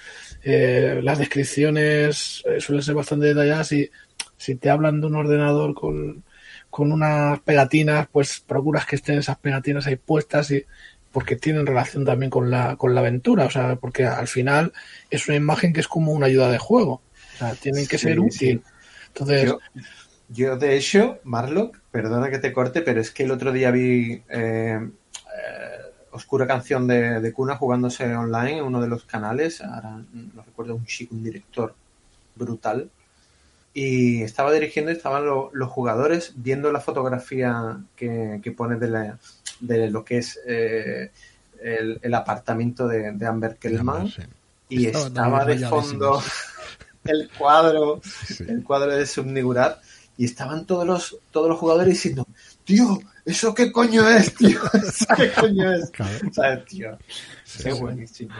eh, 0.43 1.01
las 1.03 1.19
descripciones 1.19 2.43
eh, 2.45 2.61
suelen 2.61 2.83
ser 2.83 2.95
bastante 2.95 3.27
detalladas 3.27 3.71
y 3.73 3.89
si 4.37 4.55
te 4.55 4.69
hablan 4.69 5.01
de 5.01 5.07
un 5.07 5.15
ordenador 5.15 5.73
con, 5.73 6.23
con 6.69 6.91
unas 6.91 7.39
pegatinas, 7.39 8.07
pues 8.11 8.39
procuras 8.39 8.85
que 8.85 8.97
estén 8.97 9.17
esas 9.17 9.37
pegatinas 9.37 9.87
ahí 9.87 9.95
puestas 9.95 10.51
y 10.51 10.65
porque 11.17 11.35
tienen 11.35 11.65
relación 11.65 12.05
también 12.05 12.29
con 12.29 12.51
la, 12.51 12.75
con 12.77 12.93
la 12.95 13.01
aventura, 13.01 13.45
o 13.45 13.49
sea, 13.49 13.75
porque 13.77 14.05
al 14.05 14.27
final 14.27 14.71
es 15.09 15.27
una 15.27 15.37
imagen 15.37 15.73
que 15.73 15.79
es 15.81 15.87
como 15.87 16.11
una 16.13 16.27
ayuda 16.27 16.51
de 16.51 16.59
juego, 16.59 16.93
o 17.33 17.37
sea, 17.39 17.55
tienen 17.55 17.87
que 17.87 17.97
Sí, 17.97 18.03
ser 18.05 18.19
útil. 18.19 18.61
sí. 18.63 18.63
Entonces, 19.07 19.47
Yo, 19.47 19.59
yo, 20.29 20.57
de 20.57 20.77
hecho, 20.77 21.19
Marlock, 21.23 21.79
perdona 21.91 22.29
que 22.29 22.39
te 22.39 22.53
corte, 22.53 22.81
pero 22.81 23.01
es 23.01 23.11
que 23.11 23.23
el 23.23 23.31
otro 23.31 23.51
día 23.51 23.71
vi 23.71 24.23
eh, 24.29 24.79
eh, 24.79 24.89
Oscura 26.11 26.47
Canción 26.47 26.87
de, 26.87 27.21
de 27.21 27.33
Cuna 27.33 27.57
jugándose 27.57 28.15
online 28.15 28.59
en 28.59 28.65
uno 28.65 28.81
de 28.81 28.87
los 28.89 29.05
canales, 29.05 29.61
ahora 29.61 30.03
no 30.13 30.43
recuerdo, 30.43 30.75
un 30.75 30.85
chico, 30.85 31.15
un 31.15 31.23
director 31.23 31.75
brutal, 32.35 32.91
y 33.73 34.23
estaba 34.23 34.51
dirigiendo 34.53 34.91
y 34.91 34.95
estaban 34.95 35.25
lo- 35.25 35.51
los 35.53 35.69
jugadores 35.69 36.33
viendo 36.37 36.71
la 36.71 36.81
fotografía 36.81 37.79
que, 37.95 38.39
que 38.43 38.51
pone 38.51 38.77
de, 38.77 38.87
la- 38.89 39.19
de 39.59 39.89
lo 39.89 40.03
que 40.05 40.17
es 40.19 40.39
eh, 40.47 41.11
el, 41.61 41.99
el 42.01 42.13
apartamento 42.13 42.87
de, 42.87 43.11
de 43.13 43.25
Amber 43.25 43.55
Kellman, 43.57 44.07
Sí. 44.09 44.21
y 44.69 44.85
estaba 44.87 45.45
de 45.45 45.59
fondo 45.67 46.21
el 47.05 47.29
cuadro 47.37 48.01
Sí. 48.03 48.45
el 48.47 48.63
cuadro 48.63 48.95
de 48.95 49.05
Subnigurat 49.05 49.81
y 50.17 50.25
estaban 50.25 50.65
todos 50.65 50.85
los 50.85 51.17
todos 51.31 51.47
los 51.49 51.57
jugadores 51.57 51.93
diciendo 51.93 52.27
tío 52.65 52.99
eso 53.25 53.53
qué 53.53 53.71
coño 53.71 54.07
es 54.09 54.33
tío 54.35 54.59
eso 54.73 55.05
qué 55.15 55.31
coño 55.31 55.71
es 55.73 55.89
Claro. 55.91 56.31
¿sabes 56.33 56.65
tío 56.65 56.97
Sí, 57.45 57.63
qué 57.63 57.71
sí. 57.73 57.79
buenísimo 57.79 58.35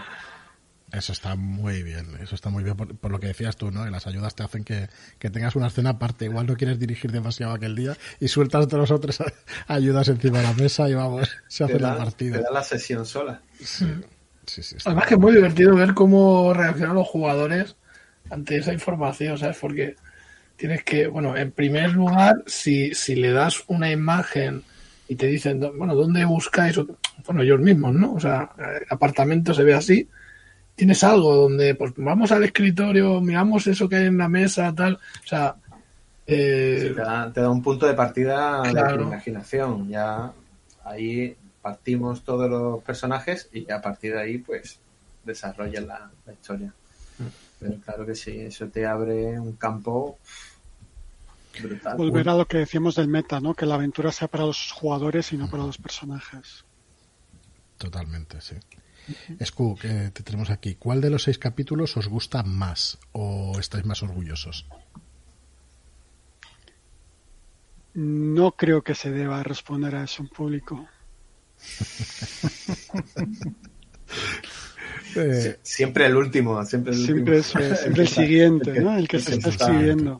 Eso 0.93 1.11
está 1.11 1.35
muy 1.35 1.83
bien, 1.83 2.07
eso 2.21 2.33
está 2.33 2.49
muy 2.49 2.63
bien 2.63 2.77
por, 2.77 2.95
por 2.97 3.11
lo 3.11 3.19
que 3.19 3.27
decías 3.27 3.57
tú, 3.57 3.71
¿no? 3.71 3.83
Que 3.83 3.91
las 3.91 4.07
ayudas 4.07 4.35
te 4.35 4.43
hacen 4.43 4.63
que, 4.63 4.88
que 5.19 5.29
tengas 5.29 5.55
una 5.57 5.67
escena 5.67 5.91
aparte. 5.91 6.25
Igual 6.25 6.47
no 6.47 6.55
quieres 6.55 6.79
dirigir 6.79 7.11
demasiado 7.11 7.51
aquel 7.53 7.75
día 7.75 7.97
y 8.21 8.29
sueltas 8.29 8.67
todos 8.67 8.79
los 8.81 8.91
otros 8.91 9.21
ayudas 9.67 10.07
encima 10.07 10.38
de 10.38 10.43
la 10.45 10.53
mesa 10.53 10.89
y 10.89 10.93
vamos, 10.93 11.27
se 11.47 11.65
hace 11.65 11.79
la 11.79 11.89
da, 11.89 11.97
partida. 11.97 12.38
te 12.38 12.41
da 12.43 12.51
la 12.51 12.63
sesión 12.63 13.05
sola 13.05 13.41
Sí, 13.59 13.85
sí, 14.45 14.63
sí, 14.63 14.77
está 14.77 14.89
además 14.91 15.07
que 15.07 15.13
es 15.15 15.19
muy 15.19 15.33
divertido 15.33 15.75
ver 15.75 15.93
cómo 15.93 16.53
reaccionan 16.53 16.95
los 16.95 17.07
jugadores 17.07 17.75
ante 18.29 18.57
esa 18.57 18.73
información, 18.73 19.38
¿sabes? 19.38 19.57
Porque 19.59 19.95
tienes 20.55 20.83
que, 20.83 21.07
bueno, 21.07 21.35
en 21.38 21.51
primer 21.51 21.91
lugar, 21.91 22.43
si, 22.47 22.93
si 22.93 23.15
le 23.15 23.31
das 23.31 23.63
una 23.67 23.91
imagen 23.91 24.63
y 25.07 25.15
te 25.15 25.27
dicen, 25.27 25.59
"Do- 25.59 25.73
bueno, 25.77 25.95
¿dónde 25.95 26.25
buscáis? 26.25 26.77
O- 26.77 26.88
Bueno, 27.25 27.41
ellos 27.43 27.59
mismos, 27.59 27.93
¿no? 27.95 28.13
O 28.13 28.19
sea, 28.19 28.51
el 28.57 28.85
apartamento 28.89 29.53
se 29.53 29.63
ve 29.63 29.73
así. 29.73 30.09
Tienes 30.78 31.03
algo 31.03 31.36
donde, 31.36 31.75
pues 31.75 31.91
vamos 31.97 32.32
al 32.32 32.45
escritorio, 32.45 33.19
miramos 33.19 33.67
eso 33.67 33.89
que 33.89 33.97
hay 33.97 34.05
en 34.05 34.17
la 34.17 34.30
mesa, 34.30 34.73
tal. 34.73 34.93
O 34.93 35.28
sea, 35.28 35.55
eh, 36.30 36.91
te 36.93 37.01
da, 37.01 37.32
te 37.32 37.39
da 37.39 37.49
un 37.49 37.63
punto 37.63 37.88
de 37.88 37.93
partida 37.93 38.61
de 38.61 38.95
tu 38.95 39.01
imaginación 39.01 39.88
ya 39.88 40.34
ahí 40.84 41.38
partimos 41.61 42.21
todos 42.21 42.49
los 42.49 42.84
personajes 42.84 43.49
y 43.53 43.71
a 43.71 43.82
partir 43.82 44.11
de 44.11 44.19
ahí 44.19 44.38
pues 44.38 44.78
desarrollas 45.23 45.86
la, 45.86 46.11
la 46.25 46.34
historia 46.34 46.73
pero 47.59 47.80
claro 47.80 48.05
que 48.05 48.13
sí 48.13 48.41
eso 48.41 48.67
te 48.67 48.86
abre 48.86 49.39
un 49.39 49.53
campo 49.53 50.17
brutal 51.63 51.95
Volver 51.95 52.28
a 52.28 52.36
lo 52.36 52.45
que 52.45 52.57
decíamos 52.57 52.93
del 52.93 53.07
meta, 53.07 53.39
¿no? 53.39 53.55
Que 53.55 53.65
la 53.65 53.75
aventura 53.75 54.11
sea 54.11 54.28
para 54.28 54.45
los 54.45 54.71
jugadores 54.71 55.34
y 55.34 55.38
no 55.38 55.49
para 55.49 55.63
los 55.63 55.80
personajes. 55.80 56.63
Totalmente, 57.80 58.39
sí. 58.41 58.57
Escu, 59.39 59.76
que 59.78 60.12
te 60.12 60.24
tenemos 60.24 60.49
aquí. 60.49 60.76
¿Cuál 60.76 61.01
de 61.01 61.10
los 61.10 61.24
seis 61.24 61.38
capítulos 61.38 61.95
os 61.97 62.08
gusta 62.08 62.43
más 62.43 62.97
o 63.14 63.58
estáis 63.60 63.86
más 63.86 64.03
orgullosos? 64.03 64.66
No 67.93 68.51
creo 68.51 68.84
que 68.84 68.95
se 68.95 69.12
deba 69.12 69.41
responder 69.43 69.95
a 69.95 70.03
eso 70.03 70.22
en 70.24 70.30
público. 70.30 70.88
Eh, 75.16 75.58
siempre 75.64 76.05
el 76.05 76.16
último 76.16 76.64
siempre 76.66 76.93
el 76.93 76.99
Siempre, 77.03 77.38
último. 77.39 77.64
eso 77.66 77.76
siempre 77.82 78.01
el 78.03 78.08
siguiente, 78.22 78.74
que- 78.74 78.82
¿no? 78.82 78.97
El 78.97 79.08
que 79.08 79.20
se 79.20 79.36
está 79.36 79.70
bien. 79.72 80.20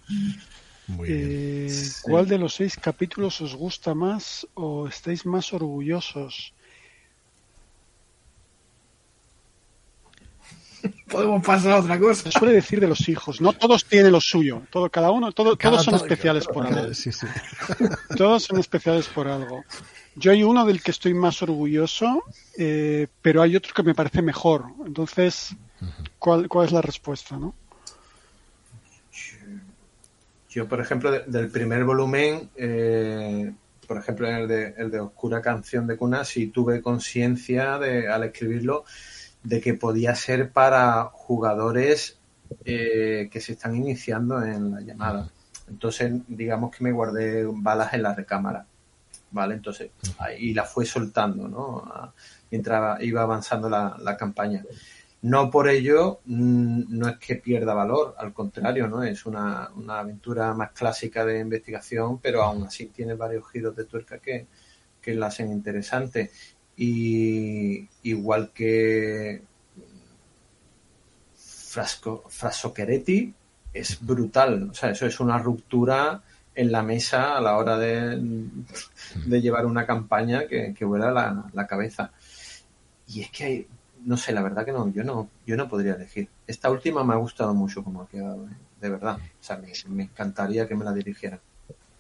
Eh, 1.06 1.68
Sí. 1.70 1.92
¿Cuál 2.02 2.28
de 2.28 2.38
los 2.38 2.56
seis 2.56 2.76
capítulos 2.82 3.40
os 3.42 3.54
gusta 3.56 3.94
más 3.94 4.48
o 4.56 4.88
estáis 4.88 5.26
más 5.26 5.54
orgullosos? 5.54 6.54
podemos 11.08 11.46
pasar 11.46 11.72
a 11.74 11.80
otra 11.80 12.00
cosa. 12.00 12.24
Se 12.32 12.38
suele 12.40 12.54
decir 12.54 12.80
de 12.80 12.88
los 12.88 13.08
hijos, 13.10 13.40
no 13.42 13.54
todos 13.54 13.86
tienen 13.86 14.12
lo 14.12 14.22
suyo, 14.22 14.64
todo, 14.70 14.90
cada 14.90 15.12
uno, 15.12 15.32
todo, 15.32 15.58
Cada 15.58 15.74
todos 15.74 15.86
son 15.86 15.94
todo- 15.96 16.04
especiales 16.06 16.46
por 16.46 16.66
algo. 16.68 16.94
Sí, 16.94 17.12
sí. 17.12 17.28
Todos 18.18 18.44
son 18.44 18.60
especiales 18.60 19.08
por 19.08 19.28
algo. 19.28 19.64
yo 20.16 20.32
hay 20.32 20.44
uno 20.44 20.66
del 20.66 20.82
que 20.82 20.92
estoy 20.92 21.14
más 21.14 21.42
orgulloso, 21.42 22.24
eh, 22.58 23.08
pero 23.22 23.42
hay 23.42 23.56
otro 23.56 23.74
que 23.74 23.84
me 23.84 23.94
parece 23.96 24.22
mejor. 24.22 24.66
Entonces, 24.86 25.56
¿cuál, 26.20 26.48
cuál 26.48 26.66
es 26.66 26.72
la 26.72 26.82
respuesta, 26.82 27.38
no? 27.38 27.54
Yo, 30.50 30.68
por 30.68 30.80
ejemplo, 30.80 31.12
de- 31.12 31.24
del 31.28 31.50
primer 31.50 31.84
volumen, 31.84 32.50
eh, 32.56 33.54
por 33.88 33.98
ejemplo, 33.98 34.28
en 34.28 34.36
el 34.36 34.48
de, 34.48 34.74
el 34.78 34.92
de 34.92 35.00
Oscura 35.00 35.42
Canción 35.42 35.86
de 35.88 35.98
Cuna, 35.98 36.26
sí 36.26 36.48
tuve 36.48 36.82
conciencia 36.82 37.78
de, 37.78 38.08
al 38.08 38.24
escribirlo 38.24 38.86
de 39.48 39.62
que 39.62 39.76
podía 39.76 40.14
ser 40.14 40.52
para 40.52 41.06
jugadores 41.06 42.20
eh, 42.66 43.30
que 43.32 43.40
se 43.40 43.54
están 43.54 43.78
iniciando 43.78 44.44
en 44.44 44.72
la 44.72 44.82
llamada. 44.82 45.32
Entonces, 45.70 46.12
digamos 46.28 46.76
que 46.76 46.84
me 46.84 46.92
guardé 46.92 47.46
balas 47.46 47.94
en 47.94 48.04
la 48.04 48.14
recámara, 48.14 48.66
¿vale? 49.32 49.56
Entonces, 49.56 49.92
ahí 50.20 50.54
la 50.54 50.66
fue 50.66 50.86
soltando, 50.86 51.48
¿no? 51.48 52.14
Mientras 52.52 53.02
iba 53.02 53.22
avanzando 53.22 53.70
la, 53.70 53.96
la 54.00 54.18
campaña. 54.18 54.66
No 55.22 55.50
por 55.50 55.70
ello 55.70 56.20
mm, 56.26 56.84
no 56.90 57.08
es 57.08 57.18
que 57.18 57.38
pierda 57.38 57.74
valor, 57.74 58.16
al 58.18 58.34
contrario, 58.34 58.90
¿no? 58.90 59.02
Es 59.02 59.26
una, 59.26 59.70
una 59.78 60.00
aventura 60.00 60.54
más 60.56 60.72
clásica 60.72 61.24
de 61.24 61.40
investigación, 61.40 62.20
pero 62.20 62.44
aún 62.44 62.64
así 62.64 62.88
tiene 62.88 63.14
varios 63.14 63.50
giros 63.50 63.78
de 63.78 63.86
tuerca 63.86 64.20
que, 64.20 64.48
que 65.02 65.16
la 65.16 65.28
hacen 65.28 65.54
interesante. 65.54 66.32
Y 66.78 67.88
igual 68.04 68.52
que 68.54 69.42
Frasco, 71.36 72.24
Frasocheretti 72.30 73.34
es 73.74 74.00
brutal. 74.06 74.70
O 74.72 74.74
sea, 74.74 74.92
eso 74.92 75.06
es 75.06 75.20
una 75.20 75.38
ruptura 75.40 76.22
en 76.54 76.72
la 76.72 76.84
mesa 76.84 77.38
a 77.38 77.42
la 77.42 77.58
hora 77.58 77.78
de, 77.78 78.20
de 79.26 79.42
llevar 79.42 79.66
una 79.66 79.86
campaña 79.86 80.48
que, 80.48 80.74
que 80.74 80.86
vuela 80.86 81.12
la, 81.12 81.46
la 81.54 81.68
cabeza. 81.68 82.12
Y 83.08 83.22
es 83.22 83.32
que 83.32 83.44
hay, 83.44 83.68
no 84.06 84.18
sé, 84.18 84.32
la 84.34 84.42
verdad 84.42 84.66
que 84.66 84.72
no, 84.72 84.92
yo 84.92 85.04
no, 85.04 85.30
yo 85.46 85.56
no 85.56 85.68
podría 85.70 85.94
elegir. 85.94 86.28
Esta 86.46 86.70
última 86.70 87.04
me 87.04 87.14
ha 87.14 87.18
gustado 87.18 87.54
mucho 87.54 87.84
como 87.84 88.02
ha 88.02 88.08
quedado, 88.08 88.46
¿eh? 88.48 88.56
de 88.82 88.90
verdad. 88.90 89.18
O 89.18 89.44
sea, 89.44 89.58
me, 89.58 89.72
me 89.88 90.04
encantaría 90.04 90.68
que 90.68 90.76
me 90.76 90.86
la 90.86 90.94
dirigieran. 90.94 91.40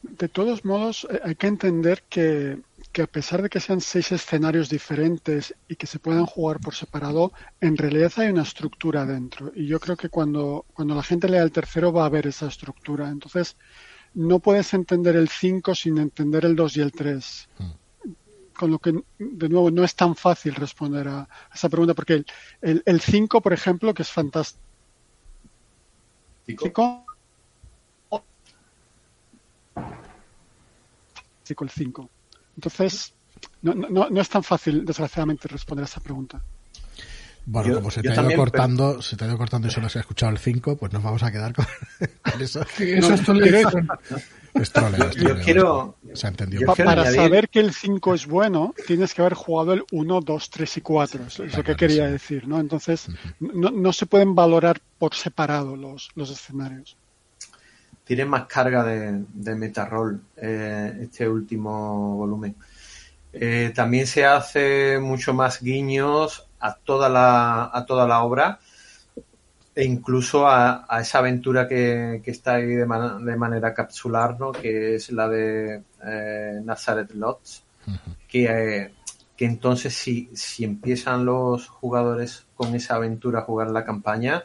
De 0.01 0.27
todos 0.27 0.63
modos, 0.63 1.07
eh, 1.09 1.19
hay 1.23 1.35
que 1.35 1.47
entender 1.47 2.03
que, 2.09 2.59
que 2.91 3.01
a 3.03 3.07
pesar 3.07 3.41
de 3.41 3.49
que 3.49 3.59
sean 3.59 3.79
seis 3.81 4.11
escenarios 4.11 4.69
diferentes 4.69 5.53
y 5.67 5.75
que 5.75 5.85
se 5.87 5.99
puedan 5.99 6.25
jugar 6.25 6.59
por 6.59 6.73
separado, 6.73 7.31
en 7.61 7.77
realidad 7.77 8.11
hay 8.17 8.29
una 8.29 8.41
estructura 8.43 9.05
dentro. 9.05 9.51
Y 9.55 9.67
yo 9.67 9.79
creo 9.79 9.95
que 9.95 10.09
cuando, 10.09 10.65
cuando 10.73 10.95
la 10.95 11.03
gente 11.03 11.29
lea 11.29 11.43
el 11.43 11.51
tercero 11.51 11.91
va 11.93 12.05
a 12.05 12.09
ver 12.09 12.25
esa 12.27 12.47
estructura. 12.47 13.09
Entonces, 13.09 13.55
no 14.13 14.39
puedes 14.39 14.73
entender 14.73 15.15
el 15.15 15.29
5 15.29 15.75
sin 15.75 15.97
entender 15.99 16.45
el 16.45 16.55
2 16.55 16.77
y 16.77 16.81
el 16.81 16.91
3. 16.91 17.47
Con 18.57 18.71
lo 18.71 18.79
que, 18.79 18.91
de 19.19 19.49
nuevo, 19.49 19.69
no 19.69 19.83
es 19.83 19.93
tan 19.95 20.15
fácil 20.15 20.55
responder 20.55 21.07
a, 21.07 21.19
a 21.19 21.29
esa 21.53 21.69
pregunta, 21.69 21.93
porque 21.93 22.13
el- 22.13 22.25
el 22.61 22.81
el 22.85 23.01
5, 23.01 23.41
por 23.41 23.53
ejemplo, 23.53 23.93
que 23.93 24.01
es 24.01 24.09
fantástico, 24.09 24.63
Fantástico 31.13 31.63
el 31.63 31.69
5. 31.69 32.09
Entonces, 32.57 33.13
no, 33.61 33.73
no, 33.73 34.09
no 34.09 34.21
es 34.21 34.29
tan 34.29 34.43
fácil, 34.43 34.83
desgraciadamente, 34.85 35.47
responder 35.47 35.83
a 35.83 35.85
esa 35.85 36.01
pregunta. 36.01 36.41
Bueno, 37.45 37.69
Yo- 37.69 37.75
como 37.75 37.91
se 37.91 38.01
te 38.01 38.09
ha 38.09 38.21
ido 38.21 38.35
cortando, 38.35 39.01
se 39.01 39.15
te 39.15 39.23
ha 39.23 39.27
ido 39.27 39.37
cortando 39.37 39.69
y 39.69 39.71
solo 39.71 39.87
se 39.87 39.99
ha 39.99 40.01
escuchado 40.01 40.33
el 40.33 40.37
5, 40.37 40.75
pues 40.75 40.91
nos 40.91 41.01
vamos 41.01 41.23
a 41.23 41.31
quedar 41.31 41.53
con, 41.53 41.65
con 42.31 42.41
eso. 42.41 42.61
Eso 42.77 43.13
es 43.13 43.23
troleo, 43.23 45.11
Yo 45.11 45.39
quiero, 45.41 45.95
Se 46.13 46.25
ha 46.27 46.29
entendido. 46.31 46.61
yo 46.61 46.67
Pa- 46.67 46.73
quiero 46.75 46.89
para 46.89 47.03
añadir- 47.03 47.15
saber 47.15 47.49
que 47.49 47.59
el 47.59 47.73
5 47.73 48.15
es 48.15 48.25
bueno, 48.25 48.73
tienes 48.87 49.13
que 49.13 49.21
haber 49.21 49.35
jugado 49.35 49.73
el 49.73 49.83
1, 49.91 50.21
2, 50.21 50.49
3 50.49 50.77
y 50.77 50.81
4. 50.81 51.23
Es, 51.27 51.39
es 51.39 51.55
lo 51.57 51.63
que 51.63 51.75
quería 51.75 52.07
decir, 52.07 52.47
¿no? 52.47 52.59
Entonces, 52.59 53.07
no, 53.39 53.69
no 53.69 53.93
se 53.93 54.07
pueden 54.07 54.33
valorar 54.35 54.81
por 54.97 55.13
separado 55.13 55.75
los, 55.77 56.09
los 56.15 56.29
escenarios. 56.31 56.97
Tiene 58.07 58.25
más 58.25 58.45
carga 58.45 58.83
de, 58.83 59.23
de 59.33 59.55
meta-roll 59.55 60.21
eh, 60.37 60.99
este 61.01 61.27
último 61.27 62.15
volumen. 62.15 62.55
Eh, 63.33 63.71
también 63.75 64.07
se 64.07 64.25
hace 64.25 64.97
mucho 64.99 65.33
más 65.33 65.61
guiños 65.61 66.47
a 66.59 66.73
toda 66.75 67.09
la, 67.09 67.69
a 67.71 67.85
toda 67.85 68.07
la 68.07 68.23
obra 68.23 68.59
e 69.75 69.83
incluso 69.83 70.47
a, 70.47 70.85
a 70.89 71.01
esa 71.01 71.19
aventura 71.19 71.67
que, 71.67 72.21
que 72.23 72.31
está 72.31 72.55
ahí 72.55 72.65
de, 72.65 72.85
man- 72.85 73.23
de 73.23 73.35
manera 73.35 73.73
capsular, 73.75 74.39
¿no? 74.39 74.51
que 74.51 74.95
es 74.95 75.11
la 75.11 75.27
de 75.29 75.83
eh, 76.03 76.59
Nazareth 76.63 77.11
Lodge, 77.11 77.61
que, 78.27 78.45
eh, 78.45 78.93
que 79.35 79.45
entonces 79.45 79.93
si, 79.93 80.31
si 80.33 80.63
empiezan 80.63 81.25
los 81.25 81.67
jugadores 81.67 82.47
con 82.55 82.73
esa 82.73 82.95
aventura 82.95 83.39
a 83.39 83.43
jugar 83.43 83.69
la 83.69 83.85
campaña, 83.85 84.43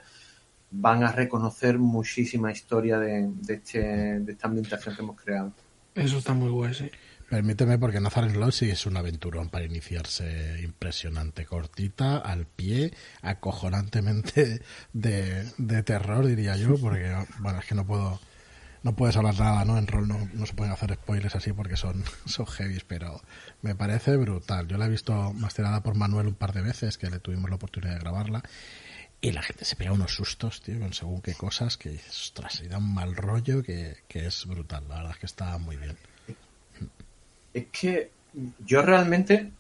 van 0.73 1.05
a 1.05 1.13
reconocer 1.13 1.79
muchísima 1.79 2.51
historia 2.51 2.99
de, 2.99 3.29
de, 3.31 3.55
este, 3.55 3.81
de 4.21 4.33
esta 4.33 4.49
ambientación 4.49 4.97
que 4.97 5.03
hemos 5.03 5.21
creado. 5.21 5.53
Eso 5.95 6.19
está 6.19 6.33
muy 6.33 6.49
guay, 6.49 6.75
sí. 6.75 6.91
Permíteme, 7.29 7.79
porque 7.79 7.99
Nazareth 7.99 8.37
Lodge 8.37 8.53
sí 8.53 8.71
es 8.71 8.85
un 8.85 8.97
aventurón 8.97 9.49
para 9.49 9.65
iniciarse 9.65 10.61
impresionante, 10.63 11.47
cortita, 11.47 12.19
al 12.19 12.45
pie, 12.45 12.93
acojonantemente 13.23 14.61
de, 14.93 15.51
de 15.57 15.83
terror, 15.83 16.27
diría 16.27 16.57
yo, 16.57 16.77
porque, 16.77 17.11
bueno, 17.39 17.61
es 17.61 17.65
que 17.65 17.75
no 17.75 17.87
puedo, 17.87 18.21
no 18.83 18.95
puedes 18.95 19.17
hablar 19.17 19.39
nada, 19.39 19.65
¿no? 19.65 19.79
En 19.79 19.87
rol 19.87 20.09
no, 20.09 20.29
no 20.35 20.45
se 20.45 20.53
pueden 20.53 20.75
hacer 20.75 20.93
spoilers 20.95 21.35
así 21.35 21.55
porque 21.55 21.77
son, 21.77 22.05
son 22.27 22.47
heavies, 22.47 22.85
pero 22.85 23.23
me 23.63 23.75
parece 23.75 24.17
brutal. 24.17 24.69
Yo 24.69 24.77
la 24.77 24.85
he 24.85 24.91
visto 24.91 25.33
masterada 25.33 25.83
por 25.83 25.95
Manuel 25.95 26.27
un 26.27 26.35
par 26.35 26.53
de 26.53 26.61
veces, 26.61 26.99
que 26.99 27.09
le 27.09 27.19
tuvimos 27.19 27.49
la 27.49 27.57
oportunidad 27.57 27.95
de 27.95 28.01
grabarla, 28.01 28.43
y 29.25 29.31
la 29.31 29.41
gente 29.41 29.65
se 29.65 29.77
pega 29.77 29.93
unos 29.93 30.13
sustos, 30.13 30.61
tío, 30.63 30.81
con 30.81 30.93
según 30.93 31.23
qué 31.23 31.35
cosas, 31.35 31.77
que, 31.77 32.01
ostras, 32.11 32.61
y 32.61 32.67
da 32.67 32.79
un 32.79 32.93
mal 32.93 33.15
rollo 33.15 33.63
que, 33.63 33.99
que 34.09 34.27
es 34.27 34.47
brutal. 34.47 34.83
La 34.89 34.97
verdad 34.97 35.13
es 35.13 35.19
que 35.19 35.27
está 35.27 35.57
muy 35.59 35.77
bien. 35.77 35.97
Es 37.55 37.67
que 37.71 38.11
yo 38.67 38.83
realmente, 38.83 39.53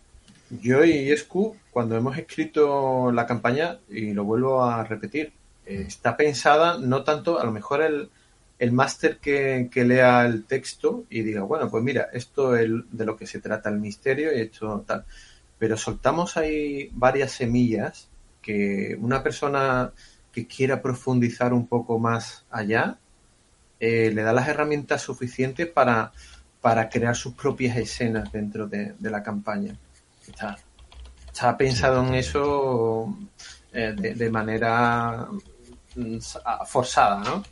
yo 0.50 0.84
y 0.84 1.12
Escu, 1.12 1.56
cuando 1.70 1.96
hemos 1.96 2.18
escrito 2.18 3.12
la 3.12 3.24
campaña, 3.24 3.78
y 3.88 4.12
lo 4.12 4.24
vuelvo 4.24 4.64
a 4.64 4.82
repetir, 4.82 5.32
eh, 5.64 5.84
está 5.86 6.16
pensada 6.16 6.78
no 6.78 7.04
tanto, 7.04 7.38
a 7.38 7.44
lo 7.44 7.52
mejor 7.52 7.82
el, 7.82 8.10
el 8.58 8.72
máster 8.72 9.18
que, 9.18 9.68
que 9.70 9.84
lea 9.84 10.26
el 10.26 10.44
texto 10.44 11.04
y 11.08 11.22
diga, 11.22 11.42
bueno, 11.42 11.70
pues 11.70 11.84
mira, 11.84 12.08
esto 12.12 12.56
es 12.56 12.68
de 12.90 13.06
lo 13.06 13.16
que 13.16 13.28
se 13.28 13.40
trata 13.40 13.70
el 13.70 13.78
misterio 13.78 14.36
y 14.36 14.40
esto 14.40 14.82
tal. 14.84 15.04
Pero 15.56 15.76
soltamos 15.76 16.36
ahí 16.36 16.90
varias 16.94 17.30
semillas 17.30 18.08
que 18.42 18.96
una 19.00 19.22
persona 19.22 19.92
que 20.32 20.46
quiera 20.46 20.82
profundizar 20.82 21.52
un 21.52 21.66
poco 21.66 21.98
más 21.98 22.44
allá, 22.50 22.98
eh, 23.78 24.10
le 24.12 24.22
da 24.22 24.32
las 24.32 24.48
herramientas 24.48 25.02
suficientes 25.02 25.66
para, 25.66 26.12
para 26.60 26.88
crear 26.88 27.16
sus 27.16 27.34
propias 27.34 27.76
escenas 27.76 28.32
dentro 28.32 28.66
de, 28.66 28.94
la 29.00 29.22
campaña. 29.22 29.76
Está, 30.26 31.56
pensado 31.56 32.06
en 32.06 32.14
eso 32.14 33.16
eh, 33.72 33.94
de, 33.96 34.30
manera 34.30 35.28
mm, 35.96 36.18
forzada, 36.66 37.22
¿no? 37.24 37.42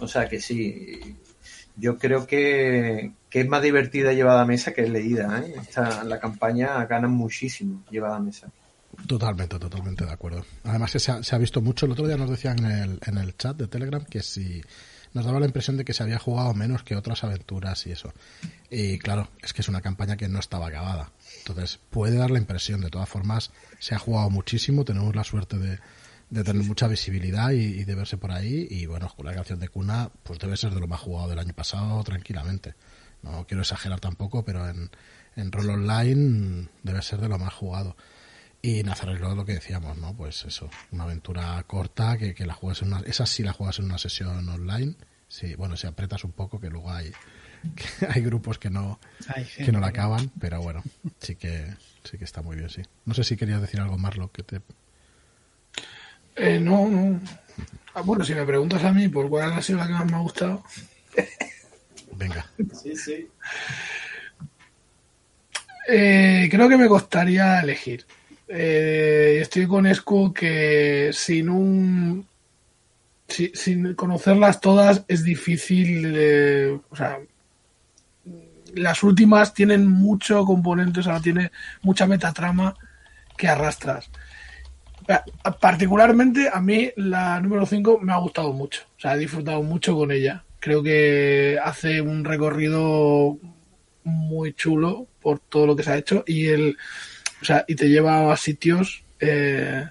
O 0.00 0.08
sea 0.08 0.28
que 0.28 0.40
sí, 0.40 1.18
yo 1.76 1.98
creo 1.98 2.26
que, 2.26 3.12
que 3.28 3.40
es 3.40 3.48
más 3.48 3.62
divertida 3.62 4.12
llevada 4.12 4.42
a 4.42 4.46
mesa 4.46 4.72
que 4.72 4.88
leída. 4.88 5.42
¿eh? 5.44 5.54
Esta- 5.60 6.04
la 6.04 6.18
campaña 6.18 6.84
gana 6.86 7.08
muchísimo 7.08 7.82
llevada 7.90 8.16
a 8.16 8.20
mesa. 8.20 8.50
Totalmente, 9.06 9.58
totalmente 9.58 10.04
de 10.04 10.12
acuerdo. 10.12 10.44
Además 10.64 10.90
se 10.92 11.10
ha, 11.10 11.22
se 11.22 11.34
ha 11.34 11.38
visto 11.38 11.60
mucho, 11.60 11.86
el 11.86 11.92
otro 11.92 12.06
día 12.06 12.16
nos 12.16 12.30
decían 12.30 12.58
en 12.64 12.70
el, 12.70 13.00
en 13.04 13.18
el 13.18 13.36
chat 13.36 13.56
de 13.56 13.66
Telegram 13.66 14.04
que 14.04 14.22
si 14.22 14.62
nos 15.12 15.24
daba 15.24 15.40
la 15.40 15.46
impresión 15.46 15.76
de 15.76 15.84
que 15.84 15.92
se 15.92 16.02
había 16.02 16.18
jugado 16.18 16.54
menos 16.54 16.84
que 16.84 16.94
otras 16.94 17.24
aventuras 17.24 17.86
y 17.86 17.92
eso. 17.92 18.12
Y 18.70 18.98
claro, 18.98 19.28
es 19.42 19.52
que 19.52 19.62
es 19.62 19.68
una 19.68 19.80
campaña 19.80 20.16
que 20.16 20.28
no 20.28 20.38
estaba 20.38 20.68
acabada. 20.68 21.12
Entonces 21.38 21.80
puede 21.90 22.16
dar 22.16 22.30
la 22.30 22.38
impresión, 22.38 22.80
de 22.80 22.90
todas 22.90 23.08
formas, 23.08 23.50
se 23.78 23.94
ha 23.94 23.98
jugado 23.98 24.30
muchísimo, 24.30 24.84
tenemos 24.84 25.14
la 25.16 25.24
suerte 25.24 25.58
de, 25.58 25.78
de 26.30 26.44
tener 26.44 26.62
mucha 26.62 26.86
visibilidad 26.86 27.50
y, 27.50 27.80
y 27.80 27.84
de 27.84 27.94
verse 27.94 28.16
por 28.16 28.30
ahí. 28.30 28.68
Y 28.70 28.86
bueno, 28.86 29.12
con 29.16 29.26
la 29.26 29.34
canción 29.34 29.58
de 29.58 29.68
cuna, 29.68 30.10
pues 30.22 30.38
debe 30.38 30.56
ser 30.56 30.72
de 30.72 30.80
lo 30.80 30.86
más 30.86 31.00
jugado 31.00 31.28
del 31.28 31.40
año 31.40 31.54
pasado 31.54 32.02
tranquilamente. 32.04 32.74
No 33.22 33.46
quiero 33.46 33.62
exagerar 33.62 34.00
tampoco, 34.00 34.44
pero 34.44 34.68
en, 34.68 34.90
en 35.36 35.52
rol 35.52 35.70
online 35.70 36.68
debe 36.82 37.02
ser 37.02 37.20
de 37.20 37.28
lo 37.28 37.38
más 37.38 37.52
jugado. 37.52 37.96
Y 38.62 38.82
Nazareth 38.82 39.20
Lodge, 39.20 39.36
lo 39.36 39.44
que 39.44 39.54
decíamos, 39.54 39.96
¿no? 39.96 40.14
Pues 40.14 40.44
eso, 40.44 40.68
una 40.92 41.04
aventura 41.04 41.62
corta 41.66 42.18
que, 42.18 42.34
que 42.34 42.44
la 42.44 42.54
juegas 42.54 42.82
en 42.82 42.88
una... 42.88 43.00
Esa 43.00 43.24
sí 43.24 43.42
la 43.42 43.52
juegas 43.52 43.78
en 43.78 43.86
una 43.86 43.98
sesión 43.98 44.48
online. 44.48 44.94
Sí, 45.28 45.54
bueno, 45.54 45.76
si 45.76 45.86
apretas 45.86 46.24
un 46.24 46.32
poco, 46.32 46.60
que 46.60 46.68
luego 46.68 46.90
hay, 46.92 47.10
que 47.76 48.06
hay 48.06 48.20
grupos 48.20 48.58
que 48.58 48.68
no, 48.68 49.00
Hay 49.34 49.44
que 49.44 49.72
no 49.72 49.80
la 49.80 49.88
acaban, 49.88 50.30
pero 50.40 50.60
bueno, 50.60 50.82
sí 51.20 51.36
que, 51.36 51.72
sí 52.04 52.18
que 52.18 52.24
está 52.24 52.42
muy 52.42 52.56
bien, 52.56 52.68
sí. 52.68 52.82
No 53.06 53.14
sé 53.14 53.24
si 53.24 53.36
querías 53.36 53.60
decir 53.60 53.80
algo 53.80 53.96
más, 53.96 54.16
lo 54.16 54.30
que 54.30 54.42
te... 54.42 54.60
Eh, 56.36 56.60
no, 56.60 56.88
no. 56.88 57.20
Ah, 57.94 58.02
bueno, 58.02 58.24
si 58.24 58.34
me 58.34 58.44
preguntas 58.44 58.84
a 58.84 58.92
mí 58.92 59.08
por 59.08 59.28
cuál 59.28 59.52
ha 59.52 59.62
sido 59.62 59.78
la 59.78 59.86
que 59.86 59.92
más 59.92 60.06
me 60.06 60.16
ha 60.16 60.20
gustado, 60.20 60.62
Venga. 62.20 62.46
Sí, 62.82 62.94
sí. 62.96 63.28
Eh, 65.88 66.48
creo 66.50 66.68
que 66.68 66.76
me 66.76 66.88
costaría 66.88 67.60
elegir. 67.60 68.04
Eh, 68.52 69.38
estoy 69.40 69.66
con 69.66 69.86
Escu 69.86 70.32
que 70.32 71.10
sin 71.12 71.48
un. 71.48 72.26
si- 73.28 73.52
sin 73.54 73.94
conocerlas 73.94 74.60
todas 74.60 75.04
es 75.08 75.22
difícil. 75.24 76.12
eh, 76.16 76.78
o 76.90 76.96
sea, 76.96 77.18
las 78.74 79.02
últimas 79.02 79.52
tienen 79.54 79.86
mucho 79.88 80.44
componente, 80.44 81.00
o 81.00 81.02
sea, 81.02 81.20
tiene 81.20 81.50
mucha 81.82 82.06
metatrama 82.06 82.74
que 83.36 83.48
arrastras. 83.48 84.10
Pa- 85.06 85.24
Particularmente 85.60 86.48
a 86.52 86.60
mí 86.60 86.90
la 86.96 87.40
número 87.40 87.66
5 87.66 87.98
me 88.00 88.12
ha 88.12 88.16
gustado 88.18 88.52
mucho, 88.52 88.82
o 88.96 89.00
sea, 89.00 89.14
he 89.14 89.18
disfrutado 89.18 89.62
mucho 89.62 89.94
con 89.96 90.10
ella. 90.12 90.44
Creo 90.60 90.82
que 90.82 91.58
hace 91.62 92.00
un 92.00 92.24
recorrido 92.24 93.38
muy 94.04 94.52
chulo 94.54 95.06
por 95.20 95.38
todo 95.38 95.66
lo 95.66 95.76
que 95.76 95.82
se 95.82 95.92
ha 95.92 95.96
hecho 95.98 96.22
y 96.26 96.46
el 96.48 96.76
o 97.40 97.44
sea, 97.44 97.64
y 97.66 97.74
te 97.74 97.88
lleva 97.88 98.32
a 98.32 98.36
sitios 98.36 99.04
eh, 99.20 99.86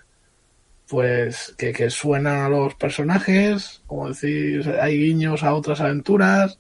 pues 0.87 1.53
que, 1.57 1.71
que 1.71 1.89
suenan 1.89 2.39
a 2.39 2.49
los 2.49 2.75
personajes, 2.75 3.81
como 3.87 4.13
sea, 4.13 4.83
hay 4.83 4.97
guiños 4.97 5.43
a 5.43 5.53
otras 5.53 5.81
aventuras, 5.81 6.59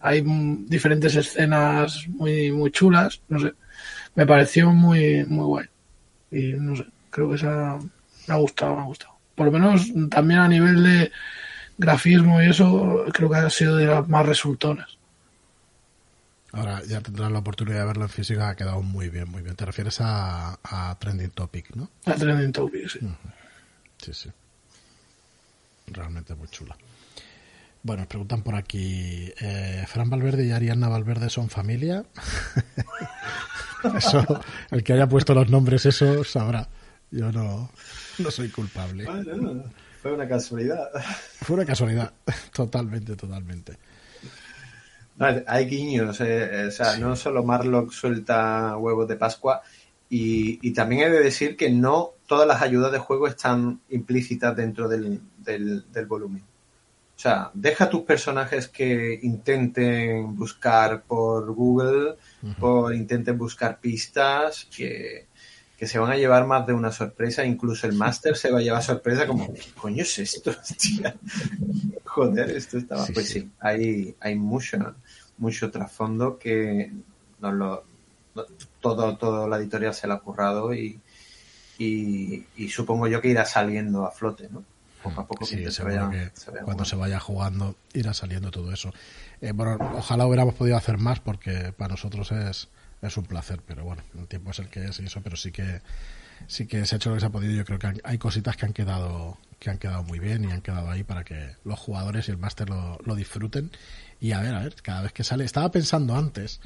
hay 0.00 0.22
diferentes 0.66 1.14
escenas 1.16 2.06
muy 2.08 2.52
muy 2.52 2.70
chulas, 2.70 3.20
no 3.28 3.38
sé, 3.40 3.52
me 4.14 4.26
pareció 4.26 4.70
muy 4.70 5.24
muy 5.26 5.44
guay 5.44 5.66
y 6.30 6.52
no 6.54 6.76
sé, 6.76 6.86
creo 7.10 7.30
que 7.30 7.36
esa 7.36 7.78
me 8.26 8.34
ha 8.34 8.36
gustado, 8.36 8.76
me 8.76 8.82
ha 8.82 8.86
gustado. 8.86 9.12
Por 9.34 9.46
lo 9.46 9.52
menos 9.52 9.92
también 10.10 10.40
a 10.40 10.48
nivel 10.48 10.82
de 10.82 11.12
grafismo 11.78 12.42
y 12.42 12.48
eso, 12.50 13.04
creo 13.12 13.30
que 13.30 13.36
ha 13.36 13.50
sido 13.50 13.76
de 13.76 13.86
las 13.86 14.08
más 14.08 14.26
resultonas. 14.26 14.97
Ahora 16.52 16.82
ya 16.84 17.00
tendrás 17.00 17.30
la 17.30 17.40
oportunidad 17.40 17.80
de 17.80 17.86
verlo 17.86 18.04
en 18.04 18.08
físico, 18.08 18.42
ha 18.42 18.56
quedado 18.56 18.80
muy 18.82 19.10
bien, 19.10 19.28
muy 19.28 19.42
bien. 19.42 19.54
Te 19.54 19.66
refieres 19.66 20.00
a, 20.00 20.58
a 20.62 20.98
Trending 20.98 21.30
Topic, 21.30 21.74
¿no? 21.76 21.90
La 22.06 22.14
Trending 22.14 22.52
Topic, 22.52 22.88
sí. 22.88 23.00
Sí, 23.98 24.14
sí. 24.14 24.30
Realmente 25.88 26.34
muy 26.34 26.48
chula. 26.48 26.76
Bueno, 27.82 28.00
nos 28.02 28.08
preguntan 28.08 28.42
por 28.42 28.54
aquí, 28.54 29.32
eh, 29.40 29.84
¿Fran 29.86 30.10
Valverde 30.10 30.46
y 30.46 30.50
Ariana 30.50 30.88
Valverde 30.88 31.30
son 31.30 31.48
familia? 31.48 32.04
eso, 33.96 34.40
el 34.70 34.82
que 34.82 34.94
haya 34.94 35.08
puesto 35.08 35.34
los 35.34 35.48
nombres, 35.48 35.86
eso 35.86 36.24
sabrá. 36.24 36.68
Yo 37.10 37.30
no, 37.30 37.70
no 38.18 38.30
soy 38.30 38.48
culpable. 38.48 39.04
Bueno, 39.04 39.64
fue 40.02 40.12
una 40.12 40.28
casualidad. 40.28 40.88
Fue 41.40 41.56
una 41.56 41.64
casualidad, 41.64 42.12
totalmente, 42.52 43.16
totalmente. 43.16 43.78
No, 45.18 45.26
hay 45.46 45.66
guiños, 45.66 46.20
eh, 46.20 46.66
o 46.68 46.70
sea, 46.70 46.96
no 46.96 47.16
solo 47.16 47.44
Marlock 47.44 47.92
suelta 47.92 48.76
huevos 48.76 49.08
de 49.08 49.16
Pascua, 49.16 49.62
y, 50.08 50.58
y 50.66 50.72
también 50.72 51.02
he 51.02 51.10
de 51.10 51.22
decir 51.22 51.56
que 51.56 51.70
no 51.70 52.12
todas 52.26 52.46
las 52.46 52.62
ayudas 52.62 52.92
de 52.92 52.98
juego 52.98 53.26
están 53.26 53.80
implícitas 53.90 54.56
dentro 54.56 54.88
del, 54.88 55.20
del, 55.38 55.90
del 55.90 56.06
volumen. 56.06 56.42
O 57.18 57.20
sea, 57.20 57.50
deja 57.52 57.90
tus 57.90 58.02
personajes 58.02 58.68
que 58.68 59.18
intenten 59.22 60.36
buscar 60.36 61.02
por 61.02 61.52
Google, 61.52 62.14
o 62.60 62.92
intenten 62.92 63.36
buscar 63.36 63.80
pistas, 63.80 64.68
que, 64.74 65.26
que 65.76 65.86
se 65.88 65.98
van 65.98 66.12
a 66.12 66.16
llevar 66.16 66.46
más 66.46 66.64
de 66.64 66.74
una 66.74 66.92
sorpresa. 66.92 67.44
Incluso 67.44 67.88
el 67.88 67.94
máster 67.94 68.36
se 68.36 68.52
va 68.52 68.60
a 68.60 68.62
llevar 68.62 68.84
sorpresa 68.84 69.26
como, 69.26 69.52
¿qué 69.52 69.62
coño 69.76 70.02
es 70.02 70.16
esto? 70.20 70.54
Joder, 72.04 72.50
esto 72.50 72.78
estaba... 72.78 73.04
Sí, 73.04 73.12
pues 73.12 73.26
sí. 73.26 73.40
sí, 73.40 73.50
hay, 73.58 74.14
hay 74.20 74.36
mucho, 74.36 74.76
mucho 75.38 75.70
trasfondo 75.70 76.38
que 76.38 76.92
nos 77.40 77.54
lo, 77.54 77.84
todo, 78.80 79.16
todo 79.16 79.48
la 79.48 79.58
editorial 79.58 79.94
se 79.94 80.06
la 80.06 80.14
ha 80.14 80.20
currado 80.20 80.74
y, 80.74 81.00
y, 81.78 82.44
y 82.56 82.68
supongo 82.68 83.06
yo 83.06 83.20
que 83.20 83.28
irá 83.28 83.44
saliendo 83.44 84.06
a 84.06 84.10
flote, 84.10 84.48
¿no? 84.50 84.64
Poco 85.02 85.20
a 85.20 85.26
poco 85.26 85.46
Sí, 85.46 85.70
se 85.70 85.82
vaya- 85.84 86.08
que 86.10 86.30
se 86.34 86.50
vaya 86.50 86.64
cuando 86.64 86.84
jugando. 86.84 86.84
se 86.84 86.96
vaya 86.96 87.20
jugando 87.20 87.76
irá 87.94 88.14
saliendo 88.14 88.50
todo 88.50 88.72
eso. 88.72 88.92
Eh, 89.40 89.52
bueno, 89.52 89.78
ojalá 89.96 90.26
hubiéramos 90.26 90.54
podido 90.54 90.76
hacer 90.76 90.98
más 90.98 91.20
porque 91.20 91.72
para 91.72 91.92
nosotros 91.92 92.32
es, 92.32 92.68
es 93.02 93.16
un 93.16 93.24
placer, 93.24 93.60
pero 93.66 93.84
bueno, 93.84 94.02
el 94.18 94.26
tiempo 94.26 94.50
es 94.50 94.58
el 94.58 94.68
que 94.68 94.86
es 94.86 94.98
y 95.00 95.04
eso, 95.06 95.20
pero 95.22 95.36
sí 95.36 95.52
que 95.52 95.80
sí 96.46 96.66
que 96.66 96.86
se 96.86 96.94
ha 96.94 96.98
hecho 96.98 97.10
lo 97.10 97.16
que 97.16 97.20
se 97.20 97.26
ha 97.26 97.30
podido. 97.30 97.52
Yo 97.54 97.64
creo 97.64 97.78
que 97.78 98.00
hay 98.04 98.18
cositas 98.18 98.56
que 98.56 98.66
han 98.66 98.72
quedado 98.72 99.38
que 99.60 99.70
han 99.70 99.78
quedado 99.78 100.04
muy 100.04 100.20
bien 100.20 100.44
y 100.44 100.52
han 100.52 100.62
quedado 100.62 100.90
ahí 100.90 101.02
para 101.04 101.24
que 101.24 101.56
los 101.64 101.78
jugadores 101.78 102.28
y 102.28 102.30
el 102.32 102.38
máster 102.38 102.70
lo, 102.70 102.98
lo 103.04 103.14
disfruten. 103.16 103.70
Y 104.20 104.32
a 104.32 104.40
ver, 104.40 104.54
a 104.54 104.60
ver, 104.60 104.74
cada 104.82 105.02
vez 105.02 105.12
que 105.12 105.24
sale, 105.24 105.44
estaba 105.44 105.70
pensando 105.70 106.16
antes 106.16 106.60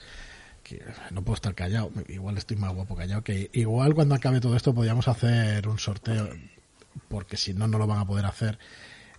que 0.62 0.82
no 1.11 1.22
puedo 1.22 1.34
estar 1.34 1.55
callado, 1.55 1.90
igual 2.09 2.38
estoy 2.38 2.57
más 2.57 2.72
guapo 2.72 2.94
callado, 2.94 3.22
que 3.22 3.50
igual 3.53 3.94
cuando 3.94 4.14
acabe 4.14 4.40
todo 4.40 4.57
esto 4.57 4.74
podríamos 4.74 5.09
hacer 5.09 5.68
un 5.68 5.78
sorteo, 5.78 6.30
porque 7.09 7.36
si 7.36 7.53
no, 7.53 7.66
no 7.66 7.78
lo 7.78 7.86
van 7.86 7.98
a 7.98 8.07
poder 8.07 8.26
hacer, 8.26 8.59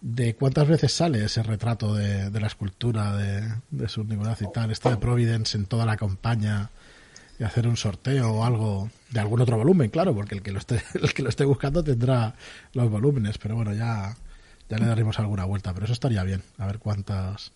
de 0.01 0.35
cuántas 0.35 0.67
veces 0.67 0.93
sale 0.93 1.23
ese 1.23 1.43
retrato 1.43 1.93
de, 1.93 2.29
la 2.31 2.47
escultura 2.47 3.15
de, 3.15 3.53
de 3.71 3.89
Subniguraz 3.89 4.41
y 4.41 4.51
tal, 4.51 4.71
esto 4.71 4.89
de 4.89 4.97
Providence 4.97 5.57
en 5.57 5.65
toda 5.65 5.85
la 5.85 5.97
campaña, 5.97 6.69
y 7.39 7.43
hacer 7.43 7.67
un 7.67 7.77
sorteo 7.77 8.31
o 8.31 8.45
algo 8.45 8.89
de 9.09 9.19
algún 9.19 9.41
otro 9.41 9.57
volumen, 9.57 9.89
claro, 9.89 10.13
porque 10.13 10.35
el 10.35 10.41
que 10.41 10.51
lo 10.51 10.59
esté, 10.59 10.81
el 10.93 11.13
que 11.13 11.23
lo 11.23 11.29
esté 11.29 11.45
buscando 11.45 11.83
tendrá 11.83 12.35
los 12.73 12.89
volúmenes, 12.89 13.37
pero 13.37 13.55
bueno, 13.55 13.73
ya, 13.73 14.15
ya 14.69 14.77
le 14.77 14.85
daremos 14.85 15.19
alguna 15.19 15.45
vuelta, 15.45 15.73
pero 15.73 15.85
eso 15.85 15.93
estaría 15.93 16.23
bien, 16.23 16.43
a 16.57 16.67
ver 16.67 16.79
cuántas... 16.79 17.51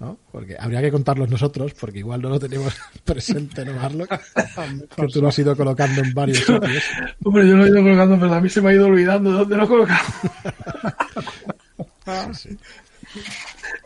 ¿no? 0.00 0.18
Porque 0.32 0.56
habría 0.58 0.80
que 0.80 0.90
contarlos 0.90 1.28
nosotros, 1.30 1.74
porque 1.78 1.98
igual 2.00 2.20
no 2.22 2.30
lo 2.30 2.40
tenemos 2.40 2.74
presente, 3.04 3.64
¿no, 3.64 3.74
Marlock? 3.74 4.10
Que 4.96 5.06
tú 5.12 5.20
lo 5.22 5.28
has 5.28 5.38
ido 5.38 5.54
colocando 5.56 6.00
en 6.02 6.12
varios 6.14 6.38
sitios. 6.38 6.82
Hombre, 7.22 7.46
yo 7.48 7.56
lo 7.56 7.64
he 7.66 7.68
ido 7.68 7.82
colocando, 7.82 8.18
pero 8.18 8.34
a 8.34 8.40
mí 8.40 8.48
se 8.48 8.60
me 8.60 8.70
ha 8.70 8.74
ido 8.74 8.86
olvidando 8.86 9.30
dónde 9.30 9.56
lo 9.56 9.64
he 9.64 9.68
colocado. 9.68 10.04
Sí, 12.32 12.48
sí. 12.50 12.58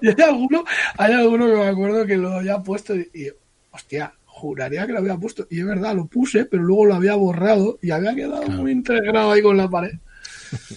Y 0.00 0.08
hay 0.08 0.14
alguno, 0.28 0.64
hay 0.96 1.12
alguno 1.12 1.46
que 1.46 1.52
me 1.56 1.66
acuerdo 1.66 2.06
que 2.06 2.16
lo 2.16 2.32
había 2.32 2.58
puesto 2.62 2.94
y, 2.94 3.10
y, 3.12 3.26
hostia, 3.70 4.14
juraría 4.24 4.86
que 4.86 4.92
lo 4.92 5.00
había 5.00 5.16
puesto. 5.16 5.46
Y 5.50 5.60
es 5.60 5.66
verdad, 5.66 5.94
lo 5.94 6.06
puse, 6.06 6.46
pero 6.46 6.62
luego 6.62 6.86
lo 6.86 6.94
había 6.94 7.14
borrado 7.16 7.78
y 7.82 7.90
había 7.90 8.14
quedado 8.14 8.42
Claro. 8.42 8.62
muy 8.62 8.72
integrado 8.72 9.32
ahí 9.32 9.42
con 9.42 9.56
la 9.58 9.68
pared. 9.68 9.92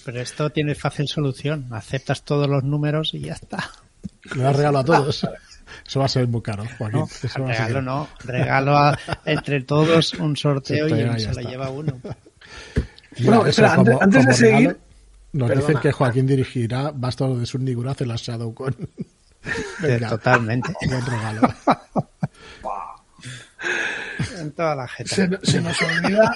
Pero 0.03 0.19
esto 0.21 0.49
tiene 0.49 0.75
fácil 0.75 1.07
solución. 1.07 1.67
Aceptas 1.71 2.23
todos 2.23 2.49
los 2.49 2.63
números 2.63 3.13
y 3.13 3.21
ya 3.21 3.33
está. 3.33 3.69
Me 4.35 4.43
lo 4.43 4.49
has 4.49 4.55
regalado 4.55 4.93
a 4.93 4.97
todos. 4.99 5.27
Eso 5.87 5.99
va 5.99 6.05
a 6.05 6.09
ser 6.09 6.27
muy 6.27 6.41
caro, 6.41 6.63
Joaquín. 6.77 6.99
No, 7.01 7.05
Eso 7.07 7.43
va 7.43 7.51
a 7.51 7.53
ser- 7.55 7.67
regalo 7.67 7.81
no. 7.81 8.07
Regalo 8.23 8.77
a- 8.77 8.97
entre 9.25 9.61
todos 9.61 10.13
un 10.13 10.35
sorteo 10.37 10.87
y 10.87 10.93
uno 11.03 11.17
se 11.19 11.25
lo 11.25 11.31
está. 11.31 11.41
lleva 11.41 11.69
uno. 11.69 11.99
Bueno, 13.19 13.45
espera, 13.45 13.73
antes- 13.73 14.25
de 14.25 14.33
seguir- 14.33 14.77
nos 15.33 15.49
Perdona. 15.49 15.67
dicen 15.67 15.81
que 15.81 15.91
Joaquín 15.91 16.25
dirigirá 16.27 16.91
Bastos 16.93 17.39
de 17.39 17.45
Subniguraz 17.45 17.99
en 18.01 18.07
la 18.07 18.15
ShadowCon. 18.15 18.75
Venga, 19.81 20.09
Totalmente. 20.09 20.73
buen 20.87 21.05
regalo. 21.05 21.41
En 24.39 24.51
toda 24.51 24.75
la 24.75 24.87
gente. 24.87 25.15
Se, 25.15 25.39
se 25.43 25.61
nos 25.61 25.77
olvida, 25.81 26.33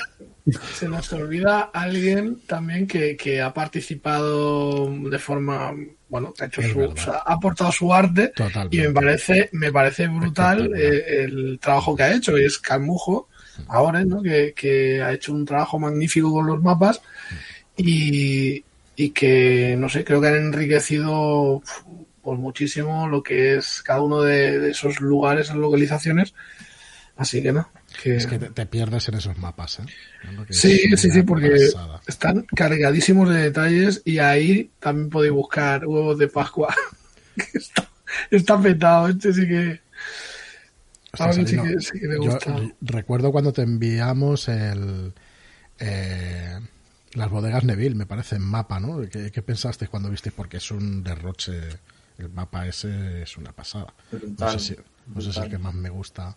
se 0.74 0.88
nos 0.88 1.12
olvida 1.14 1.70
alguien 1.74 2.40
también 2.48 2.88
que, 2.88 3.16
que 3.16 3.42
ha 3.42 3.54
participado 3.54 4.90
de 4.92 5.20
forma, 5.20 5.74
bueno, 6.10 6.34
ha 6.40 6.46
hecho 6.46 6.62
su, 6.62 6.78
verdad. 6.80 6.96
o 6.98 7.02
sea, 7.02 7.14
ha 7.26 7.34
aportado 7.34 7.72
su 7.72 7.94
arte 7.94 8.30
Totalmente. 8.30 8.76
y 8.78 8.80
me 8.82 8.92
parece, 8.92 9.50
me 9.54 9.72
parece 9.72 10.08
brutal 10.08 10.72
eh, 10.76 11.24
el 11.24 11.60
trabajo 11.60 11.96
que 11.96 12.04
ha 12.04 12.14
hecho, 12.14 12.38
y 12.38 12.46
es 12.46 12.58
Calmujo, 12.58 13.30
ahora, 13.68 14.04
¿no? 14.04 14.22
Que, 14.22 14.54
que 14.56 15.02
ha 15.02 15.14
hecho 15.14 15.34
un 15.34 15.46
trabajo 15.46 15.78
magnífico 15.80 16.32
con 16.32 16.48
los 16.48 16.62
mapas 16.62 17.02
y, 17.78 18.64
y 18.96 19.10
que, 19.12 19.76
no 19.78 19.90
sé, 19.90 20.04
creo 20.04 20.22
que 20.22 20.28
han 20.28 20.36
enriquecido 20.36 21.62
pues 22.22 22.40
muchísimo 22.40 23.08
lo 23.08 23.24
que 23.24 23.56
es 23.56 23.82
cada 23.82 24.02
uno 24.02 24.22
de, 24.22 24.60
de 24.60 24.72
esos 24.72 25.02
lugares, 25.02 25.48
esas 25.48 25.58
localizaciones. 25.58 26.34
Así 27.16 27.42
que 27.42 27.52
no. 27.52 27.68
Que... 28.02 28.16
Es 28.16 28.26
que 28.28 28.40
te, 28.40 28.50
te 28.50 28.66
pierdes 28.66 29.08
en 29.10 29.16
esos 29.16 29.38
mapas, 29.38 29.80
¿eh? 29.80 29.84
Sí, 30.50 30.80
es 30.92 31.02
sí, 31.02 31.12
sí, 31.12 31.22
porque 31.24 31.50
pasada. 31.50 32.02
están 32.08 32.46
cargadísimos 32.56 33.30
de 33.30 33.42
detalles 33.42 34.02
y 34.06 34.20
ahí 34.20 34.72
también 34.80 35.10
podéis 35.10 35.34
buscar 35.34 35.86
huevos 35.86 36.18
de 36.18 36.28
Pascua. 36.28 36.74
Está, 37.54 37.90
está 38.30 38.62
petado, 38.62 39.08
este 39.08 39.34
sí 39.34 39.48
que... 39.48 39.80
Hostia, 41.18 41.46
sí 41.48 41.58
que, 41.58 41.80
sí 41.82 42.00
que 42.00 42.08
me 42.08 42.16
yo 42.16 42.32
gusta. 42.32 42.56
re- 42.58 42.76
recuerdo 42.82 43.32
cuando 43.32 43.52
te 43.54 43.62
enviamos 43.64 44.48
el 44.50 45.14
eh, 45.80 46.58
las 47.14 47.30
bodegas 47.30 47.64
Neville, 47.66 47.96
me 47.96 48.06
parece, 48.06 48.36
en 48.38 48.44
mapa, 48.44 48.80
¿no? 48.80 49.02
¿Qué, 49.10 49.32
qué 49.32 49.42
pensaste 49.42 49.88
cuando 49.88 50.10
visteis? 50.10 50.34
Porque 50.36 50.58
es 50.58 50.72
un 50.72 51.04
derroche, 51.04 51.54
el 52.18 52.30
mapa 52.30 52.68
ese 52.68 53.24
es 53.24 53.36
una 53.38 53.52
pasada. 53.52 53.94
No 54.38 54.52
sé 54.52 54.60
si, 54.60 54.76
no 55.08 55.22
sé 55.22 55.32
si 55.34 55.40
es 55.40 55.46
el 55.46 55.50
que 55.52 55.58
más 55.58 55.74
me 55.74 55.90
gusta 55.90 56.36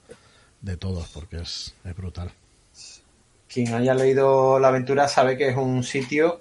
de 0.64 0.76
todos, 0.76 1.08
porque 1.08 1.36
es, 1.38 1.74
es 1.84 1.94
brutal. 1.96 2.30
Quien 3.48 3.74
haya 3.74 3.94
leído 3.94 4.58
la 4.58 4.68
aventura 4.68 5.06
sabe 5.08 5.36
que 5.36 5.48
es 5.48 5.56
un 5.56 5.84
sitio 5.84 6.40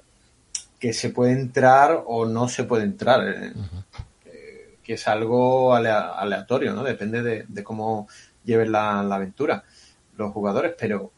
que 0.79 0.93
se 0.93 1.09
puede 1.09 1.33
entrar 1.33 2.03
o 2.05 2.25
no 2.25 2.47
se 2.47 2.63
puede 2.63 2.83
entrar. 2.83 3.27
eh, 3.27 3.53
eh, 4.25 4.77
que 4.83 4.93
es 4.93 5.07
algo 5.07 5.73
alea- 5.75 6.13
aleatorio, 6.13 6.73
¿no? 6.73 6.83
Depende 6.83 7.21
de, 7.21 7.45
de 7.47 7.63
cómo 7.63 8.07
lleves 8.43 8.69
la, 8.69 9.03
la 9.03 9.15
aventura. 9.15 9.63
los 10.17 10.31
jugadores, 10.31 10.73
pero 10.79 11.11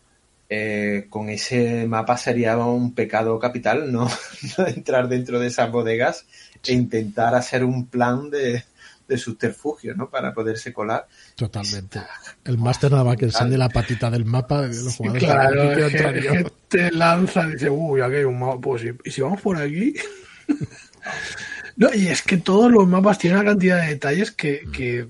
eh, 0.49 1.07
con 1.09 1.29
ese 1.29 1.85
mapa 1.87 2.17
sería 2.17 2.57
un 2.57 2.93
pecado 2.93 3.37
capital 3.39 3.91
no, 3.91 4.07
no 4.57 4.67
entrar 4.67 5.07
dentro 5.07 5.39
de 5.39 5.47
esas 5.47 5.71
bodegas 5.71 6.25
e 6.65 6.73
intentar 6.73 7.35
hacer 7.35 7.63
un 7.63 7.87
plan 7.87 8.29
de, 8.29 8.63
de 9.07 9.17
subterfugio, 9.17 9.95
¿no? 9.95 10.09
Para 10.09 10.33
poderse 10.33 10.73
colar. 10.73 11.07
Totalmente. 11.35 12.01
El 12.43 12.57
máster 12.57 12.91
nada 12.91 13.03
más 13.03 13.17
que 13.17 13.25
enseñe 13.25 13.57
la 13.57 13.69
patita 13.69 14.09
del 14.09 14.25
mapa 14.25 14.63
de 14.63 14.83
los 14.83 14.95
jugadores. 14.95 15.23
Claro, 15.23 15.89
que, 15.89 16.51
te 16.67 16.91
lanza 16.91 17.47
y 17.47 17.53
dice, 17.53 17.69
uy, 17.69 18.01
aquí 18.01 18.15
hay 18.15 18.23
un 18.23 18.39
mapa. 18.39 18.59
Pues, 18.59 18.83
¿y- 18.83 18.97
¿y 19.03 19.11
si 19.11 19.21
vamos 19.21 19.41
por 19.41 19.57
aquí? 19.57 19.93
no, 21.77 21.93
y 21.93 22.07
es 22.07 22.21
que 22.21 22.37
todos 22.37 22.71
los 22.71 22.87
mapas 22.87 23.17
tienen 23.17 23.39
una 23.39 23.49
cantidad 23.51 23.81
de 23.81 23.89
detalles 23.89 24.31
que, 24.31 24.61
que 24.71 25.07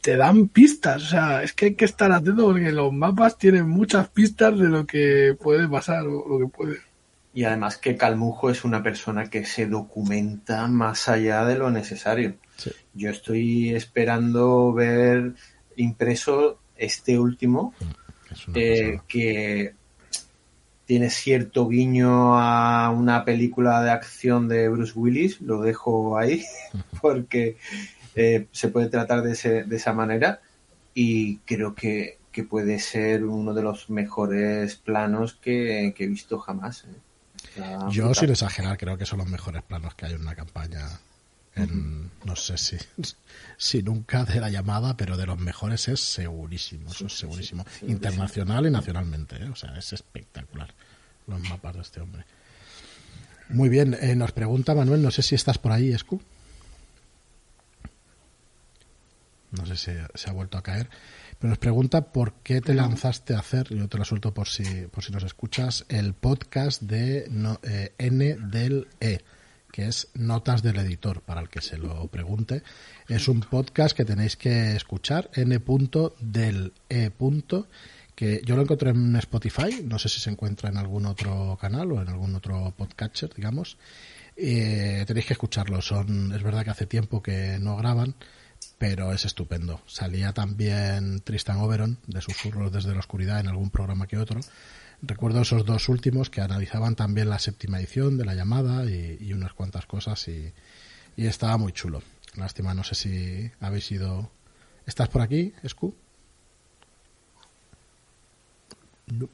te 0.00 0.16
dan 0.16 0.48
pistas. 0.48 1.02
O 1.02 1.06
sea, 1.06 1.42
es 1.42 1.52
que 1.52 1.66
hay 1.66 1.74
que 1.74 1.84
estar 1.84 2.10
atento 2.10 2.46
porque 2.46 2.72
los 2.72 2.92
mapas 2.92 3.38
tienen 3.38 3.68
muchas 3.68 4.08
pistas 4.08 4.58
de 4.58 4.68
lo 4.68 4.86
que 4.86 5.36
puede 5.40 5.68
pasar 5.68 6.06
o 6.06 6.26
lo 6.28 6.38
que 6.38 6.52
puede. 6.56 6.78
Y 7.32 7.44
además 7.44 7.76
que 7.76 7.96
Calmujo 7.96 8.50
es 8.50 8.64
una 8.64 8.82
persona 8.82 9.30
que 9.30 9.44
se 9.44 9.66
documenta 9.66 10.66
más 10.66 11.08
allá 11.08 11.44
de 11.44 11.56
lo 11.56 11.70
necesario. 11.70 12.34
Sí. 12.60 12.70
Yo 12.94 13.10
estoy 13.10 13.70
esperando 13.74 14.72
ver 14.72 15.32
impreso 15.76 16.58
este 16.76 17.18
último, 17.18 17.74
una 18.48 18.60
eh, 18.60 19.00
que 19.08 19.74
tiene 20.86 21.08
cierto 21.10 21.68
guiño 21.68 22.38
a 22.38 22.90
una 22.90 23.24
película 23.24 23.82
de 23.82 23.90
acción 23.90 24.48
de 24.48 24.68
Bruce 24.68 24.92
Willis, 24.96 25.40
lo 25.40 25.62
dejo 25.62 26.18
ahí, 26.18 26.44
porque 27.00 27.56
eh, 28.14 28.46
se 28.50 28.68
puede 28.68 28.88
tratar 28.88 29.22
de, 29.22 29.32
ese- 29.32 29.62
de 29.64 29.76
esa 29.76 29.92
manera 29.92 30.40
y 30.92 31.36
creo 31.38 31.74
que, 31.74 32.18
que 32.32 32.42
puede 32.44 32.78
ser 32.80 33.24
uno 33.24 33.54
de 33.54 33.62
los 33.62 33.88
mejores 33.88 34.74
planos 34.76 35.34
que, 35.34 35.94
que 35.96 36.04
he 36.04 36.08
visto 36.08 36.38
jamás. 36.38 36.84
eh. 36.84 36.88
Yo, 37.90 38.04
brutal. 38.06 38.14
sin 38.14 38.30
exagerar, 38.30 38.76
creo 38.76 38.98
que 38.98 39.06
son 39.06 39.20
los 39.20 39.28
mejores 39.28 39.62
planos 39.62 39.94
que 39.94 40.06
hay 40.06 40.12
en 40.14 40.20
una 40.22 40.34
campaña. 40.34 40.86
En, 41.56 42.10
no 42.24 42.36
sé 42.36 42.56
si, 42.58 42.76
si 43.56 43.82
nunca 43.82 44.24
de 44.24 44.40
la 44.40 44.50
llamada, 44.50 44.96
pero 44.96 45.16
de 45.16 45.26
los 45.26 45.38
mejores 45.38 45.88
es 45.88 46.00
segurísimo, 46.00 46.90
eso 46.90 47.06
es 47.06 47.18
segurísimo. 47.18 47.66
Internacional 47.82 48.66
y 48.66 48.70
nacionalmente, 48.70 49.36
¿eh? 49.36 49.48
o 49.48 49.56
sea, 49.56 49.76
es 49.76 49.92
espectacular 49.92 50.72
los 51.26 51.40
mapas 51.48 51.74
de 51.74 51.80
este 51.82 52.00
hombre. 52.00 52.24
Muy 53.48 53.68
bien, 53.68 53.96
eh, 54.00 54.14
nos 54.14 54.30
pregunta 54.32 54.74
Manuel, 54.74 55.02
no 55.02 55.10
sé 55.10 55.22
si 55.22 55.34
estás 55.34 55.58
por 55.58 55.72
ahí, 55.72 55.92
Escu. 55.92 56.20
No 59.52 59.66
sé 59.66 59.76
si 59.76 59.90
se 60.14 60.30
ha 60.30 60.32
vuelto 60.32 60.56
a 60.58 60.62
caer. 60.62 60.88
Pero 61.38 61.48
nos 61.48 61.58
pregunta 61.58 62.12
por 62.12 62.34
qué 62.44 62.60
te 62.60 62.74
lanzaste 62.74 63.34
a 63.34 63.38
hacer, 63.40 63.74
yo 63.74 63.88
te 63.88 63.98
lo 63.98 64.04
suelto 64.04 64.32
por 64.34 64.46
si, 64.46 64.62
por 64.92 65.02
si 65.02 65.10
nos 65.10 65.24
escuchas, 65.24 65.86
el 65.88 66.12
podcast 66.14 66.82
de 66.82 67.26
no- 67.30 67.58
eh, 67.62 67.92
N 67.98 68.36
del 68.36 68.88
E, 69.00 69.20
que 69.70 69.86
es 69.86 70.08
Notas 70.14 70.62
del 70.62 70.76
Editor, 70.76 71.22
para 71.22 71.40
el 71.40 71.48
que 71.48 71.60
se 71.60 71.78
lo 71.78 72.06
pregunte. 72.08 72.62
Es 73.08 73.28
un 73.28 73.40
podcast 73.40 73.96
que 73.96 74.04
tenéis 74.04 74.36
que 74.36 74.76
escuchar, 74.76 75.30
N. 75.34 75.60
del 76.20 76.72
E. 76.88 77.10
que 78.14 78.42
yo 78.44 78.56
lo 78.56 78.62
encontré 78.62 78.90
en 78.90 79.16
Spotify, 79.16 79.82
no 79.84 79.98
sé 79.98 80.08
si 80.08 80.20
se 80.20 80.30
encuentra 80.30 80.68
en 80.68 80.76
algún 80.76 81.06
otro 81.06 81.56
canal 81.60 81.92
o 81.92 82.02
en 82.02 82.08
algún 82.08 82.34
otro 82.34 82.74
podcatcher, 82.76 83.32
digamos. 83.34 83.78
Eh, 84.36 85.04
tenéis 85.06 85.26
que 85.26 85.34
escucharlo, 85.34 85.82
son, 85.82 86.32
es 86.32 86.42
verdad 86.42 86.64
que 86.64 86.70
hace 86.70 86.86
tiempo 86.86 87.22
que 87.22 87.58
no 87.60 87.76
graban, 87.76 88.14
pero 88.78 89.12
es 89.12 89.24
estupendo. 89.24 89.80
Salía 89.86 90.32
también 90.32 91.20
Tristan 91.20 91.58
Oberon 91.58 91.98
de 92.06 92.20
Susurros 92.20 92.72
desde 92.72 92.92
la 92.92 93.00
Oscuridad 93.00 93.40
en 93.40 93.48
algún 93.48 93.70
programa 93.70 94.06
que 94.06 94.18
otro. 94.18 94.40
Recuerdo 95.02 95.40
esos 95.42 95.64
dos 95.64 95.88
últimos 95.88 96.28
que 96.28 96.40
analizaban 96.42 96.94
también 96.94 97.30
la 97.30 97.38
séptima 97.38 97.78
edición 97.78 98.18
de 98.18 98.24
la 98.26 98.34
llamada 98.34 98.84
y, 98.84 99.16
y 99.20 99.32
unas 99.32 99.54
cuantas 99.54 99.86
cosas 99.86 100.28
y, 100.28 100.52
y 101.16 101.26
estaba 101.26 101.56
muy 101.56 101.72
chulo. 101.72 102.02
Lástima, 102.36 102.74
no 102.74 102.84
sé 102.84 102.94
si 102.94 103.50
habéis 103.60 103.90
ido. 103.90 104.30
¿Estás 104.86 105.08
por 105.08 105.22
aquí, 105.22 105.52
Escu? 105.62 105.94
No. 109.06 109.28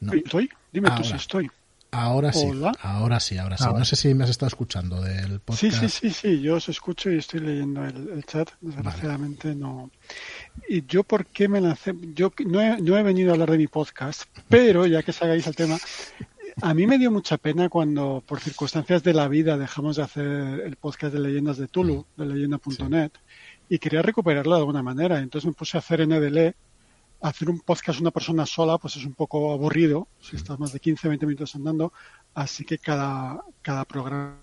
No. 0.00 0.12
¿Estoy? 0.12 0.50
Dime 0.72 0.88
tú 0.88 0.94
Ahora. 0.96 1.08
si 1.08 1.14
estoy. 1.16 1.50
Ahora 1.96 2.32
sí, 2.32 2.46
Hola. 2.50 2.72
ahora 2.82 3.20
sí, 3.20 3.38
ahora 3.38 3.56
sí. 3.56 3.64
Ahora. 3.64 3.78
No 3.78 3.84
sé 3.84 3.96
si 3.96 4.12
me 4.14 4.24
has 4.24 4.30
estado 4.30 4.48
escuchando 4.48 5.00
del 5.00 5.40
podcast. 5.40 5.60
Sí, 5.60 5.70
sí, 5.70 5.88
sí, 5.88 6.10
sí, 6.10 6.40
yo 6.40 6.56
os 6.56 6.68
escucho 6.68 7.10
y 7.10 7.18
estoy 7.18 7.40
leyendo 7.40 7.84
el, 7.84 8.10
el 8.10 8.24
chat. 8.24 8.50
Desgraciadamente 8.60 9.54
no. 9.54 9.90
¿Y 10.68 10.84
yo 10.86 11.04
por 11.04 11.26
qué 11.26 11.48
me 11.48 11.60
lancé? 11.60 11.94
Yo 12.14 12.32
no 12.46 12.60
he, 12.60 12.80
no 12.82 12.98
he 12.98 13.02
venido 13.02 13.30
a 13.30 13.32
hablar 13.32 13.50
de 13.50 13.58
mi 13.58 13.66
podcast, 13.66 14.24
pero 14.48 14.84
ya 14.84 15.02
que 15.02 15.12
salgáis 15.12 15.46
al 15.46 15.56
tema, 15.56 15.78
a 16.62 16.74
mí 16.74 16.86
me 16.86 16.98
dio 16.98 17.10
mucha 17.10 17.36
pena 17.36 17.68
cuando 17.68 18.22
por 18.26 18.40
circunstancias 18.40 19.02
de 19.02 19.14
la 19.14 19.28
vida 19.28 19.58
dejamos 19.58 19.96
de 19.96 20.02
hacer 20.02 20.26
el 20.64 20.76
podcast 20.76 21.12
de 21.12 21.20
leyendas 21.20 21.58
de 21.58 21.68
Tulu, 21.68 22.06
de 22.16 22.26
leyenda.net, 22.26 23.12
y 23.68 23.78
quería 23.78 24.02
recuperarlo 24.02 24.54
de 24.54 24.60
alguna 24.60 24.82
manera. 24.82 25.18
Entonces 25.18 25.46
me 25.46 25.54
puse 25.54 25.76
a 25.76 25.80
hacer 25.80 26.06
NDL. 26.06 26.54
Hacer 27.20 27.48
un 27.50 27.60
podcast 27.60 28.00
una 28.00 28.10
persona 28.10 28.46
sola, 28.46 28.78
pues 28.78 28.96
es 28.96 29.04
un 29.04 29.14
poco 29.14 29.52
aburrido, 29.52 30.06
si 30.20 30.36
estás 30.36 30.58
más 30.58 30.72
de 30.72 30.80
15, 30.80 31.08
20 31.08 31.26
minutos 31.26 31.54
andando, 31.56 31.92
así 32.34 32.64
que 32.64 32.78
cada, 32.78 33.42
cada 33.62 33.84
programa 33.84 34.36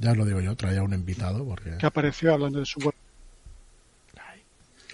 Ya 0.00 0.14
lo 0.14 0.24
digo 0.24 0.40
yo, 0.40 0.54
traía 0.54 0.82
un 0.82 0.94
invitado 0.94 1.44
porque... 1.44 1.76
que 1.76 1.86
apareció 1.86 2.32
hablando 2.32 2.60
de 2.60 2.66
su 2.66 2.80
web. 2.80 2.94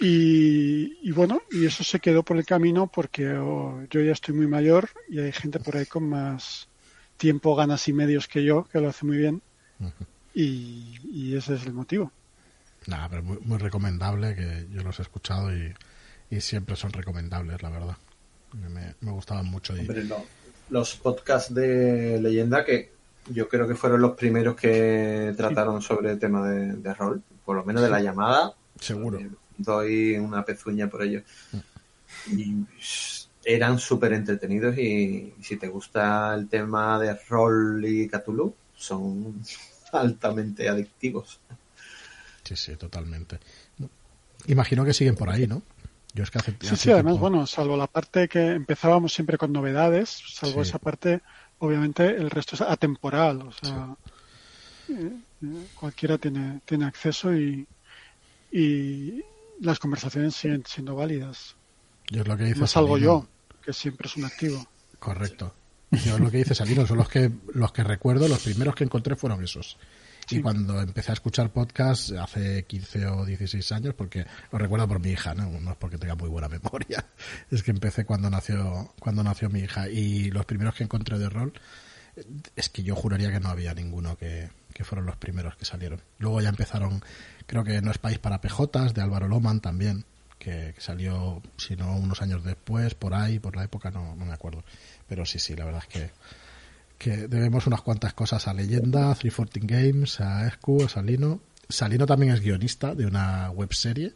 Y, 0.01 0.97
y 1.07 1.11
bueno, 1.11 1.41
y 1.51 1.65
eso 1.65 1.83
se 1.85 2.01
quedó 2.01 2.21
por 2.23 2.35
el 2.35 2.45
camino 2.45 2.87
porque 2.87 3.29
oh, 3.29 3.81
yo 3.89 4.01
ya 4.01 4.11
estoy 4.11 4.35
muy 4.35 4.45
mayor 4.45 4.89
y 5.09 5.19
hay 5.19 5.31
gente 5.31 5.57
por 5.59 5.77
ahí 5.77 5.85
con 5.85 6.09
más 6.09 6.67
tiempo, 7.15 7.55
ganas 7.55 7.87
y 7.87 7.93
medios 7.93 8.27
que 8.27 8.43
yo, 8.43 8.65
que 8.65 8.81
lo 8.81 8.89
hace 8.89 9.05
muy 9.05 9.17
bien. 9.17 9.41
Y, 10.33 10.99
y 11.09 11.35
ese 11.37 11.55
es 11.55 11.65
el 11.65 11.73
motivo. 11.73 12.11
Nada, 12.87 13.09
pero 13.09 13.23
muy, 13.23 13.37
muy 13.39 13.57
recomendable, 13.57 14.35
que 14.35 14.67
yo 14.71 14.83
los 14.83 14.99
he 14.99 15.01
escuchado 15.03 15.55
y, 15.55 15.73
y 16.29 16.41
siempre 16.41 16.75
son 16.75 16.91
recomendables, 16.91 17.61
la 17.61 17.69
verdad. 17.69 17.97
Me, 18.53 18.93
me 19.01 19.11
gustaban 19.11 19.45
mucho. 19.47 19.75
Y, 19.75 19.81
Hombre, 19.81 20.03
lo- 20.03 20.25
los 20.69 20.95
podcasts 20.95 21.53
de 21.53 22.19
leyenda 22.21 22.63
que 22.65 22.91
yo 23.31 23.47
creo 23.49 23.67
que 23.67 23.75
fueron 23.75 24.01
los 24.01 24.15
primeros 24.15 24.55
que 24.55 25.33
trataron 25.35 25.81
sobre 25.81 26.11
el 26.11 26.19
tema 26.19 26.47
de, 26.47 26.73
de 26.73 26.93
rol, 26.93 27.21
por 27.43 27.55
lo 27.55 27.63
menos 27.65 27.81
de 27.81 27.89
la 27.89 27.99
llamada. 28.01 28.53
Seguro. 28.79 29.19
Eh, 29.19 29.29
Doy 29.57 30.17
una 30.17 30.43
pezuña 30.45 30.87
por 30.89 31.01
ello. 31.01 31.21
Y 32.27 32.65
s- 32.79 33.27
eran 33.43 33.77
súper 33.79 34.13
entretenidos 34.13 34.77
y 34.77 35.33
si 35.41 35.57
te 35.57 35.67
gusta 35.67 36.33
el 36.35 36.47
tema 36.49 36.99
de 36.99 37.15
rol 37.29 37.83
y 37.85 38.07
Cthulhu, 38.09 38.53
son 38.75 39.41
altamente 39.93 40.67
adictivos. 40.67 41.39
Sí, 42.45 42.55
sí, 42.55 42.75
totalmente. 42.77 43.39
Imagino 44.47 44.85
que 44.85 44.93
siguen 44.93 45.15
por 45.15 45.29
ahí, 45.29 45.47
¿no? 45.47 45.61
Yo 46.13 46.23
es 46.23 46.31
que 46.31 46.37
hace, 46.37 46.51
Sí, 46.51 46.67
hace 46.67 46.75
sí, 46.77 46.91
además, 46.91 47.13
tiempo- 47.15 47.29
bueno, 47.29 47.45
salvo 47.47 47.75
la 47.75 47.87
parte 47.87 48.29
que 48.29 48.51
empezábamos 48.51 49.11
siempre 49.13 49.37
con 49.37 49.51
novedades, 49.51 50.21
salvo 50.29 50.63
Sí. 50.63 50.69
esa 50.69 50.79
parte, 50.79 51.21
obviamente 51.59 52.05
el 52.07 52.29
resto 52.29 52.55
es 52.55 52.61
atemporal, 52.61 53.41
o 53.41 53.51
sea, 53.51 53.95
eh, 54.87 55.11
eh, 55.43 55.67
cualquiera 55.73 56.17
tiene, 56.17 56.61
tiene 56.65 56.85
acceso 56.85 57.35
y, 57.35 57.67
y 58.51 59.21
las 59.59 59.79
conversaciones 59.79 60.35
siguen 60.35 60.63
siendo 60.65 60.95
válidas. 60.95 61.55
Yo 62.11 62.21
es 62.21 62.27
lo 62.27 62.37
que 62.37 62.43
dice 62.45 62.59
No 62.59 62.67
salgo 62.67 62.97
yo, 62.97 63.27
que 63.63 63.73
siempre 63.73 64.07
es 64.07 64.15
un 64.15 64.25
activo. 64.25 64.65
Correcto. 64.99 65.53
Yo 65.91 66.15
es 66.15 66.19
lo 66.19 66.29
que 66.31 66.37
dice 66.37 66.55
Salino, 66.55 66.85
son 66.85 66.97
los 66.97 67.09
que, 67.09 67.31
los 67.53 67.71
que 67.71 67.83
recuerdo, 67.83 68.27
los 68.27 68.43
primeros 68.43 68.75
que 68.75 68.83
encontré 68.83 69.15
fueron 69.15 69.43
esos. 69.43 69.77
Y 70.29 70.41
cuando 70.41 70.81
empecé 70.81 71.11
a 71.11 71.13
escuchar 71.13 71.51
podcast 71.51 72.11
hace 72.13 72.63
15 72.65 73.07
o 73.07 73.25
16 73.25 73.71
años, 73.73 73.93
porque 73.93 74.25
lo 74.51 74.57
recuerdo 74.57 74.87
por 74.87 74.99
mi 74.99 75.11
hija, 75.11 75.35
¿no? 75.35 75.49
no 75.59 75.71
es 75.71 75.77
porque 75.77 75.97
tenga 75.97 76.15
muy 76.15 76.29
buena 76.29 76.49
memoria, 76.49 77.05
es 77.51 77.63
que 77.63 77.71
empecé 77.71 78.05
cuando 78.05 78.29
nació, 78.29 78.93
cuando 78.99 79.23
nació 79.23 79.49
mi 79.49 79.59
hija. 79.59 79.87
Y 79.89 80.31
los 80.31 80.45
primeros 80.45 80.75
que 80.75 80.83
encontré 80.83 81.19
de 81.19 81.29
rol, 81.29 81.53
es 82.55 82.69
que 82.69 82.83
yo 82.83 82.95
juraría 82.95 83.31
que 83.31 83.39
no 83.39 83.49
había 83.49 83.73
ninguno 83.73 84.17
que, 84.17 84.49
que 84.73 84.83
fueron 84.83 85.05
los 85.05 85.17
primeros 85.17 85.55
que 85.55 85.65
salieron. 85.65 86.01
Luego 86.17 86.41
ya 86.41 86.49
empezaron, 86.49 87.03
creo 87.45 87.63
que 87.63 87.81
No 87.81 87.91
es 87.91 87.97
País 87.97 88.19
para 88.19 88.41
PJs, 88.41 88.93
de 88.93 89.01
Álvaro 89.01 89.27
Loman 89.27 89.59
también, 89.59 90.05
que, 90.39 90.73
que 90.73 90.81
salió, 90.81 91.41
si 91.57 91.75
no, 91.75 91.95
unos 91.95 92.21
años 92.21 92.43
después, 92.43 92.95
por 92.95 93.13
ahí, 93.13 93.39
por 93.39 93.55
la 93.55 93.63
época, 93.63 93.91
no, 93.91 94.15
no 94.15 94.25
me 94.25 94.33
acuerdo. 94.33 94.63
Pero 95.07 95.25
sí, 95.25 95.39
sí, 95.39 95.55
la 95.55 95.65
verdad 95.65 95.83
es 95.87 95.93
que, 95.93 96.11
que 97.05 97.27
debemos 97.27 97.67
unas 97.67 97.81
cuantas 97.83 98.15
cosas 98.15 98.47
a 98.47 98.53
Leyenda, 98.55 99.11
a 99.11 99.15
314 99.15 99.59
Games, 99.67 100.19
a 100.21 100.47
Escu, 100.47 100.83
a 100.83 100.89
Salino. 100.89 101.39
Salino 101.69 102.07
también 102.07 102.31
es 102.33 102.41
guionista 102.41 102.95
de 102.95 103.05
una 103.05 103.51
webserie 103.51 104.11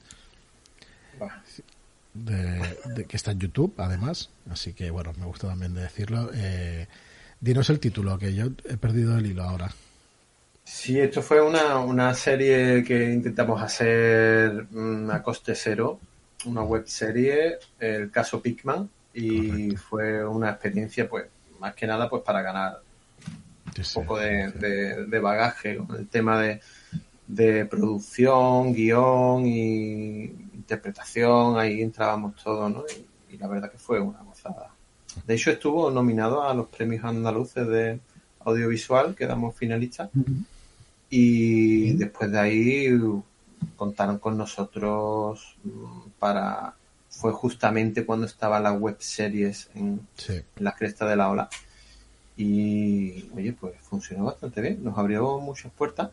de, 2.15 2.77
de- 2.95 3.05
que 3.05 3.15
está 3.15 3.29
en 3.29 3.39
YouTube, 3.41 3.75
además. 3.77 4.31
Así 4.49 4.73
que, 4.73 4.89
bueno, 4.89 5.13
me 5.19 5.25
gusta 5.27 5.47
también 5.47 5.75
de 5.75 5.81
decirlo. 5.81 6.31
Eh, 6.33 6.87
dinos 7.39 7.69
el 7.69 7.79
título, 7.79 8.17
que 8.17 8.33
yo 8.33 8.45
he 8.67 8.77
perdido 8.77 9.15
el 9.19 9.25
hilo 9.27 9.43
ahora. 9.43 9.71
Sí, 10.63 10.99
esto 10.99 11.21
fue 11.21 11.41
una, 11.41 11.77
una 11.77 12.11
serie 12.15 12.83
que 12.83 13.11
intentamos 13.13 13.61
hacer 13.61 14.65
mm, 14.71 15.11
a 15.11 15.21
coste 15.21 15.53
cero, 15.53 15.99
una 16.45 16.63
web 16.63 16.87
serie, 16.87 17.59
el 17.79 18.09
caso 18.09 18.41
Pikman, 18.41 18.89
y 19.13 19.75
fue 19.75 20.25
una 20.25 20.49
experiencia, 20.49 21.07
pues, 21.07 21.25
más 21.59 21.75
que 21.75 21.87
nada, 21.87 22.09
pues 22.09 22.23
para 22.23 22.41
ganar 22.41 22.81
Sí, 23.75 23.99
un 23.99 24.05
poco 24.05 24.17
de, 24.19 24.51
de- 24.51 25.05
de 25.05 25.19
bagaje 25.19 25.77
con 25.77 25.95
el 25.95 26.07
tema 26.07 26.41
de, 26.41 26.59
de 27.27 27.65
producción, 27.65 28.73
guion 28.73 29.45
y 29.45 30.23
interpretación, 30.53 31.57
ahí 31.57 31.81
entrábamos 31.81 32.35
todos, 32.43 32.71
¿no? 32.71 32.83
Y, 33.29 33.35
y 33.35 33.37
la 33.37 33.47
verdad 33.47 33.71
que 33.71 33.77
fue 33.77 33.99
una 33.99 34.21
gozada. 34.23 34.69
De 35.25 35.33
hecho, 35.35 35.51
estuvo 35.51 35.89
nominado 35.91 36.43
a 36.43 36.53
los 36.53 36.67
premios 36.67 37.03
andaluces 37.05 37.67
de 37.67 37.99
audiovisual, 38.45 39.15
quedamos 39.15 39.55
finalistas, 39.55 40.09
y 41.09 41.93
después 41.93 42.31
de 42.31 42.39
ahí 42.39 42.99
contaron 43.75 44.17
con 44.19 44.37
nosotros 44.37 45.55
mm, 45.63 46.09
para... 46.19 46.73
Fue 47.19 47.33
justamente 47.33 48.05
cuando 48.05 48.25
estaban 48.25 48.63
las 48.63 48.79
web 48.79 48.95
series 48.99 49.69
en, 49.75 49.99
Sí. 50.15 50.35
en 50.55 50.63
la 50.63 50.73
cresta 50.73 51.05
de 51.05 51.17
la 51.17 51.29
ola. 51.29 51.49
Y 52.37 53.29
oye, 53.35 53.51
pues 53.51 53.73
funcionó 53.81 54.23
bastante 54.25 54.61
bien. 54.61 54.81
Nos 54.83 54.97
abrió 54.97 55.39
muchas 55.39 55.71
puertas 55.73 56.11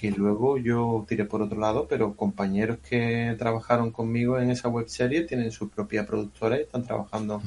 que 0.00 0.10
luego 0.10 0.58
yo 0.58 1.04
tiré 1.08 1.24
por 1.26 1.42
otro 1.42 1.60
lado, 1.60 1.86
pero 1.88 2.14
compañeros 2.16 2.78
que 2.88 3.36
trabajaron 3.38 3.92
conmigo 3.92 4.38
en 4.40 4.50
esa 4.50 4.68
web 4.68 4.88
serie 4.88 5.22
tienen 5.22 5.52
su 5.52 5.68
propia 5.68 6.06
productora 6.06 6.58
y 6.58 6.62
están 6.62 6.84
trabajando 6.84 7.40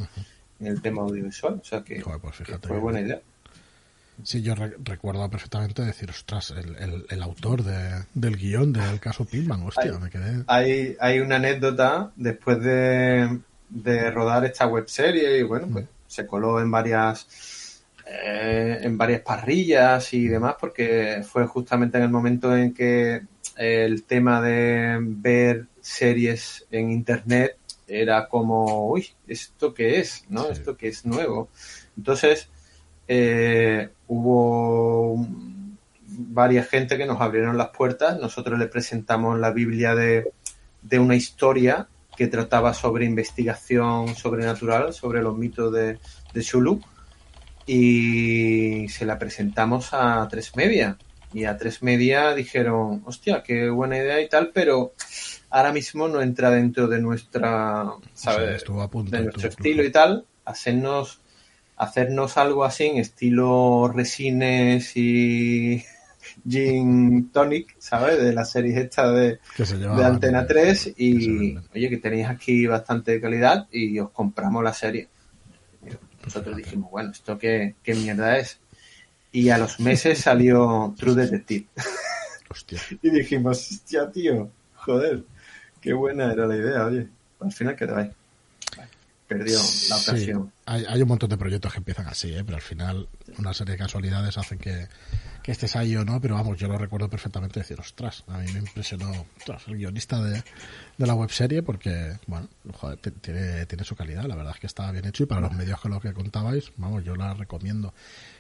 en 0.61 0.67
el 0.67 0.81
tema 0.81 1.01
audiovisual. 1.01 1.59
O 1.61 1.65
sea 1.65 1.83
que, 1.83 1.99
Joder, 1.99 2.21
pues 2.21 2.37
que 2.37 2.57
fue 2.59 2.79
buena 2.79 3.01
idea. 3.01 3.21
Sí, 4.21 4.41
yo 4.41 4.53
re- 4.55 4.75
recuerdo 4.83 5.27
perfectamente 5.29 5.81
decir, 5.81 6.09
ostras, 6.09 6.51
el, 6.51 6.75
el, 6.75 7.05
el 7.09 7.23
autor 7.23 7.63
de, 7.63 8.05
del 8.13 8.37
guion 8.37 8.71
del 8.71 8.99
caso 8.99 9.25
Pitman, 9.25 9.63
hostia, 9.63 9.97
me 9.99 10.09
quedé... 10.09 10.43
Hay, 10.47 10.95
hay 10.99 11.19
una 11.19 11.37
anécdota 11.37 12.11
después 12.15 12.61
de, 12.61 13.39
de 13.69 14.11
rodar 14.11 14.45
esta 14.45 14.67
web 14.67 14.87
serie 14.87 15.39
y 15.39 15.43
bueno, 15.43 15.67
pues 15.71 15.85
se 16.07 16.27
coló 16.27 16.61
en 16.61 16.69
varias 16.69 17.81
eh, 18.05 18.79
en 18.81 18.97
varias 18.97 19.21
parrillas 19.21 20.13
y 20.13 20.27
demás 20.27 20.55
porque 20.59 21.23
fue 21.27 21.47
justamente 21.47 21.97
en 21.97 22.03
el 22.03 22.09
momento 22.09 22.55
en 22.55 22.73
que 22.73 23.21
el 23.55 24.03
tema 24.03 24.41
de 24.41 24.97
ver 25.01 25.67
series 25.81 26.65
en 26.69 26.91
internet 26.91 27.57
era 27.87 28.27
como, 28.27 28.89
uy, 28.89 29.07
¿esto 29.27 29.73
qué 29.73 29.99
es? 29.99 30.23
¿No? 30.29 30.45
Sí. 30.45 30.51
Esto 30.53 30.77
que 30.77 30.87
es 30.89 31.05
nuevo. 31.05 31.49
Entonces, 31.97 32.49
eh, 33.07 33.89
hubo 34.07 35.25
varias 36.07 36.67
gente 36.67 36.97
que 36.97 37.05
nos 37.05 37.21
abrieron 37.21 37.57
las 37.57 37.69
puertas. 37.69 38.19
Nosotros 38.19 38.59
le 38.59 38.67
presentamos 38.67 39.39
la 39.39 39.51
Biblia 39.51 39.95
de, 39.95 40.31
de 40.81 40.99
una 40.99 41.15
historia 41.15 41.87
que 42.15 42.27
trataba 42.27 42.73
sobre 42.73 43.05
investigación 43.05 44.15
sobrenatural, 44.15 44.93
sobre 44.93 45.21
los 45.21 45.37
mitos 45.37 45.73
de, 45.73 45.99
de 46.33 46.41
Shulu. 46.41 46.81
Y 47.65 48.87
se 48.89 49.05
la 49.05 49.17
presentamos 49.17 49.89
a 49.93 50.27
Tres 50.29 50.55
Media. 50.55 50.97
Y 51.33 51.45
a 51.45 51.57
Tres 51.57 51.81
Media 51.81 52.33
dijeron, 52.35 53.01
hostia, 53.05 53.41
qué 53.41 53.69
buena 53.69 53.97
idea 53.97 54.21
y 54.21 54.29
tal, 54.29 54.51
pero 54.53 54.93
ahora 55.49 55.71
mismo 55.71 56.07
no 56.07 56.21
entra 56.21 56.51
dentro 56.51 56.87
de 56.87 56.99
nuestra, 56.99 57.83
o 57.85 58.01
¿sabes? 58.13 58.63
sea, 58.63 58.87
de 59.05 59.23
nuestro 59.23 59.49
estilo 59.49 59.83
y 59.83 59.91
tal, 59.91 60.25
hacernos 60.45 61.22
hacernos 61.83 62.37
algo 62.37 62.63
así 62.63 62.85
en 62.85 62.97
estilo 62.97 63.91
resines 63.93 64.95
y 64.95 65.83
gin 66.47 67.31
tonic, 67.31 67.75
¿sabes? 67.79 68.21
De 68.21 68.33
la 68.33 68.45
serie 68.45 68.79
esta 68.79 69.11
de, 69.11 69.39
se 69.55 69.75
Antena 70.03 70.41
eh, 70.41 70.45
3 70.47 70.65
que 70.65 70.75
se 70.75 70.93
y 70.97 71.27
venden. 71.27 71.63
oye 71.73 71.89
que 71.89 71.97
tenéis 71.97 72.27
aquí 72.27 72.65
bastante 72.67 73.19
calidad 73.19 73.67
y 73.71 73.99
os 73.99 74.11
compramos 74.11 74.63
la 74.63 74.73
serie. 74.73 75.09
Nosotros 76.23 76.55
dijimos, 76.55 76.89
bueno, 76.89 77.11
¿esto 77.11 77.37
qué, 77.37 77.75
qué 77.83 77.95
mierda 77.95 78.37
es? 78.37 78.59
Y 79.31 79.49
a 79.49 79.57
los 79.57 79.79
meses 79.79 80.19
salió 80.21 80.93
True 80.97 81.15
Detective. 81.15 81.67
Hostia. 82.49 82.79
Y 83.01 83.09
dijimos, 83.09 83.71
hostia, 83.71 84.11
tío, 84.11 84.51
joder, 84.75 85.23
qué 85.81 85.91
buena 85.93 86.31
era 86.31 86.45
la 86.45 86.55
idea, 86.55 86.85
oye. 86.85 87.07
Al 87.39 87.51
final 87.51 87.75
quedó 87.75 87.97
ahí. 87.97 88.11
Perdió 89.27 89.57
la 89.57 89.63
Sí, 89.63 90.09
ocasión. 90.09 90.51
hay, 90.65 90.85
hay 90.87 91.01
un 91.01 91.07
montón 91.07 91.29
de 91.29 91.37
proyectos 91.37 91.71
que 91.71 91.77
empiezan 91.79 92.07
así, 92.07 92.33
¿eh? 92.33 92.43
pero 92.43 92.57
al 92.57 92.61
final 92.61 93.07
una 93.37 93.53
serie 93.53 93.73
de 93.73 93.77
casualidades 93.79 94.37
hacen 94.37 94.59
que, 94.59 94.87
que 95.41 95.51
estés 95.51 95.75
ahí 95.75 95.95
o 95.95 96.03
no, 96.05 96.19
pero 96.21 96.35
vamos, 96.35 96.57
yo 96.59 96.67
lo 96.67 96.77
recuerdo 96.77 97.09
perfectamente 97.09 97.59
decir, 97.61 97.79
ostras, 97.79 98.23
a 98.27 98.37
mí 98.39 98.51
me 98.51 98.59
impresionó 98.59 99.25
ostras, 99.37 99.63
el 99.67 99.77
guionista 99.77 100.21
de, 100.21 100.43
de 100.97 101.07
la 101.07 101.15
webserie 101.15 101.63
porque, 101.63 102.17
bueno, 102.27 102.47
joder, 102.73 102.99
tiene, 102.99 103.65
tiene 103.65 103.83
su 103.83 103.95
calidad, 103.95 104.25
la 104.25 104.35
verdad 104.35 104.53
es 104.55 104.59
que 104.59 104.67
estaba 104.67 104.91
bien 104.91 105.05
hecho 105.05 105.23
y 105.23 105.25
para 105.25 105.41
los 105.41 105.53
medios 105.53 105.79
con 105.79 105.91
los 105.91 106.01
que 106.01 106.13
contabais, 106.13 106.71
vamos, 106.77 107.03
yo 107.03 107.15
la 107.15 107.33
recomiendo. 107.33 107.93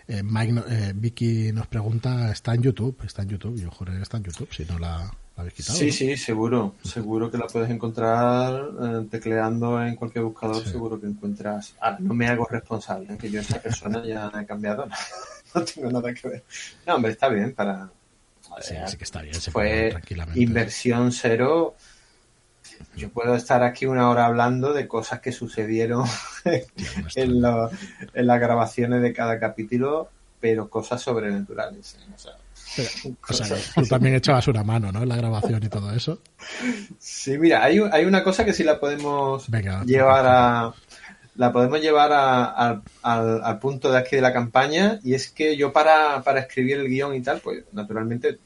Eh, 0.07 0.21
Mike, 0.21 0.63
eh, 0.69 0.91
Vicky 0.95 1.51
nos 1.53 1.67
pregunta, 1.67 2.29
¿está 2.31 2.53
en 2.53 2.61
YouTube? 2.61 2.97
Está 3.05 3.21
en 3.23 3.29
YouTube, 3.29 3.57
yo 3.59 3.71
juré 3.71 3.93
que 3.95 4.01
está 4.03 4.17
en 4.17 4.23
YouTube, 4.25 4.49
si 4.53 4.65
no 4.65 4.77
la 4.77 5.09
habéis 5.35 5.53
quitado. 5.55 5.77
Sí, 5.79 5.85
¿no? 5.87 5.91
sí, 5.91 6.17
seguro. 6.17 6.75
Seguro 6.83 7.31
que 7.31 7.37
la 7.37 7.47
puedes 7.47 7.69
encontrar 7.69 8.69
eh, 8.81 9.07
tecleando 9.09 9.83
en 9.83 9.95
cualquier 9.95 10.23
buscador. 10.25 10.63
Sí. 10.63 10.71
Seguro 10.71 10.99
que 10.99 11.07
encuentras. 11.07 11.75
Ah, 11.81 11.97
no 11.99 12.13
me 12.13 12.27
hago 12.27 12.45
responsable, 12.49 13.17
que 13.17 13.29
yo 13.31 13.41
esa 13.41 13.59
persona 13.61 14.03
ya 14.05 14.31
he 14.41 14.45
cambiado. 14.45 14.87
No 15.55 15.63
tengo 15.63 15.91
nada 15.91 16.11
que 16.15 16.27
ver. 16.27 16.43
No, 16.87 16.95
hombre, 16.95 17.11
está 17.11 17.29
bien 17.29 17.53
para. 17.53 17.87
Sí, 18.59 18.73
sí 18.87 18.97
que 18.97 19.03
está 19.03 19.21
bien, 19.21 19.35
se 19.35 19.51
Fue 19.51 19.89
tranquilamente. 19.91 20.41
inversión 20.41 21.11
cero. 21.11 21.75
Yo 22.95 23.09
puedo 23.09 23.35
estar 23.35 23.61
aquí 23.61 23.85
una 23.85 24.09
hora 24.09 24.25
hablando 24.25 24.73
de 24.73 24.87
cosas 24.87 25.19
que 25.19 25.31
sucedieron 25.31 26.07
lo- 27.27 27.69
en 28.13 28.27
las 28.27 28.39
grabaciones 28.39 29.01
de 29.03 29.13
cada 29.13 29.39
capítulo, 29.39 30.09
pero 30.39 30.69
cosas 30.69 31.01
sobrenaturales. 31.01 31.95
¿eh? 31.95 32.11
O 32.15 32.17
sea, 32.17 32.33
Pero, 32.75 32.89
o 33.29 33.33
sea, 33.33 33.57
tú 33.75 33.85
también 33.87 34.15
echabas 34.15 34.47
una 34.47 34.63
mano, 34.63 34.91
¿no? 34.91 35.03
En 35.03 35.09
la 35.09 35.15
grabación 35.15 35.63
y 35.63 35.69
todo 35.69 35.91
eso. 35.93 36.19
Sí, 36.99 37.37
mira, 37.37 37.63
hay, 37.63 37.79
hay 37.91 38.05
una 38.05 38.23
cosa 38.23 38.45
que 38.45 38.53
sí 38.53 38.63
la 38.63 38.79
podemos 38.79 39.49
Venga. 39.49 39.83
llevar 39.83 40.25
a 40.27 40.73
la 41.35 41.51
podemos 41.51 41.81
llevar 41.81 42.11
a- 42.13 42.45
a- 42.45 42.81
al, 43.01 43.43
al 43.43 43.59
punto 43.59 43.91
de 43.91 43.97
aquí 43.97 44.15
de 44.15 44.21
la 44.21 44.31
campaña 44.31 44.99
y 45.03 45.15
es 45.15 45.31
que 45.31 45.57
yo 45.57 45.73
para, 45.73 46.21
para 46.21 46.41
escribir 46.41 46.77
el 46.77 46.87
guion 46.87 47.15
y 47.15 47.21
tal, 47.21 47.39
pues 47.39 47.63
naturalmente 47.71 48.37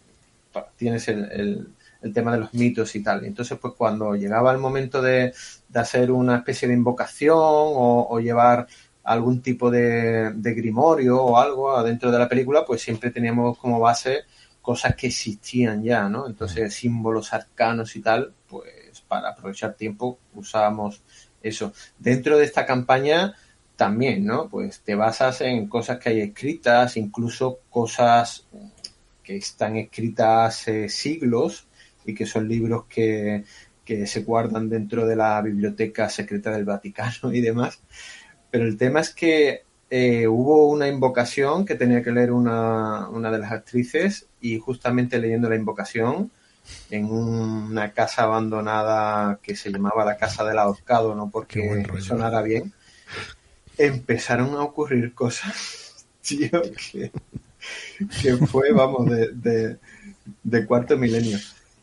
tienes 0.78 1.08
el, 1.10 1.30
el- 1.32 1.68
el 2.02 2.14
tema 2.14 2.32
de 2.32 2.38
los 2.38 2.54
mitos 2.54 2.96
y 2.96 3.02
tal. 3.04 3.26
Entonces, 3.26 3.58
pues 3.60 3.74
cuando 3.76 4.16
llegaba 4.16 4.52
el 4.52 4.60
momento 4.60 5.02
de, 5.02 5.34
de 5.68 5.80
hacer 5.80 6.12
una 6.12 6.38
especie 6.38 6.68
de 6.68 6.76
invocación 6.76 7.36
o, 7.40 8.08
o 8.10 8.20
llevar 8.20 8.68
algún 9.08 9.42
tipo 9.42 9.72
de, 9.72 10.34
de 10.34 10.54
grimorio 10.54 11.24
o 11.24 11.38
algo 11.38 11.76
adentro 11.76 12.12
de 12.12 12.20
la 12.20 12.28
película, 12.28 12.66
pues 12.66 12.82
siempre 12.82 13.10
teníamos 13.10 13.58
como 13.58 13.80
base 13.80 14.26
cosas 14.62 14.96
que 14.96 15.08
existían 15.08 15.82
ya, 15.82 16.10
¿no? 16.10 16.28
Entonces, 16.28 16.74
símbolos 16.74 17.32
arcanos 17.32 17.96
y 17.96 18.02
tal, 18.02 18.34
pues 18.50 19.02
para 19.08 19.30
aprovechar 19.30 19.76
tiempo 19.76 20.20
usábamos 20.34 21.02
eso. 21.42 21.72
Dentro 21.98 22.38
de 22.38 22.44
esta 22.44 22.66
campaña 22.66 23.34
también, 23.78 24.26
¿no? 24.26 24.50
Pues 24.50 24.82
te 24.82 24.96
basas 24.96 25.40
en 25.40 25.70
cosas 25.70 26.00
que 26.00 26.10
hay 26.10 26.20
escritas, 26.20 26.98
incluso 26.98 27.60
cosas 27.70 28.46
que 29.24 29.38
están 29.38 29.78
escritas 29.78 30.58
hace 30.58 30.90
siglos 30.90 31.68
y 32.06 32.14
que 32.14 32.26
son 32.26 32.50
libros 32.50 32.86
que, 32.90 33.46
que 33.86 34.06
se 34.06 34.24
guardan 34.24 34.68
dentro 34.68 35.08
de 35.08 35.16
la 35.16 35.42
biblioteca 35.42 36.10
secreta 36.10 36.52
del 36.52 36.66
Vaticano 36.66 37.32
y 37.32 37.40
demás. 37.40 37.80
Pero 38.58 38.70
el 38.70 38.78
tema 38.78 39.02
es 39.02 39.12
que 39.12 39.62
eh, 39.92 40.28
hubo 40.28 40.68
una 40.68 40.88
invocación 40.88 41.64
que 41.64 41.76
tenía 41.76 42.02
que 42.02 42.12
leer 42.12 42.32
una, 42.32 43.08
una 43.10 43.30
de 43.30 43.38
las 43.38 43.52
actrices 43.52 44.26
y 44.42 44.58
justamente 44.58 45.20
leyendo 45.20 45.48
la 45.48 45.56
invocación 45.56 46.32
en 46.90 47.06
una 47.06 47.92
casa 47.92 48.24
abandonada 48.24 49.38
que 49.44 49.56
se 49.56 49.72
llamaba 49.72 50.04
la 50.04 50.18
Casa 50.18 50.44
del 50.44 50.58
Ahorcado, 50.58 51.14
no 51.14 51.30
porque 51.30 51.86
sonara 52.02 52.42
bien, 52.42 52.74
empezaron 53.78 54.56
a 54.56 54.64
ocurrir 54.64 55.14
cosas, 55.14 56.08
tío, 56.22 56.50
que, 56.92 57.12
que 58.20 58.38
fue, 58.38 58.72
vamos, 58.72 59.08
de, 59.08 59.34
de, 59.34 59.78
de 60.44 60.66
cuarto 60.66 60.98
milenio. 60.98 61.38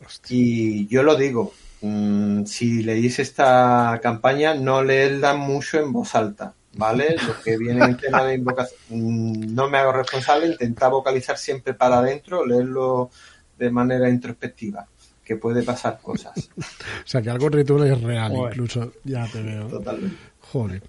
Hostia. 0.05 0.37
Y 0.37 0.87
yo 0.87 1.03
lo 1.03 1.15
digo, 1.15 1.53
mm, 1.79 2.43
si 2.43 2.83
leéis 2.83 3.19
esta 3.19 3.97
campaña, 4.03 4.55
no 4.55 4.83
leedla 4.83 5.35
mucho 5.35 5.79
en 5.79 5.93
voz 5.93 6.15
alta, 6.15 6.53
¿vale? 6.75 7.15
Lo 7.27 7.41
que 7.41 7.57
viene 7.57 7.83
en 7.83 7.97
tema 7.97 8.23
de 8.23 8.35
invocación, 8.35 8.79
mm, 8.89 9.53
no 9.55 9.69
me 9.69 9.77
hago 9.77 9.91
responsable, 9.91 10.47
intenta 10.47 10.87
vocalizar 10.89 11.37
siempre 11.37 11.73
para 11.73 11.99
adentro, 11.99 12.45
leerlo 12.45 13.09
de 13.57 13.69
manera 13.71 14.09
introspectiva, 14.09 14.87
que 15.23 15.37
puede 15.37 15.63
pasar 15.63 15.99
cosas. 16.01 16.49
O 16.57 17.07
sea, 17.07 17.21
que 17.21 17.29
algún 17.29 17.51
ritual 17.51 17.87
es 17.87 18.01
real, 18.01 18.31
Joder. 18.33 18.53
incluso. 18.53 18.93
Ya 19.03 19.27
te 19.27 19.41
veo. 19.41 19.67
Totalmente. 19.67 20.17
Joder. 20.41 20.83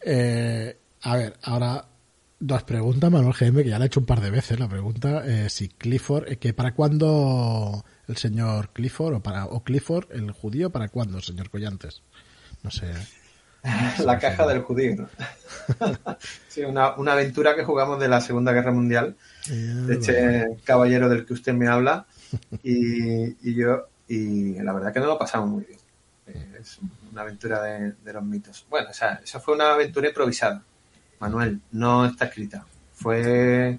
Eh, 0.00 0.76
a 1.02 1.16
ver, 1.16 1.34
ahora 1.42 1.84
Nos 2.40 2.62
pregunta 2.62 3.10
Manuel 3.10 3.34
GM, 3.34 3.64
que 3.64 3.70
ya 3.70 3.78
le 3.78 3.84
ha 3.84 3.86
hecho 3.86 3.98
un 3.98 4.06
par 4.06 4.20
de 4.20 4.30
veces 4.30 4.60
la 4.60 4.68
pregunta, 4.68 5.24
eh, 5.26 5.50
si 5.50 5.68
Clifford, 5.68 6.30
eh, 6.30 6.36
que 6.36 6.54
para 6.54 6.72
cuándo 6.72 7.84
el 8.06 8.16
señor 8.16 8.70
Clifford, 8.72 9.14
o 9.16 9.20
para 9.20 9.46
o 9.46 9.64
Clifford, 9.64 10.06
el 10.12 10.30
judío, 10.30 10.70
para 10.70 10.88
cuándo, 10.88 11.20
señor 11.20 11.50
Collantes. 11.50 12.02
No 12.62 12.70
sé. 12.70 12.86
la 14.04 14.18
caja 14.18 14.46
del 14.46 14.62
judío. 14.62 15.08
sí, 16.48 16.62
una, 16.62 16.96
una, 16.96 17.12
aventura 17.12 17.54
que 17.54 17.64
jugamos 17.64 18.00
de 18.00 18.08
la 18.08 18.20
Segunda 18.20 18.52
Guerra 18.52 18.72
Mundial, 18.72 19.16
de 19.46 19.94
este 19.94 20.58
caballero 20.64 21.08
del 21.08 21.26
que 21.26 21.34
usted 21.34 21.52
me 21.52 21.68
habla, 21.68 22.06
y, 22.62 23.48
y, 23.48 23.54
yo, 23.54 23.88
y 24.08 24.54
la 24.62 24.72
verdad 24.72 24.92
que 24.92 25.00
no 25.00 25.06
lo 25.06 25.18
pasamos 25.18 25.48
muy 25.50 25.64
bien. 25.64 25.78
Es 26.60 26.78
una 27.10 27.22
aventura 27.22 27.62
de, 27.62 27.92
de 27.92 28.12
los 28.12 28.22
mitos. 28.22 28.66
Bueno, 28.68 28.90
o 28.90 28.94
sea, 28.94 29.20
eso 29.22 29.40
fue 29.40 29.54
una 29.54 29.72
aventura 29.72 30.08
improvisada. 30.08 30.62
Manuel, 31.20 31.60
no 31.72 32.06
está 32.06 32.26
escrita. 32.26 32.64
Fue 32.92 33.78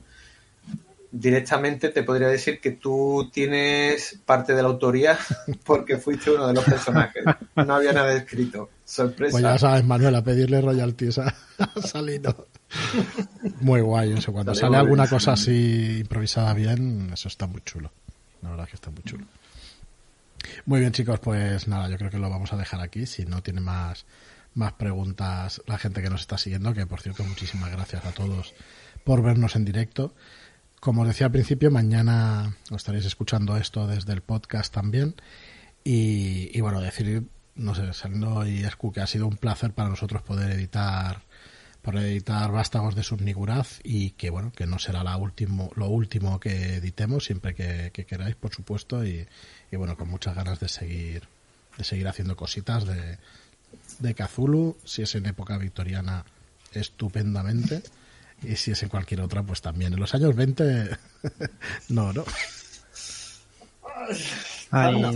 directamente 1.12 1.90
te 1.90 2.04
podría 2.04 2.28
decir 2.28 2.60
que 2.60 2.72
tú 2.72 3.30
tienes 3.34 4.20
parte 4.26 4.54
de 4.54 4.62
la 4.62 4.70
autoría 4.70 5.18
porque 5.66 5.98
fuiste 5.98 6.32
uno 6.32 6.48
de 6.48 6.54
los 6.54 6.64
personajes. 6.64 7.24
No 7.56 7.76
había 7.76 7.94
nada 7.94 8.14
escrito. 8.14 8.70
Sorpresa. 8.86 9.32
Pues 9.32 9.44
ya 9.44 9.58
sabes, 9.58 9.84
Manuel, 9.84 10.16
a 10.16 10.24
pedirle 10.24 10.62
royalties 10.62 11.20
a, 11.20 11.36
Salino. 11.84 12.48
Muy 13.62 13.82
guay 13.82 14.14
eso. 14.14 14.32
Cuando 14.32 14.56
sale, 14.56 14.78
alguna 14.78 15.08
cosa 15.08 15.34
así 15.34 16.00
improvisada 16.00 16.54
bien, 16.54 17.12
eso 17.14 17.28
está 17.28 17.48
muy 17.48 17.62
chulo. 17.62 17.92
La 18.42 18.50
verdad 18.50 18.66
es 18.66 18.72
que 18.72 18.76
está 18.76 18.90
muy 18.90 19.04
chulo. 19.04 19.26
Muy 20.66 20.80
bien, 20.80 20.92
chicos, 20.92 21.20
pues 21.20 21.68
nada, 21.68 21.90
yo 21.90 21.98
creo 21.98 22.10
que 22.10 22.18
lo 22.18 22.30
vamos 22.30 22.54
a 22.54 22.58
dejar 22.58 22.82
aquí. 22.82 23.06
Si 23.06 23.26
no 23.26 23.44
tiene 23.44 23.62
más, 23.62 24.06
más 24.54 24.74
preguntas 24.74 25.62
la 25.68 25.78
gente 25.78 26.02
que 26.02 26.10
nos 26.10 26.22
está 26.22 26.38
siguiendo, 26.38 26.74
que 26.74 26.86
por 26.86 27.02
cierto, 27.02 27.24
muchísimas 27.24 27.72
gracias 27.72 28.06
a 28.06 28.12
todos 28.12 28.54
por 29.04 29.22
vernos 29.22 29.56
en 29.56 29.66
directo. 29.66 30.14
Como 30.80 31.02
os 31.02 31.08
decía 31.10 31.28
al 31.28 31.34
principio, 31.34 31.72
mañana 31.72 32.56
os 32.72 32.78
estaréis 32.78 33.06
escuchando 33.06 33.58
esto 33.58 33.86
desde 33.86 34.14
el 34.14 34.22
podcast 34.22 34.74
también. 34.74 35.16
Y, 35.84 36.60
bueno, 36.62 36.80
decir, 36.80 37.28
no 37.56 37.76
sé, 37.76 37.92
Saliendo 37.94 38.48
y 38.48 38.64
Escu, 38.64 38.92
que 38.92 39.02
ha 39.02 39.08
sido 39.08 39.28
un 39.28 39.38
placer 39.38 39.74
para 39.74 39.90
nosotros 39.90 40.22
poder 40.22 40.52
editar 40.52 41.22
poder 41.82 42.04
editar 42.04 42.52
Vástagos 42.52 42.94
de 42.94 43.04
Subniguraz 43.04 43.80
y 43.84 44.12
que 44.12 44.30
bueno, 44.30 44.52
que 44.52 44.68
no 44.68 44.80
será 44.80 45.02
la 45.02 45.16
último, 45.16 45.72
lo 45.76 45.88
último 45.88 46.38
que 46.40 46.76
editemos, 46.76 47.24
siempre 47.24 47.56
que, 47.56 47.92
queráis, 47.92 48.36
por 48.36 48.54
supuesto, 48.54 49.06
y, 49.06 49.26
y, 49.72 49.76
bueno, 49.78 49.98
con 49.98 50.10
muchas 50.10 50.36
ganas 50.36 50.60
de 50.60 50.68
seguir, 50.68 51.24
de 51.78 51.84
seguir 51.84 52.08
haciendo 52.08 52.36
cositas 52.36 52.86
de, 52.86 53.18
de 54.00 54.14
Cthulhu, 54.14 54.78
si 54.84 55.04
es 55.04 55.16
en 55.16 55.26
época 55.26 55.58
victoriana, 55.58 56.26
estupendamente. 56.74 57.82
Y 58.44 58.56
si 58.56 58.72
es 58.72 58.84
en 58.84 58.90
cualquier 58.90 59.22
otra, 59.22 59.44
pues 59.44 59.62
también. 59.62 59.94
En 59.94 60.00
los 60.00 60.14
años 60.14 60.36
20, 60.36 60.90
no, 61.90 62.14
¿no? 62.14 62.24
Ay, 64.72 65.02
no. 65.02 65.10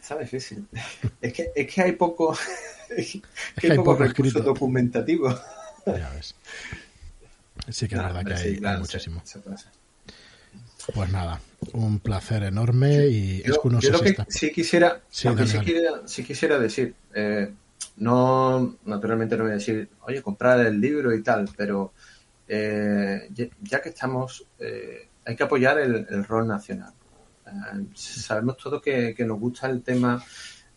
Está 0.00 0.18
difícil. 0.18 0.66
Es 1.20 1.32
que, 1.32 1.50
es 1.54 1.72
que 1.72 1.82
hay 1.82 1.92
poco, 1.92 2.36
es 2.96 3.18
que 3.60 3.70
hay 3.70 3.76
poco, 3.76 3.96
recurso 3.96 4.40
documentativo. 4.40 5.28
Ya 5.86 6.10
ves. 6.10 6.34
Sí 7.68 7.88
que 7.88 7.94
es 7.94 8.02
verdad 8.02 8.24
que 8.24 8.34
hay, 8.34 8.78
muchísimo. 8.78 9.22
Pues 10.94 11.10
nada, 11.10 11.40
un 11.72 11.98
placer 11.98 12.42
enorme 12.42 13.06
y 13.06 13.42
yo, 13.42 13.54
es 13.54 13.58
que 13.58 13.68
no 13.70 13.80
sé 13.80 13.96
si 13.96 14.14
que 14.14 14.24
sí 14.28 14.52
quisiera, 14.52 15.00
sí, 15.08 15.28
quisiera, 15.34 16.02
sí 16.04 16.24
quisiera 16.24 16.58
decir, 16.58 16.94
eh, 17.14 17.50
no, 17.96 18.76
naturalmente 18.84 19.36
no 19.36 19.44
voy 19.44 19.52
a 19.52 19.54
decir, 19.54 19.88
oye, 20.02 20.20
comprar 20.20 20.60
el 20.60 20.78
libro 20.78 21.14
y 21.14 21.22
tal, 21.22 21.48
pero 21.56 21.94
eh, 22.46 23.28
ya 23.62 23.80
que 23.80 23.88
estamos, 23.88 24.46
eh, 24.58 25.08
hay 25.24 25.36
que 25.36 25.42
apoyar 25.42 25.78
el, 25.78 26.24
rol 26.24 26.46
nacional. 26.46 26.92
Eh, 27.46 27.86
sabemos 27.94 28.56
todos 28.56 28.82
que, 28.82 29.14
nos 29.26 29.38
gusta 29.38 29.68
el 29.68 29.82
tema 29.82 30.22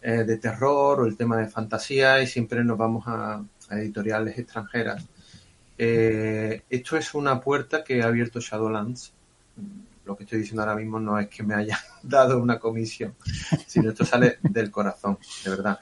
eh, 0.01 0.23
de 0.23 0.37
terror 0.37 1.01
o 1.01 1.05
el 1.05 1.17
tema 1.17 1.37
de 1.37 1.47
fantasía 1.47 2.21
y 2.21 2.27
siempre 2.27 2.63
nos 2.63 2.77
vamos 2.77 3.03
a, 3.07 3.43
editoriales 3.71 4.37
extranjeras. 4.37 5.05
esto 5.77 6.97
es 6.97 7.13
una 7.13 7.41
puerta 7.41 7.83
que 7.83 8.01
ha 8.01 8.07
abierto 8.07 8.39
Shadowlands. 8.39 9.13
Lo 10.05 10.15
que 10.15 10.23
estoy 10.23 10.39
diciendo 10.39 10.61
ahora 10.61 10.75
mismo 10.75 11.01
no 11.01 11.19
es 11.19 11.27
que 11.27 11.43
me 11.43 11.53
haya 11.53 11.77
dado 12.01 12.39
una 12.39 12.57
comisión, 12.59 13.15
sino 13.67 13.89
esto 13.89 14.05
sale 14.05 14.37
del 14.41 14.71
corazón, 14.71 15.17
de 15.43 15.49
verdad. 15.49 15.79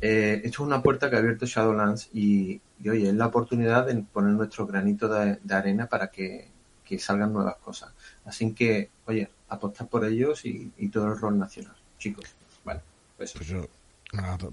Esto 0.00 0.48
es 0.48 0.58
una 0.60 0.82
puerta 0.82 1.10
que 1.10 1.16
ha 1.16 1.18
abierto 1.18 1.46
Shadowlands 1.46 2.10
y, 2.12 2.60
y 2.82 2.88
oye, 2.88 3.08
es 3.08 3.14
la 3.14 3.26
oportunidad 3.26 3.86
de 3.86 3.96
poner 3.96 4.32
nuestro 4.32 4.66
granito 4.66 5.08
de, 5.08 5.38
arena 5.50 5.86
para 5.86 6.08
que, 6.10 6.50
salgan 6.98 7.32
nuevas 7.32 7.56
cosas. 7.56 7.90
Así 8.24 8.52
que, 8.54 8.90
oye, 9.06 9.28
apostar 9.48 9.88
por 9.88 10.04
ellos 10.04 10.44
y, 10.44 10.70
todo 10.90 11.08
el 11.08 11.18
rol 11.18 11.38
nacional, 11.38 11.76
chicos. 11.98 12.24
Bueno, 12.64 12.80
pues, 13.16 13.32
pues 13.32 13.46
yo, 13.46 13.68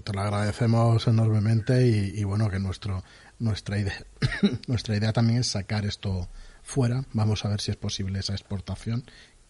te 0.04 0.12
lo 0.12 0.20
agradecemos 0.20 1.06
enormemente 1.06 1.86
y, 1.86 2.24
bueno, 2.24 2.50
que 2.50 2.58
nuestro 2.58 3.02
nuestra 3.38 3.78
idea 3.78 4.02
nuestra 4.66 4.96
idea 4.96 5.12
también 5.12 5.40
es 5.40 5.48
sacar 5.48 5.86
esto 5.86 6.28
fuera. 6.62 7.04
Vamos 7.12 7.44
a 7.44 7.48
ver 7.48 7.60
si 7.60 7.70
es 7.70 7.76
posible 7.76 8.18
esa 8.18 8.32
exportación, 8.32 9.04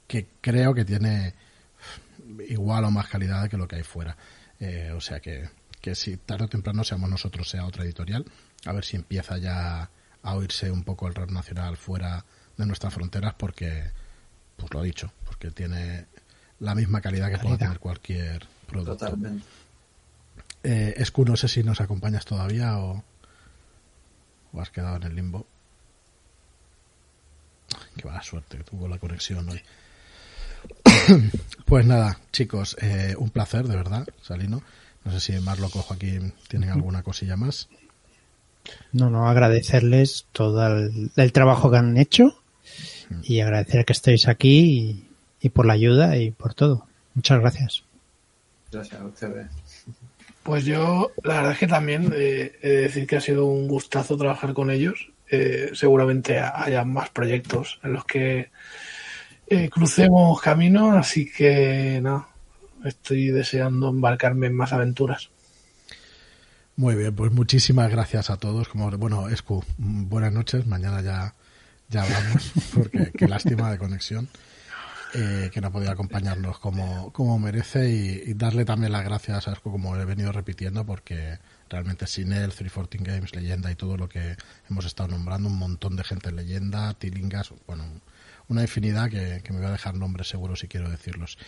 que 0.07 0.27
creo 0.41 0.75
que 0.75 0.85
tiene 0.85 1.35
igual 2.49 2.85
o 2.85 2.91
más 2.91 3.09
calidad 3.09 3.49
que 3.49 3.57
lo 3.57 3.67
que 3.67 3.77
hay 3.77 3.83
fuera. 3.83 4.17
Eh, 4.61 4.93
o 4.95 5.01
sea 5.01 5.21
que, 5.21 5.49
que 5.87 5.95
si 5.95 6.17
tarde 6.17 6.47
o 6.47 6.49
temprano 6.49 6.83
seamos 6.83 7.09
nosotros, 7.09 7.49
sea 7.49 7.65
otra 7.65 7.85
editorial, 7.85 8.25
a 8.65 8.73
ver 8.73 8.85
si 8.85 8.97
empieza 8.97 9.39
ya 9.39 9.89
a 10.21 10.35
oírse 10.35 10.69
un 10.69 10.83
poco 10.83 11.07
el 11.07 11.15
rap 11.15 11.31
nacional 11.31 11.77
fuera 11.77 12.25
de 12.57 12.67
nuestras 12.67 12.93
fronteras 12.93 13.35
porque, 13.35 13.93
pues 14.57 14.75
lo 14.75 14.83
he 14.83 14.87
dicho, 14.87 15.13
porque 15.25 15.53
tiene 15.53 16.07
la 16.59 16.75
misma 16.75 17.01
calidad 17.01 17.31
que 17.31 17.39
pueda 17.39 17.57
tener 17.57 17.79
cualquier 17.79 18.49
producto. 18.67 18.97
Totalmente. 18.97 19.47
Eh, 20.65 20.95
Escu, 20.97 21.25
no 21.25 21.37
sé 21.37 21.47
si 21.47 21.63
nos 21.63 21.81
acompañas 21.81 22.25
todavía 22.25 22.81
o, 22.81 23.05
o 24.53 24.61
has 24.61 24.71
quedado 24.71 24.97
en 24.97 25.05
el 25.05 25.15
limbo. 25.15 25.47
qué 27.97 28.09
mala 28.09 28.25
suerte 28.25 28.59
que 28.59 28.65
tuvo 28.65 28.89
la 28.89 28.99
conexión 28.99 29.49
hoy. 29.49 29.63
pues 31.65 31.87
nada, 31.87 32.19
chicos, 32.33 32.77
eh, 32.81 33.15
un 33.17 33.31
placer, 33.31 33.69
de 33.69 33.77
verdad, 33.77 34.05
Salino. 34.21 34.65
No 35.07 35.13
sé 35.13 35.21
si 35.21 35.41
Marlo 35.41 35.71
Cojo 35.71 35.95
aquí 35.95 36.19
tienen 36.49 36.71
alguna 36.71 37.05
cosilla 37.05 37.37
más. 37.37 37.69
No, 38.91 39.09
no, 39.09 39.29
agradecerles 39.29 40.27
todo 40.33 40.67
el, 40.67 41.33
trabajo 41.33 41.71
que 41.71 41.77
han 41.77 41.97
hecho 41.97 42.37
y 43.23 43.39
agradecer 43.39 43.85
que 43.85 43.93
estéis 43.93 44.27
aquí 44.27 45.07
y, 45.41 45.49
por 45.51 45.65
la 45.65 45.75
ayuda 45.75 46.17
y 46.17 46.33
por 46.33 46.55
todo. 46.55 46.89
Muchas 47.15 47.39
gracias. 47.39 47.85
Gracias 48.73 49.01
a 49.01 49.05
ustedes. 49.05 49.47
Pues 50.43 50.65
yo, 50.65 51.13
la 51.23 51.37
verdad 51.37 51.53
es 51.53 51.59
que 51.59 51.69
también 51.69 52.13
eh, 52.13 52.59
he 52.61 52.69
de 52.69 52.81
decir 52.83 53.07
que 53.07 53.17
ha 53.17 53.21
sido 53.21 53.47
un 53.47 53.69
gustazo 53.69 54.17
trabajar 54.17 54.55
con 54.55 54.73
ellos. 54.73 55.13
Eh, 55.31 55.71
seguramente 55.73 56.41
haya 56.41 56.85
más 56.85 57.11
proyectos 57.11 57.79
en 57.85 57.93
los 57.93 58.05
que 58.05 58.51
eh, 59.47 59.71
crucemos 59.71 60.41
camino, 60.41 60.99
así 60.99 61.31
que 61.31 62.01
no, 62.03 62.27
estoy 62.87 63.29
deseando 63.29 63.89
embarcarme 63.89 64.47
en 64.47 64.55
más 64.55 64.73
aventuras. 64.73 65.31
Muy 66.77 66.95
bien, 66.95 67.15
pues 67.15 67.33
muchísimas 67.33 67.91
gracias 67.91 68.29
a 68.29 68.37
todos. 68.37 68.69
Como 68.69 68.91
bueno, 68.99 69.29
Escu, 69.29 69.65
buenas 69.79 70.33
noches. 70.33 70.67
Mañana 70.67 71.01
ya, 71.01 71.35
ya 71.89 72.03
hablamos, 72.03 72.53
porque 72.75 73.13
qué 73.17 73.27
lástima 73.27 73.71
de 73.71 73.79
conexión. 73.79 74.29
Eh, 75.15 75.51
que 75.51 75.63
no 75.63 75.69
ha 75.69 75.71
podido 75.71 75.93
acompañarnos 75.93 76.59
como, 76.59 77.11
como 77.13 77.39
merece 77.39 77.89
y, 77.89 78.35
darle 78.35 78.67
también 78.67 78.93
las 78.93 79.05
gracias 79.05 79.49
a 79.49 79.53
Escu, 79.53 79.71
como 79.71 79.97
he 79.97 80.05
venido 80.05 80.33
repitiendo, 80.33 80.85
porque 80.85 81.39
realmente 81.71 82.07
sin 82.07 82.33
él, 82.33 82.53
314 82.53 82.99
Games, 83.03 83.35
Leyenda 83.35 83.71
y 83.71 83.77
todo 83.77 83.97
lo 83.97 84.09
que 84.11 84.37
hemos 84.69 84.85
estado 84.85 85.09
nombrando, 85.09 85.49
un 85.49 85.57
montón 85.57 85.97
de 85.97 86.05
gente 86.05 86.29
en 86.29 86.37
Leyenda, 86.37 86.93
Tilingas, 86.95 87.55
bueno, 87.67 87.85
una 88.49 88.63
infinidad 88.63 89.09
que, 89.09 89.41
que 89.43 89.53
me 89.53 89.61
voy 89.61 89.69
a 89.69 89.73
dejar 89.73 89.95
nombres 89.95 90.29
seguro 90.29 90.55
si 90.57 90.69
quiero 90.69 90.91
decirlos. 90.91 91.39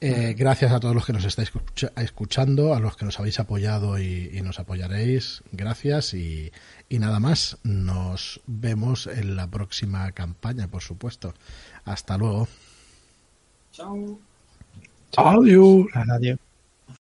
Eh, 0.00 0.34
gracias 0.38 0.70
a 0.72 0.78
todos 0.78 0.94
los 0.94 1.04
que 1.04 1.12
nos 1.12 1.24
estáis 1.24 1.50
escuchando, 1.96 2.72
a 2.72 2.78
los 2.78 2.96
que 2.96 3.04
nos 3.04 3.18
habéis 3.18 3.40
apoyado 3.40 3.98
y, 3.98 4.40
nos 4.42 4.60
apoyaréis. 4.60 5.42
Gracias 5.50 6.14
y, 6.14 6.52
y, 6.88 6.98
nada 6.98 7.18
más. 7.18 7.58
Nos 7.64 8.40
vemos 8.46 9.08
en 9.08 9.34
la 9.34 9.48
próxima 9.48 10.12
campaña, 10.12 10.68
por 10.68 10.82
supuesto. 10.82 11.34
Hasta 11.84 12.16
luego. 12.16 12.46
Chao. 13.72 14.18
Adiós. 15.16 15.86
Adiós. 15.94 16.38